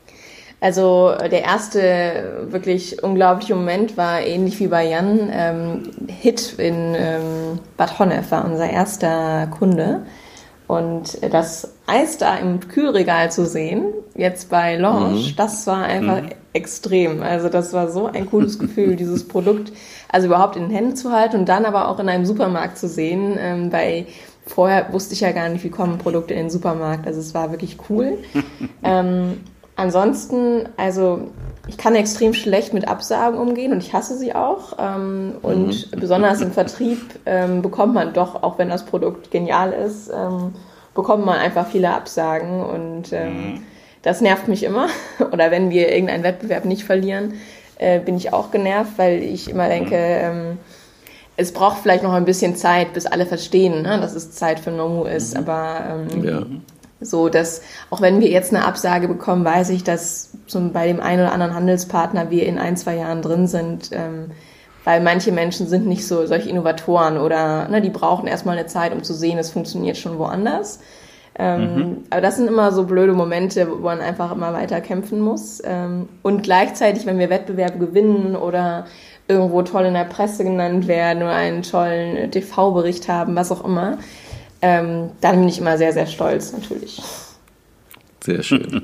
Also 0.61 1.15
der 1.31 1.45
erste 1.45 2.47
wirklich 2.49 3.03
unglaubliche 3.03 3.55
Moment 3.55 3.97
war 3.97 4.21
ähnlich 4.21 4.59
wie 4.59 4.67
bei 4.67 4.89
Jan. 4.89 5.31
Ähm, 5.33 5.83
Hit 6.09 6.55
in 6.59 6.95
ähm, 6.97 7.61
Bad 7.77 7.99
Honnef 7.99 8.31
war 8.33 8.45
unser 8.45 8.69
erster 8.69 9.47
Kunde. 9.47 10.03
Und 10.67 11.19
das 11.33 11.73
Eis 11.87 12.19
da 12.19 12.37
im 12.37 12.61
Kühlregal 12.61 13.33
zu 13.33 13.47
sehen, 13.47 13.87
jetzt 14.15 14.51
bei 14.51 14.77
Lounge, 14.77 15.31
mhm. 15.31 15.37
das 15.37 15.67
war 15.67 15.85
einfach 15.85 16.23
mhm. 16.23 16.33
extrem. 16.53 17.23
Also 17.23 17.49
das 17.49 17.73
war 17.73 17.91
so 17.91 18.07
ein 18.07 18.27
cooles 18.27 18.59
Gefühl, 18.59 18.97
dieses 18.97 19.27
Produkt 19.27 19.73
also 20.11 20.27
überhaupt 20.27 20.57
in 20.57 20.65
den 20.65 20.71
Händen 20.71 20.97
zu 20.97 21.13
halten 21.13 21.37
und 21.37 21.49
dann 21.49 21.65
aber 21.65 21.89
auch 21.89 21.99
in 22.01 22.09
einem 22.09 22.27
Supermarkt 22.27 22.79
zu 22.79 22.89
sehen, 22.89 23.37
ähm, 23.39 23.73
weil 23.73 24.07
vorher 24.47 24.93
wusste 24.93 25.15
ich 25.15 25.21
ja 25.21 25.33
gar 25.33 25.49
nicht, 25.49 25.65
wie 25.65 25.71
kommen 25.71 25.99
Produkte 25.99 26.35
in 26.35 26.41
den 26.41 26.51
Supermarkt. 26.51 27.07
Also 27.07 27.21
es 27.21 27.33
war 27.33 27.51
wirklich 27.51 27.79
cool. 27.89 28.19
ähm, 28.83 29.41
Ansonsten, 29.79 30.69
also 30.77 31.29
ich 31.69 31.79
kann 31.79 31.95
extrem 31.95 32.35
schlecht 32.35 32.75
mit 32.75 32.89
Absagen 32.89 33.39
umgehen 33.39 33.71
und 33.71 33.79
ich 33.79 33.93
hasse 33.93 34.19
sie 34.19 34.35
auch. 34.35 34.77
Ähm, 34.77 35.37
und 35.41 35.69
mhm. 35.69 36.01
besonders 36.01 36.41
im 36.41 36.51
Vertrieb 36.51 36.99
ähm, 37.27 37.63
bekommt 37.63 37.95
man 37.95 38.13
doch, 38.13 38.43
auch 38.43 38.59
wenn 38.59 38.71
das 38.71 38.85
Produkt 38.85 39.31
genial 39.31 39.73
ist, 39.73 40.11
ähm, 40.11 40.53
bekommt 40.97 41.25
man 41.25 41.39
einfach 41.39 41.69
viele 41.69 41.95
Absagen 41.95 42.61
und 42.61 43.13
ähm, 43.13 43.53
mhm. 43.53 43.63
das 44.03 44.21
nervt 44.21 44.49
mich 44.49 44.65
immer. 44.65 44.89
Oder 45.33 45.53
wenn 45.53 45.71
wir 45.71 45.93
irgendeinen 45.93 46.25
Wettbewerb 46.25 46.65
nicht 46.65 46.83
verlieren, 46.83 47.35
äh, 47.77 48.01
bin 48.01 48.17
ich 48.17 48.33
auch 48.33 48.51
genervt, 48.51 48.95
weil 48.97 49.23
ich 49.23 49.49
immer 49.49 49.69
denke, 49.69 49.95
mhm. 49.95 50.41
ähm, 50.41 50.59
es 51.37 51.53
braucht 51.53 51.79
vielleicht 51.79 52.03
noch 52.03 52.15
ein 52.15 52.25
bisschen 52.25 52.57
Zeit, 52.57 52.95
bis 52.95 53.07
alle 53.07 53.27
verstehen, 53.27 53.83
ne, 53.83 54.01
dass 54.01 54.17
es 54.17 54.33
Zeit 54.33 54.59
für 54.59 54.73
Nomu 54.73 55.05
ist. 55.05 55.35
Mhm. 55.35 55.41
Aber 55.41 55.81
ähm, 55.89 56.25
ja. 56.25 56.43
So, 57.01 57.29
dass 57.29 57.63
auch 57.91 58.01
wenn 58.01 58.21
wir 58.21 58.29
jetzt 58.29 58.53
eine 58.53 58.65
Absage 58.65 59.07
bekommen, 59.07 59.45
weiß 59.45 59.71
ich, 59.71 59.85
dass 59.85 60.31
zum, 60.47 60.73
bei 60.73 60.87
dem 60.87 61.01
einen 61.01 61.23
oder 61.23 61.33
anderen 61.33 61.55
Handelspartner 61.55 62.31
wir 62.31 62.45
in 62.47 62.59
ein, 62.59 62.77
zwei 62.77 62.97
Jahren 62.97 63.23
drin 63.23 63.47
sind, 63.47 63.91
ähm, 63.93 64.33
weil 64.85 65.01
manche 65.01 65.31
Menschen 65.31 65.69
sind 65.69 65.87
nicht 65.87 66.07
so 66.07 66.27
solche 66.27 66.49
Innovatoren 66.49 67.19
oder 67.19 67.69
ne, 67.69 67.81
die 67.81 67.91
brauchen 67.91 68.27
erstmal 68.27 68.59
eine 68.59 68.67
Zeit, 68.67 68.93
um 68.93 69.05
zu 69.05 69.15
sehen, 69.15 69.39
es 69.39 69.51
funktioniert 69.51 69.97
schon 69.97 70.19
woanders. 70.19 70.81
Ähm, 71.39 71.75
mhm. 71.75 71.97
Aber 72.11 72.21
das 72.21 72.37
sind 72.37 72.49
immer 72.49 72.73
so 72.73 72.85
blöde 72.85 73.13
Momente, 73.13 73.71
wo 73.71 73.77
man 73.77 74.01
einfach 74.01 74.33
immer 74.33 74.53
weiter 74.53 74.81
kämpfen 74.81 75.21
muss. 75.21 75.63
Ähm, 75.65 76.09
und 76.23 76.43
gleichzeitig, 76.43 77.07
wenn 77.07 77.19
wir 77.19 77.31
Wettbewerbe 77.31 77.79
gewinnen 77.79 78.35
oder 78.35 78.87
irgendwo 79.29 79.63
toll 79.63 79.85
in 79.85 79.95
der 79.95 80.05
Presse 80.05 80.43
genannt 80.43 80.89
werden 80.89 81.23
oder 81.23 81.35
einen 81.35 81.63
tollen 81.63 82.31
TV-Bericht 82.31 83.09
haben, 83.09 83.37
was 83.37 83.53
auch 83.53 83.65
immer, 83.65 83.99
ähm, 84.63 85.11
dann 85.21 85.37
bin 85.39 85.49
ich 85.49 85.59
immer 85.59 85.79
sehr, 85.79 85.93
sehr 85.93 86.07
stolz 86.07 86.53
natürlich. 86.53 87.01
Sehr 88.25 88.43
schön. 88.43 88.81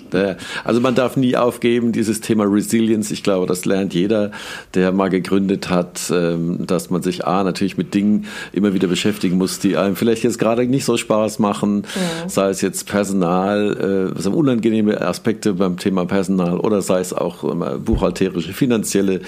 Also 0.64 0.80
man 0.80 0.94
darf 0.94 1.16
nie 1.16 1.36
aufgeben, 1.36 1.90
dieses 1.92 2.20
Thema 2.20 2.44
Resilience. 2.44 3.10
Ich 3.10 3.22
glaube, 3.22 3.46
das 3.46 3.64
lernt 3.64 3.92
jeder, 3.92 4.30
der 4.74 4.92
mal 4.92 5.10
gegründet 5.10 5.70
hat, 5.70 6.10
ähm, 6.12 6.66
dass 6.66 6.90
man 6.90 7.02
sich 7.02 7.26
A, 7.26 7.42
natürlich 7.42 7.76
mit 7.76 7.94
Dingen 7.94 8.26
immer 8.52 8.74
wieder 8.74 8.86
beschäftigen 8.86 9.36
muss, 9.36 9.58
die 9.58 9.76
einem 9.76 9.96
vielleicht 9.96 10.22
jetzt 10.22 10.38
gerade 10.38 10.66
nicht 10.66 10.84
so 10.84 10.96
Spaß 10.96 11.40
machen, 11.40 11.84
ja. 11.94 12.28
sei 12.28 12.50
es 12.50 12.60
jetzt 12.60 12.86
Personal, 12.86 14.12
also 14.14 14.30
unangenehme 14.30 15.00
Aspekte 15.00 15.54
beim 15.54 15.78
Thema 15.78 16.06
Personal 16.06 16.58
oder 16.58 16.82
sei 16.82 17.00
es 17.00 17.12
auch 17.12 17.44
buchhalterische, 17.78 18.52
finanzielle 18.52 19.20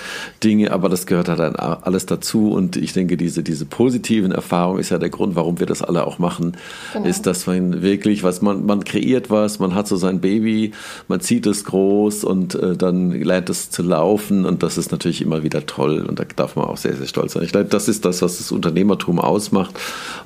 Dinge, 0.42 0.72
aber 0.72 0.88
das 0.88 1.06
gehört 1.06 1.28
halt 1.28 1.40
dann 1.40 1.56
alles 1.56 2.06
dazu 2.06 2.52
und 2.52 2.76
ich 2.76 2.92
denke, 2.92 3.16
diese, 3.16 3.42
diese 3.42 3.66
positiven 3.66 4.32
Erfahrungen 4.32 4.80
ist 4.80 4.90
ja 4.90 4.98
der 4.98 5.10
Grund, 5.10 5.36
warum 5.36 5.58
wir 5.58 5.66
das 5.66 5.82
alle 5.82 6.06
auch 6.06 6.18
machen, 6.18 6.56
genau. 6.92 7.06
ist, 7.06 7.26
dass 7.26 7.46
man 7.46 7.82
wirklich, 7.82 8.22
was 8.22 8.42
man, 8.42 8.66
man 8.66 8.84
kreiert 8.84 9.30
was, 9.30 9.58
man 9.58 9.74
hat 9.74 9.88
so 9.88 9.95
sein 9.96 10.20
Baby, 10.20 10.72
man 11.08 11.20
zieht 11.20 11.46
es 11.46 11.64
groß 11.64 12.24
und 12.24 12.54
äh, 12.54 12.76
dann 12.76 13.10
lernt 13.10 13.50
es 13.50 13.70
zu 13.70 13.82
laufen 13.82 14.44
und 14.44 14.62
das 14.62 14.78
ist 14.78 14.92
natürlich 14.92 15.22
immer 15.22 15.42
wieder 15.42 15.66
toll 15.66 16.04
und 16.08 16.18
da 16.18 16.24
darf 16.36 16.56
man 16.56 16.66
auch 16.66 16.76
sehr, 16.76 16.94
sehr 16.96 17.06
stolz 17.06 17.34
sein. 17.34 17.42
Ich 17.42 17.52
glaube, 17.52 17.68
das 17.68 17.88
ist 17.88 18.04
das, 18.04 18.22
was 18.22 18.38
das 18.38 18.52
Unternehmertum 18.52 19.18
ausmacht 19.18 19.74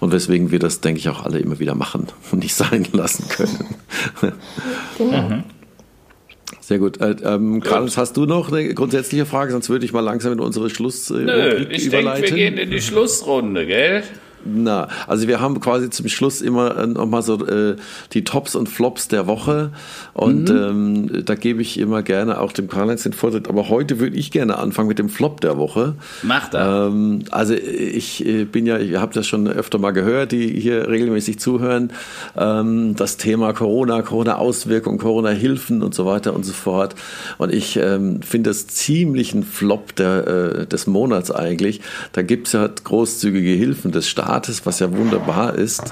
und 0.00 0.12
weswegen 0.12 0.50
wir 0.50 0.58
das, 0.58 0.80
denke 0.80 1.00
ich, 1.00 1.08
auch 1.08 1.24
alle 1.24 1.38
immer 1.38 1.58
wieder 1.58 1.74
machen 1.74 2.06
und 2.32 2.40
nicht 2.40 2.54
sein 2.54 2.86
lassen 2.92 3.28
können. 3.28 3.66
Genau. 4.98 5.28
Mhm. 5.28 5.44
Sehr 6.60 6.78
gut. 6.78 7.00
Äh, 7.00 7.16
ähm, 7.24 7.60
Karls, 7.60 7.96
hast 7.96 8.16
du 8.16 8.26
noch 8.26 8.52
eine 8.52 8.72
grundsätzliche 8.74 9.26
Frage? 9.26 9.50
Sonst 9.50 9.70
würde 9.70 9.84
ich 9.84 9.92
mal 9.92 10.00
langsam 10.00 10.34
in 10.34 10.40
unsere 10.40 10.70
Schluss 10.70 11.10
äh, 11.10 11.14
Nö, 11.14 11.66
ich 11.68 11.88
denke, 11.90 12.22
wir 12.22 12.30
gehen 12.30 12.58
in 12.58 12.70
die 12.70 12.80
Schlussrunde, 12.80 13.66
gell? 13.66 14.04
Na, 14.44 14.88
also 15.06 15.28
wir 15.28 15.40
haben 15.40 15.60
quasi 15.60 15.90
zum 15.90 16.08
Schluss 16.08 16.40
immer 16.40 16.76
äh, 16.78 16.86
nochmal 16.86 17.22
so 17.22 17.46
äh, 17.46 17.76
die 18.12 18.24
Tops 18.24 18.54
und 18.54 18.68
Flops 18.68 19.08
der 19.08 19.26
Woche 19.26 19.70
und 20.14 20.48
mhm. 20.48 21.08
ähm, 21.10 21.24
da 21.24 21.34
gebe 21.34 21.60
ich 21.60 21.78
immer 21.78 22.02
gerne 22.02 22.40
auch 22.40 22.52
dem 22.52 22.68
Karl-Heinz 22.68 23.02
den 23.02 23.12
Vortritt, 23.12 23.48
aber 23.48 23.68
heute 23.68 24.00
würde 24.00 24.16
ich 24.16 24.30
gerne 24.30 24.58
anfangen 24.58 24.88
mit 24.88 24.98
dem 24.98 25.10
Flop 25.10 25.40
der 25.40 25.58
Woche. 25.58 25.94
Mach 26.22 26.48
das. 26.48 26.88
Ähm, 26.88 27.24
also 27.30 27.54
ich 27.54 28.24
äh, 28.26 28.44
bin 28.44 28.66
ja, 28.66 28.78
ihr 28.78 29.00
habt 29.00 29.14
das 29.14 29.26
schon 29.26 29.46
öfter 29.46 29.78
mal 29.78 29.90
gehört, 29.90 30.32
die 30.32 30.48
hier 30.58 30.88
regelmäßig 30.88 31.38
zuhören, 31.38 31.92
ähm, 32.36 32.96
das 32.96 33.18
Thema 33.18 33.52
Corona, 33.52 34.00
Corona-Auswirkungen, 34.02 34.98
Corona-Hilfen 34.98 35.82
und 35.82 35.94
so 35.94 36.06
weiter 36.06 36.34
und 36.34 36.44
so 36.44 36.52
fort 36.52 36.94
und 37.36 37.52
ich 37.52 37.76
ähm, 37.76 38.22
finde 38.22 38.50
es 38.50 38.66
ziemlich 38.68 39.34
ein 39.34 39.42
Flop 39.42 39.94
der, 39.96 40.26
äh, 40.26 40.66
des 40.66 40.86
Monats 40.86 41.30
eigentlich. 41.30 41.82
Da 42.12 42.22
gibt 42.22 42.46
es 42.46 42.54
ja 42.54 42.68
großzügige 42.68 43.50
Hilfen 43.50 43.92
des 43.92 44.08
Staates 44.08 44.29
Staates, 44.30 44.64
was 44.64 44.78
ja 44.78 44.96
wunderbar 44.96 45.56
ist. 45.56 45.82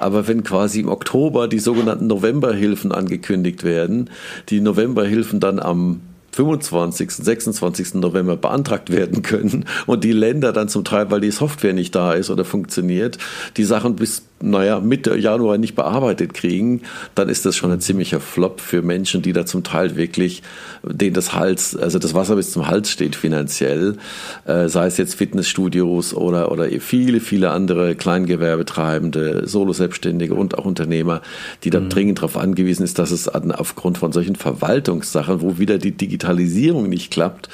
Aber 0.00 0.26
wenn 0.26 0.42
quasi 0.42 0.80
im 0.80 0.88
Oktober 0.88 1.46
die 1.46 1.58
sogenannten 1.58 2.06
Novemberhilfen 2.06 2.90
angekündigt 2.90 3.64
werden, 3.64 4.08
die 4.48 4.62
Novemberhilfen 4.62 5.40
dann 5.40 5.60
am 5.60 6.00
25., 6.32 7.10
26. 7.10 7.94
November 7.94 8.36
beantragt 8.36 8.90
werden 8.90 9.20
können 9.20 9.66
und 9.86 10.04
die 10.04 10.12
Länder 10.12 10.54
dann 10.54 10.68
zum 10.68 10.84
Teil, 10.84 11.10
weil 11.10 11.20
die 11.20 11.30
Software 11.30 11.74
nicht 11.74 11.94
da 11.94 12.14
ist 12.14 12.30
oder 12.30 12.46
funktioniert, 12.46 13.18
die 13.58 13.64
Sachen 13.64 13.96
bis 13.96 14.22
naja, 14.42 14.80
Mitte 14.80 15.16
Januar 15.16 15.58
nicht 15.58 15.74
bearbeitet 15.74 16.34
kriegen, 16.34 16.82
dann 17.14 17.28
ist 17.28 17.46
das 17.46 17.56
schon 17.56 17.70
ein 17.70 17.80
ziemlicher 17.80 18.20
Flop 18.20 18.60
für 18.60 18.82
Menschen, 18.82 19.22
die 19.22 19.32
da 19.32 19.46
zum 19.46 19.64
Teil 19.64 19.96
wirklich, 19.96 20.42
denen 20.82 21.14
das 21.14 21.32
Hals, 21.32 21.76
also 21.76 21.98
das 21.98 22.14
Wasser 22.14 22.36
bis 22.36 22.52
zum 22.52 22.68
Hals 22.68 22.90
steht 22.90 23.16
finanziell, 23.16 23.96
äh, 24.44 24.68
sei 24.68 24.86
es 24.86 24.96
jetzt 24.96 25.14
Fitnessstudios 25.14 26.14
oder, 26.14 26.50
oder 26.50 26.68
viele, 26.80 27.20
viele 27.20 27.50
andere 27.50 27.94
Kleingewerbetreibende, 27.94 29.46
Solo-Selbstständige 29.46 30.34
und 30.34 30.58
auch 30.58 30.64
Unternehmer, 30.64 31.22
die 31.64 31.70
da 31.70 31.80
mhm. 31.80 31.88
dringend 31.88 32.18
darauf 32.18 32.36
angewiesen 32.36 32.84
ist, 32.84 32.98
dass 32.98 33.10
es 33.10 33.28
aufgrund 33.28 33.98
von 33.98 34.12
solchen 34.12 34.36
Verwaltungssachen, 34.36 35.40
wo 35.40 35.58
wieder 35.58 35.78
die 35.78 35.92
Digitalisierung 35.92 36.88
nicht 36.88 37.10
klappt, 37.10 37.48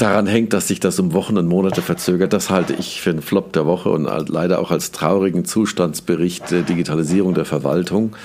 daran 0.00 0.26
hängt, 0.26 0.52
dass 0.52 0.68
sich 0.68 0.80
das 0.80 0.98
um 0.98 1.12
Wochen 1.12 1.36
und 1.36 1.46
Monate 1.46 1.82
verzögert, 1.82 2.32
das 2.32 2.50
halte 2.50 2.74
ich 2.74 3.00
für 3.00 3.10
einen 3.10 3.22
Flop 3.22 3.52
der 3.52 3.66
Woche 3.66 3.90
und 3.90 4.08
leider 4.28 4.58
auch 4.58 4.70
als 4.70 4.92
traurigen 4.92 5.44
Zustandsbericht 5.44 6.50
der 6.50 6.62
Digitalisierung 6.62 7.34
der 7.34 7.44
Verwaltung. 7.44 8.16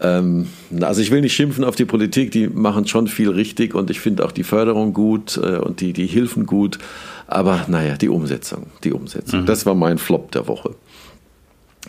Ähm, 0.00 0.48
also 0.80 1.00
ich 1.00 1.10
will 1.10 1.20
nicht 1.20 1.34
schimpfen 1.34 1.64
auf 1.64 1.76
die 1.76 1.84
Politik, 1.84 2.30
die 2.30 2.48
machen 2.48 2.86
schon 2.86 3.06
viel 3.06 3.30
richtig 3.30 3.74
und 3.74 3.90
ich 3.90 4.00
finde 4.00 4.24
auch 4.24 4.32
die 4.32 4.44
Förderung 4.44 4.92
gut 4.92 5.36
äh, 5.36 5.56
und 5.56 5.80
die, 5.80 5.92
die 5.92 6.06
Hilfen 6.06 6.46
gut. 6.46 6.78
Aber 7.26 7.64
naja, 7.68 7.96
die 7.96 8.08
Umsetzung, 8.08 8.66
die 8.84 8.92
Umsetzung. 8.92 9.42
Mhm. 9.42 9.46
Das 9.46 9.64
war 9.64 9.74
mein 9.74 9.98
Flop 9.98 10.32
der 10.32 10.48
Woche. 10.48 10.74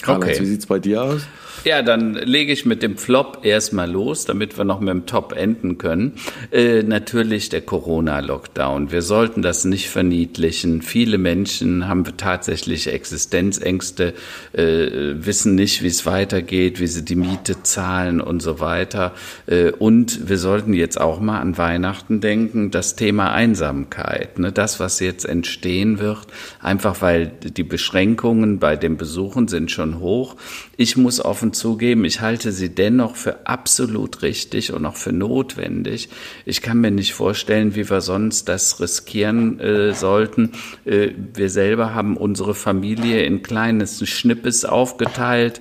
Karl-Heinz, 0.04 0.36
okay. 0.36 0.42
wie 0.42 0.46
sieht's 0.46 0.66
bei 0.66 0.80
dir 0.80 1.02
aus? 1.02 1.22
Ja, 1.64 1.82
dann 1.82 2.16
lege 2.16 2.52
ich 2.52 2.66
mit 2.66 2.84
dem 2.84 2.98
Flop 2.98 3.40
erstmal 3.44 3.90
los, 3.90 4.26
damit 4.26 4.58
wir 4.58 4.66
noch 4.66 4.82
mit 4.82 4.90
dem 4.90 5.06
Top 5.06 5.32
enden 5.32 5.78
können. 5.78 6.14
Äh, 6.52 6.84
natürlich 6.84 7.48
der 7.48 7.62
Corona-Lockdown. 7.62 8.92
Wir 8.92 9.02
sollten 9.02 9.42
das 9.42 9.64
nicht 9.64 9.90
verniedlichen. 9.90 10.82
Viele 10.82 11.18
Menschen 11.18 11.88
haben 11.88 12.04
tatsächlich 12.18 12.92
Existenzängste, 12.92 14.14
äh, 14.52 15.16
wissen 15.16 15.56
nicht, 15.56 15.84
wie 15.84 15.88
es 15.88 16.06
weitergeht, 16.06 16.82
wie 16.82 16.88
sie 16.88 17.06
die 17.06 17.16
Miete 17.16 17.64
zahlen 17.64 18.20
und 18.20 18.42
so 18.42 18.60
weiter. 18.60 19.14
Äh, 19.46 19.72
und 19.72 20.28
wir 20.28 20.40
sollten 20.40 20.74
jetzt 20.74 21.00
auch 21.00 21.22
mal 21.22 21.40
an 21.40 21.58
Weihnachten 21.58 22.20
denken, 22.20 22.72
das 22.72 22.98
Thema 22.98 23.32
Einsamkeit. 23.32 24.38
Ne? 24.38 24.52
Das, 24.52 24.82
was 24.82 25.00
jetzt 25.00 25.24
entstehen 25.24 26.00
wird, 26.00 26.28
einfach 26.60 27.02
weil 27.02 27.32
die 27.42 27.64
Beschränkungen 27.64 28.60
bei 28.60 28.76
den 28.76 28.98
Besuchen 28.98 29.48
sind 29.48 29.72
schon 29.72 29.93
hoch. 30.00 30.36
Ich 30.78 30.98
muss 30.98 31.24
offen 31.24 31.54
zugeben, 31.54 32.06
ich 32.06 32.22
halte 32.22 32.52
sie 32.52 32.70
dennoch 32.70 33.16
für 33.16 33.48
absolut 33.48 34.22
richtig 34.22 34.74
und 34.74 34.86
auch 34.86 34.96
für 34.96 35.12
notwendig. 35.12 36.10
Ich 36.46 36.62
kann 36.62 36.82
mir 36.82 36.92
nicht 36.92 37.14
vorstellen, 37.14 37.76
wie 37.76 37.90
wir 37.90 38.02
sonst 38.02 38.50
das 38.50 38.80
riskieren 38.80 39.60
äh, 39.60 39.94
sollten. 39.94 40.52
Äh, 40.86 41.10
wir 41.34 41.50
selber 41.50 41.94
haben 41.94 42.18
unsere 42.18 42.56
Familie 42.56 43.24
in 43.24 43.44
kleines 43.44 44.08
Schnippes 44.08 44.66
aufgeteilt. 44.66 45.60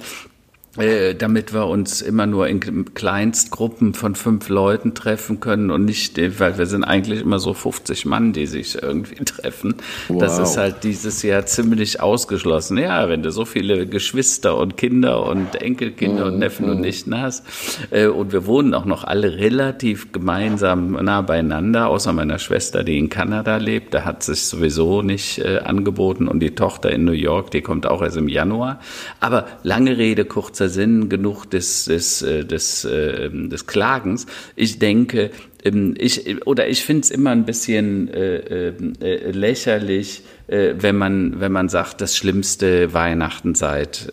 Äh, 0.78 1.14
damit 1.14 1.52
wir 1.52 1.66
uns 1.66 2.00
immer 2.00 2.26
nur 2.26 2.48
in 2.48 2.94
Kleinstgruppen 2.94 3.92
von 3.92 4.14
fünf 4.14 4.48
Leuten 4.48 4.94
treffen 4.94 5.38
können 5.38 5.70
und 5.70 5.84
nicht, 5.84 6.16
äh, 6.16 6.40
weil 6.40 6.56
wir 6.56 6.64
sind 6.64 6.82
eigentlich 6.82 7.20
immer 7.20 7.38
so 7.38 7.52
50 7.52 8.06
Mann, 8.06 8.32
die 8.32 8.46
sich 8.46 8.82
irgendwie 8.82 9.16
treffen. 9.24 9.74
Wow. 10.08 10.18
Das 10.18 10.38
ist 10.38 10.56
halt 10.56 10.82
dieses 10.82 11.22
Jahr 11.22 11.44
ziemlich 11.44 12.00
ausgeschlossen. 12.00 12.78
Ja, 12.78 13.10
wenn 13.10 13.22
du 13.22 13.30
so 13.30 13.44
viele 13.44 13.86
Geschwister 13.86 14.56
und 14.56 14.78
Kinder 14.78 15.26
und 15.26 15.56
Enkelkinder 15.60 16.24
mhm. 16.24 16.32
und 16.32 16.38
Neffen 16.38 16.70
und 16.70 16.76
mhm. 16.76 16.80
Nichten 16.80 17.20
hast. 17.20 17.44
Äh, 17.90 18.06
und 18.06 18.32
wir 18.32 18.46
wohnen 18.46 18.72
auch 18.72 18.86
noch 18.86 19.04
alle 19.04 19.36
relativ 19.36 20.10
gemeinsam 20.12 20.92
nah 20.92 21.20
beieinander, 21.20 21.88
außer 21.88 22.14
meiner 22.14 22.38
Schwester, 22.38 22.82
die 22.82 22.96
in 22.96 23.10
Kanada 23.10 23.58
lebt. 23.58 23.92
Da 23.92 24.06
hat 24.06 24.22
sich 24.22 24.44
sowieso 24.44 25.02
nicht 25.02 25.44
angeboten 25.44 26.28
und 26.28 26.40
die 26.40 26.54
Tochter 26.54 26.90
in 26.90 27.04
New 27.04 27.12
York, 27.12 27.50
die 27.50 27.60
kommt 27.60 27.86
auch 27.86 28.00
erst 28.00 28.16
im 28.16 28.28
Januar. 28.28 28.80
Aber 29.20 29.46
lange 29.62 29.98
Rede, 29.98 30.24
kurzer 30.24 30.61
kurzer 30.62 30.68
Sinn 30.68 31.08
genug 31.08 31.46
des, 31.46 31.86
des, 31.86 32.22
äh, 32.22 32.44
des, 32.44 32.84
äh, 32.84 33.30
des 33.30 33.66
Klagens. 33.66 34.26
Ich 34.56 34.78
denke, 34.78 35.30
ähm, 35.64 35.94
ich, 35.98 36.46
oder 36.46 36.68
ich 36.68 36.84
finde 36.84 37.02
es 37.02 37.10
immer 37.10 37.30
ein 37.30 37.44
bisschen 37.44 38.08
äh, 38.08 38.68
äh, 38.68 39.30
lächerlich, 39.30 40.22
wenn 40.48 40.98
man, 40.98 41.40
wenn 41.40 41.52
man 41.52 41.70
sagt, 41.70 42.02
das 42.02 42.14
schlimmste 42.14 42.92
Weihnachten 42.92 43.54
seit, 43.54 44.08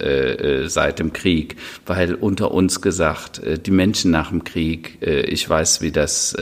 seit 0.67 0.99
dem 0.99 1.11
Krieg, 1.11 1.57
weil 1.85 2.13
unter 2.13 2.51
uns 2.51 2.81
gesagt, 2.81 3.41
die 3.65 3.71
Menschen 3.71 4.11
nach 4.11 4.29
dem 4.29 4.45
Krieg, 4.45 4.99
ich 5.01 5.49
weiß, 5.49 5.81
wie 5.81 5.91
das 5.91 6.37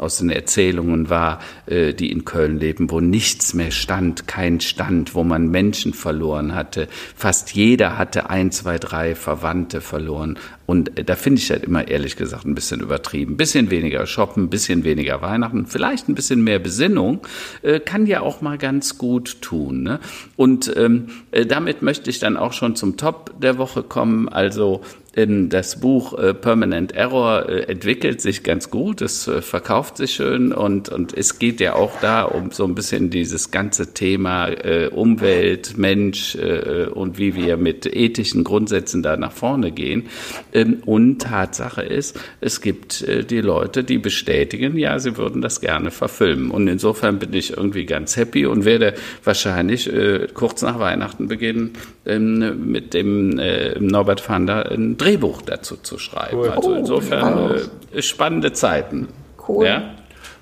aus 0.00 0.18
den 0.18 0.30
Erzählungen 0.30 1.10
war, 1.10 1.40
äh, 1.66 1.92
die 1.92 2.10
in 2.10 2.24
Köln 2.24 2.58
leben, 2.58 2.90
wo 2.90 3.00
nichts 3.00 3.52
mehr 3.52 3.70
stand, 3.70 4.26
kein 4.26 4.60
Stand, 4.60 5.14
wo 5.14 5.24
man 5.24 5.48
Menschen 5.48 5.92
verloren 5.92 6.54
hatte. 6.54 6.88
Fast 7.14 7.54
jeder 7.54 7.98
hatte 7.98 8.30
ein, 8.30 8.50
zwei, 8.50 8.78
drei 8.78 9.14
Verwandte 9.14 9.80
verloren. 9.82 10.38
Und 10.64 10.98
äh, 10.98 11.04
da 11.04 11.16
finde 11.16 11.40
ich 11.40 11.50
halt 11.50 11.64
immer 11.64 11.86
ehrlich 11.86 12.16
gesagt 12.16 12.46
ein 12.46 12.54
bisschen 12.54 12.80
übertrieben. 12.80 13.36
Bisschen 13.36 13.70
weniger 13.70 14.06
shoppen, 14.06 14.48
bisschen 14.48 14.84
weniger 14.84 15.20
Weihnachten, 15.20 15.66
vielleicht 15.66 16.08
ein 16.08 16.14
bisschen 16.14 16.42
mehr 16.42 16.58
Besinnung, 16.58 17.20
äh, 17.62 17.78
kann 17.78 18.06
ja 18.06 18.22
auch 18.22 18.40
mal 18.40 18.56
ganz 18.56 18.96
gut 18.96 19.42
tun. 19.42 19.82
Ne? 19.82 20.00
Und 20.36 20.72
ähm, 20.76 21.08
äh, 21.30 21.44
damit 21.44 21.82
möchte 21.82 22.08
ich 22.08 22.20
dann 22.20 22.38
auch 22.38 22.54
schon 22.54 22.74
zum 22.74 22.96
Top 22.96 23.34
der 23.38 23.58
Woche 23.58 23.82
kommen. 23.82 24.28
Also 24.30 24.80
das 25.12 25.80
Buch 25.80 26.16
äh, 26.16 26.34
Permanent 26.34 26.92
Error 26.92 27.48
äh, 27.48 27.62
entwickelt 27.62 28.20
sich 28.20 28.44
ganz 28.44 28.70
gut, 28.70 29.02
es 29.02 29.26
äh, 29.26 29.42
verkauft 29.42 29.96
sich 29.96 30.12
schön 30.12 30.52
und, 30.52 30.88
und 30.88 31.12
es 31.12 31.40
geht 31.40 31.60
ja 31.60 31.74
auch 31.74 32.00
da 32.00 32.22
um 32.22 32.52
so 32.52 32.64
ein 32.64 32.76
bisschen 32.76 33.10
dieses 33.10 33.50
ganze 33.50 33.92
Thema 33.92 34.50
Umwelt, 34.92 35.76
Mensch 35.76 36.34
und 36.34 37.18
wie 37.18 37.34
wir 37.34 37.56
mit 37.56 37.86
ethischen 37.86 38.44
Grundsätzen 38.44 39.02
da 39.02 39.16
nach 39.16 39.32
vorne 39.32 39.72
gehen. 39.72 40.06
Ähm, 40.52 40.82
und 40.84 41.22
Tatsache 41.22 41.82
ist, 41.82 42.18
es 42.40 42.60
gibt 42.60 43.04
die 43.30 43.40
Leute, 43.40 43.84
die 43.84 43.98
bestätigen, 43.98 44.76
ja, 44.76 44.98
sie 44.98 45.16
würden 45.16 45.42
das 45.42 45.60
gerne 45.60 45.90
verfilmen. 45.90 46.50
Und 46.50 46.68
insofern 46.68 47.18
bin 47.18 47.32
ich 47.32 47.56
irgendwie 47.56 47.86
ganz 47.86 48.16
happy 48.16 48.46
und 48.46 48.64
werde 48.64 48.94
wahrscheinlich 49.24 49.90
kurz 50.34 50.62
nach 50.62 50.78
Weihnachten 50.78 51.28
beginnen, 51.28 51.72
ähm, 52.06 52.70
mit 52.70 52.94
dem 52.94 53.40
Norbert 53.80 54.20
Vander 54.20 54.70
ein 54.70 54.96
Drehbuch 55.00 55.42
dazu 55.42 55.76
zu 55.76 55.98
schreiben. 55.98 56.38
Cool. 56.38 56.50
Also 56.50 56.74
insofern 56.74 57.50
oh, 57.92 57.96
äh, 57.96 58.02
spannende 58.02 58.52
Zeiten. 58.52 59.08
Cool. 59.48 59.66
Ja? 59.66 59.94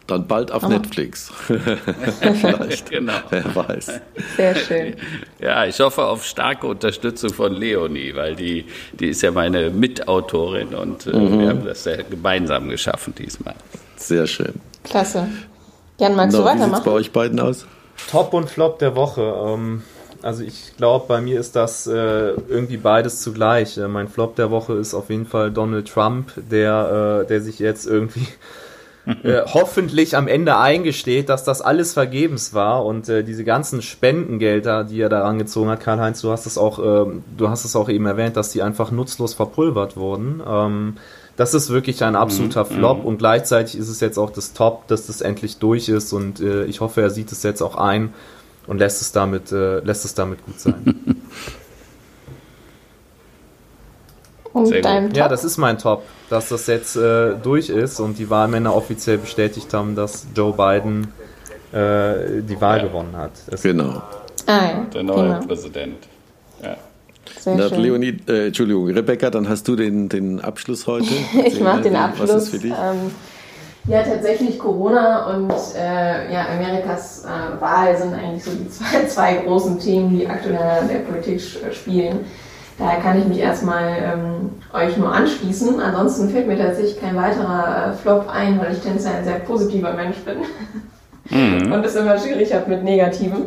Dann 0.09 0.27
bald 0.27 0.51
auf 0.53 0.65
oh. 0.65 0.69
Netflix. 0.69 1.31
Vielleicht. 1.47 2.91
genau. 2.91 3.13
Wer 3.29 3.55
weiß. 3.55 4.01
Sehr 4.37 4.55
schön. 4.57 4.97
Ja, 5.39 5.67
ich 5.67 5.79
hoffe 5.81 6.05
auf 6.05 6.25
starke 6.25 6.67
Unterstützung 6.67 7.33
von 7.33 7.53
Leonie, 7.53 8.15
weil 8.15 8.35
die, 8.35 8.65
die 8.95 9.09
ist 9.09 9.23
ja 9.23 9.31
meine 9.31 9.71
Mitautorin 9.71 10.75
und 10.75 11.07
äh, 11.07 11.15
mhm. 11.15 11.41
wir 11.41 11.49
haben 11.51 11.65
das 11.65 11.85
ja 11.85 12.03
gemeinsam 12.03 12.69
geschaffen 12.69 13.15
diesmal. 13.17 13.55
Sehr 13.97 14.27
schön. 14.27 14.55
Klasse. 14.83 15.29
Jan, 16.01 16.17
magst 16.17 16.37
no, 16.37 16.43
du 16.43 16.49
weitermachen? 16.49 16.73
Wie 16.73 16.77
sieht 16.77 16.85
bei 16.85 16.91
euch 16.93 17.13
beiden 17.13 17.41
aus? 17.41 17.67
Top 18.11 18.33
und 18.33 18.49
Flop 18.49 18.79
der 18.79 18.97
Woche. 18.97 19.23
Ähm, 19.23 19.83
Also 20.23 20.43
ich 20.43 20.77
glaube, 20.77 21.07
bei 21.07 21.21
mir 21.21 21.39
ist 21.39 21.55
das 21.55 21.87
äh, 21.87 22.33
irgendwie 22.49 22.77
beides 22.77 23.21
zugleich. 23.21 23.79
Äh, 23.79 23.89
mein 23.89 24.09
Flop 24.09 24.37
der 24.37 24.51
Woche 24.51 24.75
ist 24.75 24.95
auf 24.95 25.11
jeden 25.11 25.27
Fall 25.27 25.53
Donald 25.53 25.89
Trump, 25.89 26.33
der, 26.51 27.23
äh, 27.23 27.27
der 27.29 27.41
sich 27.41 27.59
jetzt 27.61 27.87
irgendwie 27.87 28.27
äh, 29.23 29.43
hoffentlich 29.47 30.17
am 30.17 30.27
Ende 30.27 30.57
eingesteht, 30.57 31.29
dass 31.29 31.45
das 31.45 31.61
alles 31.61 31.93
vergebens 31.93 32.53
war 32.53 32.85
und 32.85 33.09
äh, 33.09 33.23
diese 33.23 33.45
ganzen 33.45 33.81
Spendengelder, 33.81 34.85
die 34.85 35.01
er 35.01 35.09
da 35.09 35.23
angezogen 35.23 35.71
hat, 35.71 35.81
Karl-Heinz, 35.81 36.21
du 36.21 36.31
hast 36.31 36.47
es 36.47 36.59
auch, 36.59 36.79
äh, 36.79 37.11
du 37.37 37.49
hast 37.49 37.65
es 37.65 37.77
auch 37.77 37.89
eben 37.89 38.07
erwähnt, 38.07 38.37
dass 38.37 38.51
die 38.51 38.63
einfach 38.63 38.91
nutzlos 38.91 39.35
verpulvert 39.35 39.97
wurden. 39.97 40.43
Ähm, 40.47 40.97
das 41.37 41.55
ist 41.55 41.71
wirklich 41.71 42.03
ein 42.03 42.17
absoluter 42.17 42.65
mhm. 42.65 42.75
Flop 42.75 43.05
und 43.05 43.19
gleichzeitig 43.19 43.79
ist 43.79 43.89
es 43.89 44.01
jetzt 44.01 44.19
auch 44.19 44.31
das 44.31 44.55
Top, 44.55 44.89
dass 44.89 45.07
das 45.07 45.21
endlich 45.21 45.59
durch 45.59 45.89
ist 45.89 46.13
und 46.13 46.41
äh, 46.41 46.65
ich 46.65 46.81
hoffe, 46.81 47.01
er 47.01 47.11
sieht 47.11 47.31
es 47.31 47.45
jetzt 47.45 47.63
auch 47.63 47.77
ein 47.77 48.13
und 48.69 48.79
lässt 48.79 49.03
es 49.03 49.11
damit, 49.11 49.51
äh, 49.51 49.81
lässt 49.81 50.05
es 50.05 50.15
damit 50.15 50.45
gut 50.45 50.61
sein. 50.61 50.85
und 54.53 54.85
dein 54.85 55.09
Top? 55.09 55.17
Ja, 55.17 55.27
das 55.29 55.43
ist 55.43 55.57
mein 55.57 55.79
Top, 55.79 56.05
dass 56.31 56.51
das 56.51 56.69
jetzt 56.69 56.95
äh, 56.97 57.35
durch 57.43 57.71
ist 57.71 57.99
und 57.99 58.19
die 58.19 58.31
Wahlmänner 58.31 58.75
offiziell 58.77 59.19
bestätigt 59.19 59.75
haben, 59.75 59.97
dass 59.97 60.27
Joe 60.37 60.53
Biden 60.53 61.09
äh, 61.73 62.43
die 62.43 62.61
Wahl 62.61 62.79
ja. 62.79 62.85
gewonnen 62.85 63.17
hat. 63.17 63.33
Das 63.49 63.63
genau. 63.63 64.03
Ah, 64.47 64.65
ja. 64.65 64.87
Der 64.95 65.03
neue 65.03 65.25
genau. 65.25 65.47
Präsident. 65.47 66.07
Ja. 66.63 66.77
Na, 67.47 67.67
Leonie, 67.67 68.17
äh, 68.27 68.49
Entschuldigung, 68.49 68.89
Rebecca, 68.89 69.31
dann 69.31 69.49
hast 69.49 69.67
du 69.69 69.77
den, 69.77 70.09
den 70.09 70.41
Abschluss 70.41 70.87
heute. 70.87 71.09
ich 71.47 71.61
mache 71.61 71.83
den 71.83 71.97
Abschluss. 71.97 72.31
Was 72.31 72.43
ist 72.45 72.49
für 72.51 72.59
dich? 72.59 72.73
Ähm, 72.73 73.11
ja, 73.89 74.03
tatsächlich 74.03 74.59
Corona 74.59 75.27
und 75.35 75.53
äh, 75.77 76.33
ja, 76.33 76.47
Amerikas 76.55 77.25
äh, 77.25 77.61
Wahl 77.61 77.97
sind 77.97 78.15
eigentlich 78.15 78.45
so 78.45 78.51
die 78.51 78.69
zwei, 78.71 79.07
zwei 79.07 79.35
großen 79.37 79.79
Themen, 79.79 80.17
die 80.17 80.29
aktuell 80.29 80.83
in 80.83 80.89
der 80.89 80.99
Politik 81.01 81.41
spielen. 81.73 82.27
Daher 82.79 83.01
kann 83.01 83.19
ich 83.19 83.27
mich 83.27 83.39
erstmal 83.39 83.97
ähm, 83.99 84.51
euch 84.73 84.97
nur 84.97 85.13
anschließen. 85.13 85.81
Ansonsten 85.81 86.29
fällt 86.31 86.47
mir 86.47 86.57
tatsächlich 86.57 87.01
kein 87.01 87.17
weiterer 87.17 87.93
äh, 87.93 87.97
Flop 87.97 88.29
ein, 88.29 88.61
weil 88.61 88.73
ich 88.73 88.81
tendenziell 88.81 89.17
ein 89.17 89.25
sehr 89.25 89.41
positiver 89.41 89.95
Mensch 89.95 90.19
bin 90.19 90.39
mhm. 91.31 91.73
und 91.73 91.85
es 91.85 91.97
immer 91.97 92.19
schwierig 92.19 92.55
habe 92.55 92.71
mit 92.71 92.85
Negativem. 92.85 93.47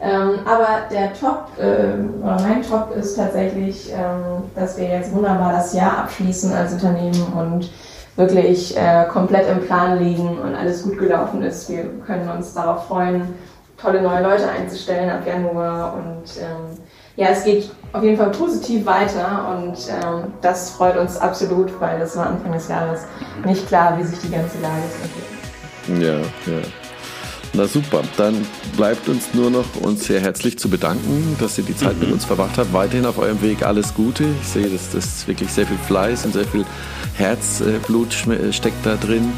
Ähm, 0.00 0.40
aber 0.44 0.88
der 0.90 1.12
Top, 1.12 1.46
äh, 1.58 2.24
oder 2.24 2.42
mein 2.42 2.62
Top 2.62 2.92
ist 2.96 3.14
tatsächlich, 3.14 3.92
ähm, 3.92 4.50
dass 4.56 4.76
wir 4.76 4.88
jetzt 4.88 5.14
wunderbar 5.14 5.52
das 5.52 5.74
Jahr 5.74 5.98
abschließen 5.98 6.52
als 6.52 6.72
Unternehmen 6.72 7.22
und 7.36 7.70
wirklich 8.16 8.76
äh, 8.76 9.04
komplett 9.10 9.48
im 9.48 9.64
Plan 9.66 10.02
liegen 10.02 10.38
und 10.38 10.54
alles 10.54 10.82
gut 10.82 10.98
gelaufen 10.98 11.42
ist. 11.42 11.68
Wir 11.70 11.84
können 12.06 12.28
uns 12.28 12.54
darauf 12.54 12.86
freuen, 12.86 13.34
tolle 13.80 14.02
neue 14.02 14.22
Leute 14.22 14.48
einzustellen 14.48 15.10
ab 15.10 15.26
Januar 15.26 15.94
und 15.94 16.24
ähm, 16.40 16.78
ja, 17.16 17.28
es 17.28 17.44
geht 17.44 17.70
auf 17.92 18.02
jeden 18.02 18.16
Fall 18.16 18.30
positiv 18.30 18.86
weiter 18.86 19.54
und 19.54 19.76
ähm, 19.88 20.32
das 20.40 20.70
freut 20.70 20.96
uns 20.96 21.18
absolut, 21.18 21.78
weil 21.80 21.98
das 21.98 22.16
war 22.16 22.26
Anfang 22.26 22.52
des 22.52 22.68
Jahres 22.68 23.00
nicht 23.44 23.66
klar, 23.66 23.98
wie 23.98 24.04
sich 24.04 24.18
die 24.20 24.30
ganze 24.30 24.58
Lage 24.60 24.82
entwickelt. 25.02 26.26
Ja, 26.46 26.52
ja. 26.52 26.62
Na 27.54 27.66
super, 27.66 28.02
dann 28.16 28.46
bleibt 28.78 29.08
uns 29.10 29.34
nur 29.34 29.50
noch 29.50 29.76
uns 29.82 30.04
sehr 30.06 30.20
herzlich 30.20 30.58
zu 30.58 30.70
bedanken, 30.70 31.36
dass 31.38 31.58
ihr 31.58 31.64
die 31.64 31.76
Zeit 31.76 31.94
mhm. 31.96 32.00
mit 32.04 32.12
uns 32.12 32.24
verbracht 32.24 32.56
habt. 32.56 32.72
Weiterhin 32.72 33.04
auf 33.04 33.18
eurem 33.18 33.42
Weg 33.42 33.62
alles 33.62 33.92
Gute. 33.92 34.24
Ich 34.40 34.48
sehe, 34.48 34.70
dass 34.70 34.90
das 34.90 35.28
wirklich 35.28 35.50
sehr 35.50 35.66
viel 35.66 35.76
Fleiß 35.86 36.24
und 36.24 36.32
sehr 36.32 36.46
viel 36.46 36.64
Herzblut 37.14 38.26
äh, 38.28 38.52
steckt 38.54 38.86
da 38.86 38.96
drin. 38.96 39.32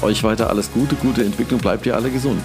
Euch 0.00 0.24
weiter 0.24 0.48
alles 0.48 0.72
Gute, 0.72 0.94
gute 0.96 1.22
Entwicklung, 1.22 1.60
bleibt 1.60 1.84
ihr 1.84 1.94
alle 1.94 2.10
gesund. 2.10 2.42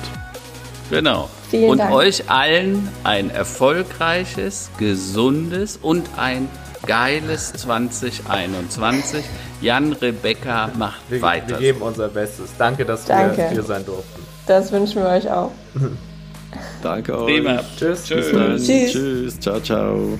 Genau. 0.89 1.29
Vielen 1.49 1.69
und 1.69 1.77
Dank. 1.77 1.93
euch 1.93 2.29
allen 2.29 2.89
ein 3.05 3.29
erfolgreiches, 3.29 4.71
gesundes 4.77 5.79
und 5.81 6.05
ein 6.17 6.49
geiles 6.85 7.53
2021. 7.53 9.23
Jan, 9.61 9.93
Rebecca, 9.93 10.71
macht 10.77 10.99
wir, 11.09 11.21
weiter. 11.21 11.59
Wir 11.59 11.73
geben 11.73 11.81
unser 11.81 12.09
Bestes. 12.09 12.49
Danke, 12.57 12.83
dass 12.83 13.05
Danke. 13.05 13.37
wir 13.37 13.49
hier 13.51 13.63
sein 13.63 13.85
durften. 13.85 14.12
Das 14.47 14.71
wünschen 14.71 15.01
wir 15.01 15.09
euch 15.09 15.29
auch. 15.29 15.51
Danke 16.81 17.17
euch. 17.17 17.25
Prima. 17.25 17.59
Tschüss. 17.77 18.05
Tschüss. 18.05 18.29
Tschüss. 18.29 18.91
Tschüss. 18.91 19.39
Ciao, 19.39 19.59
ciao. 19.59 20.19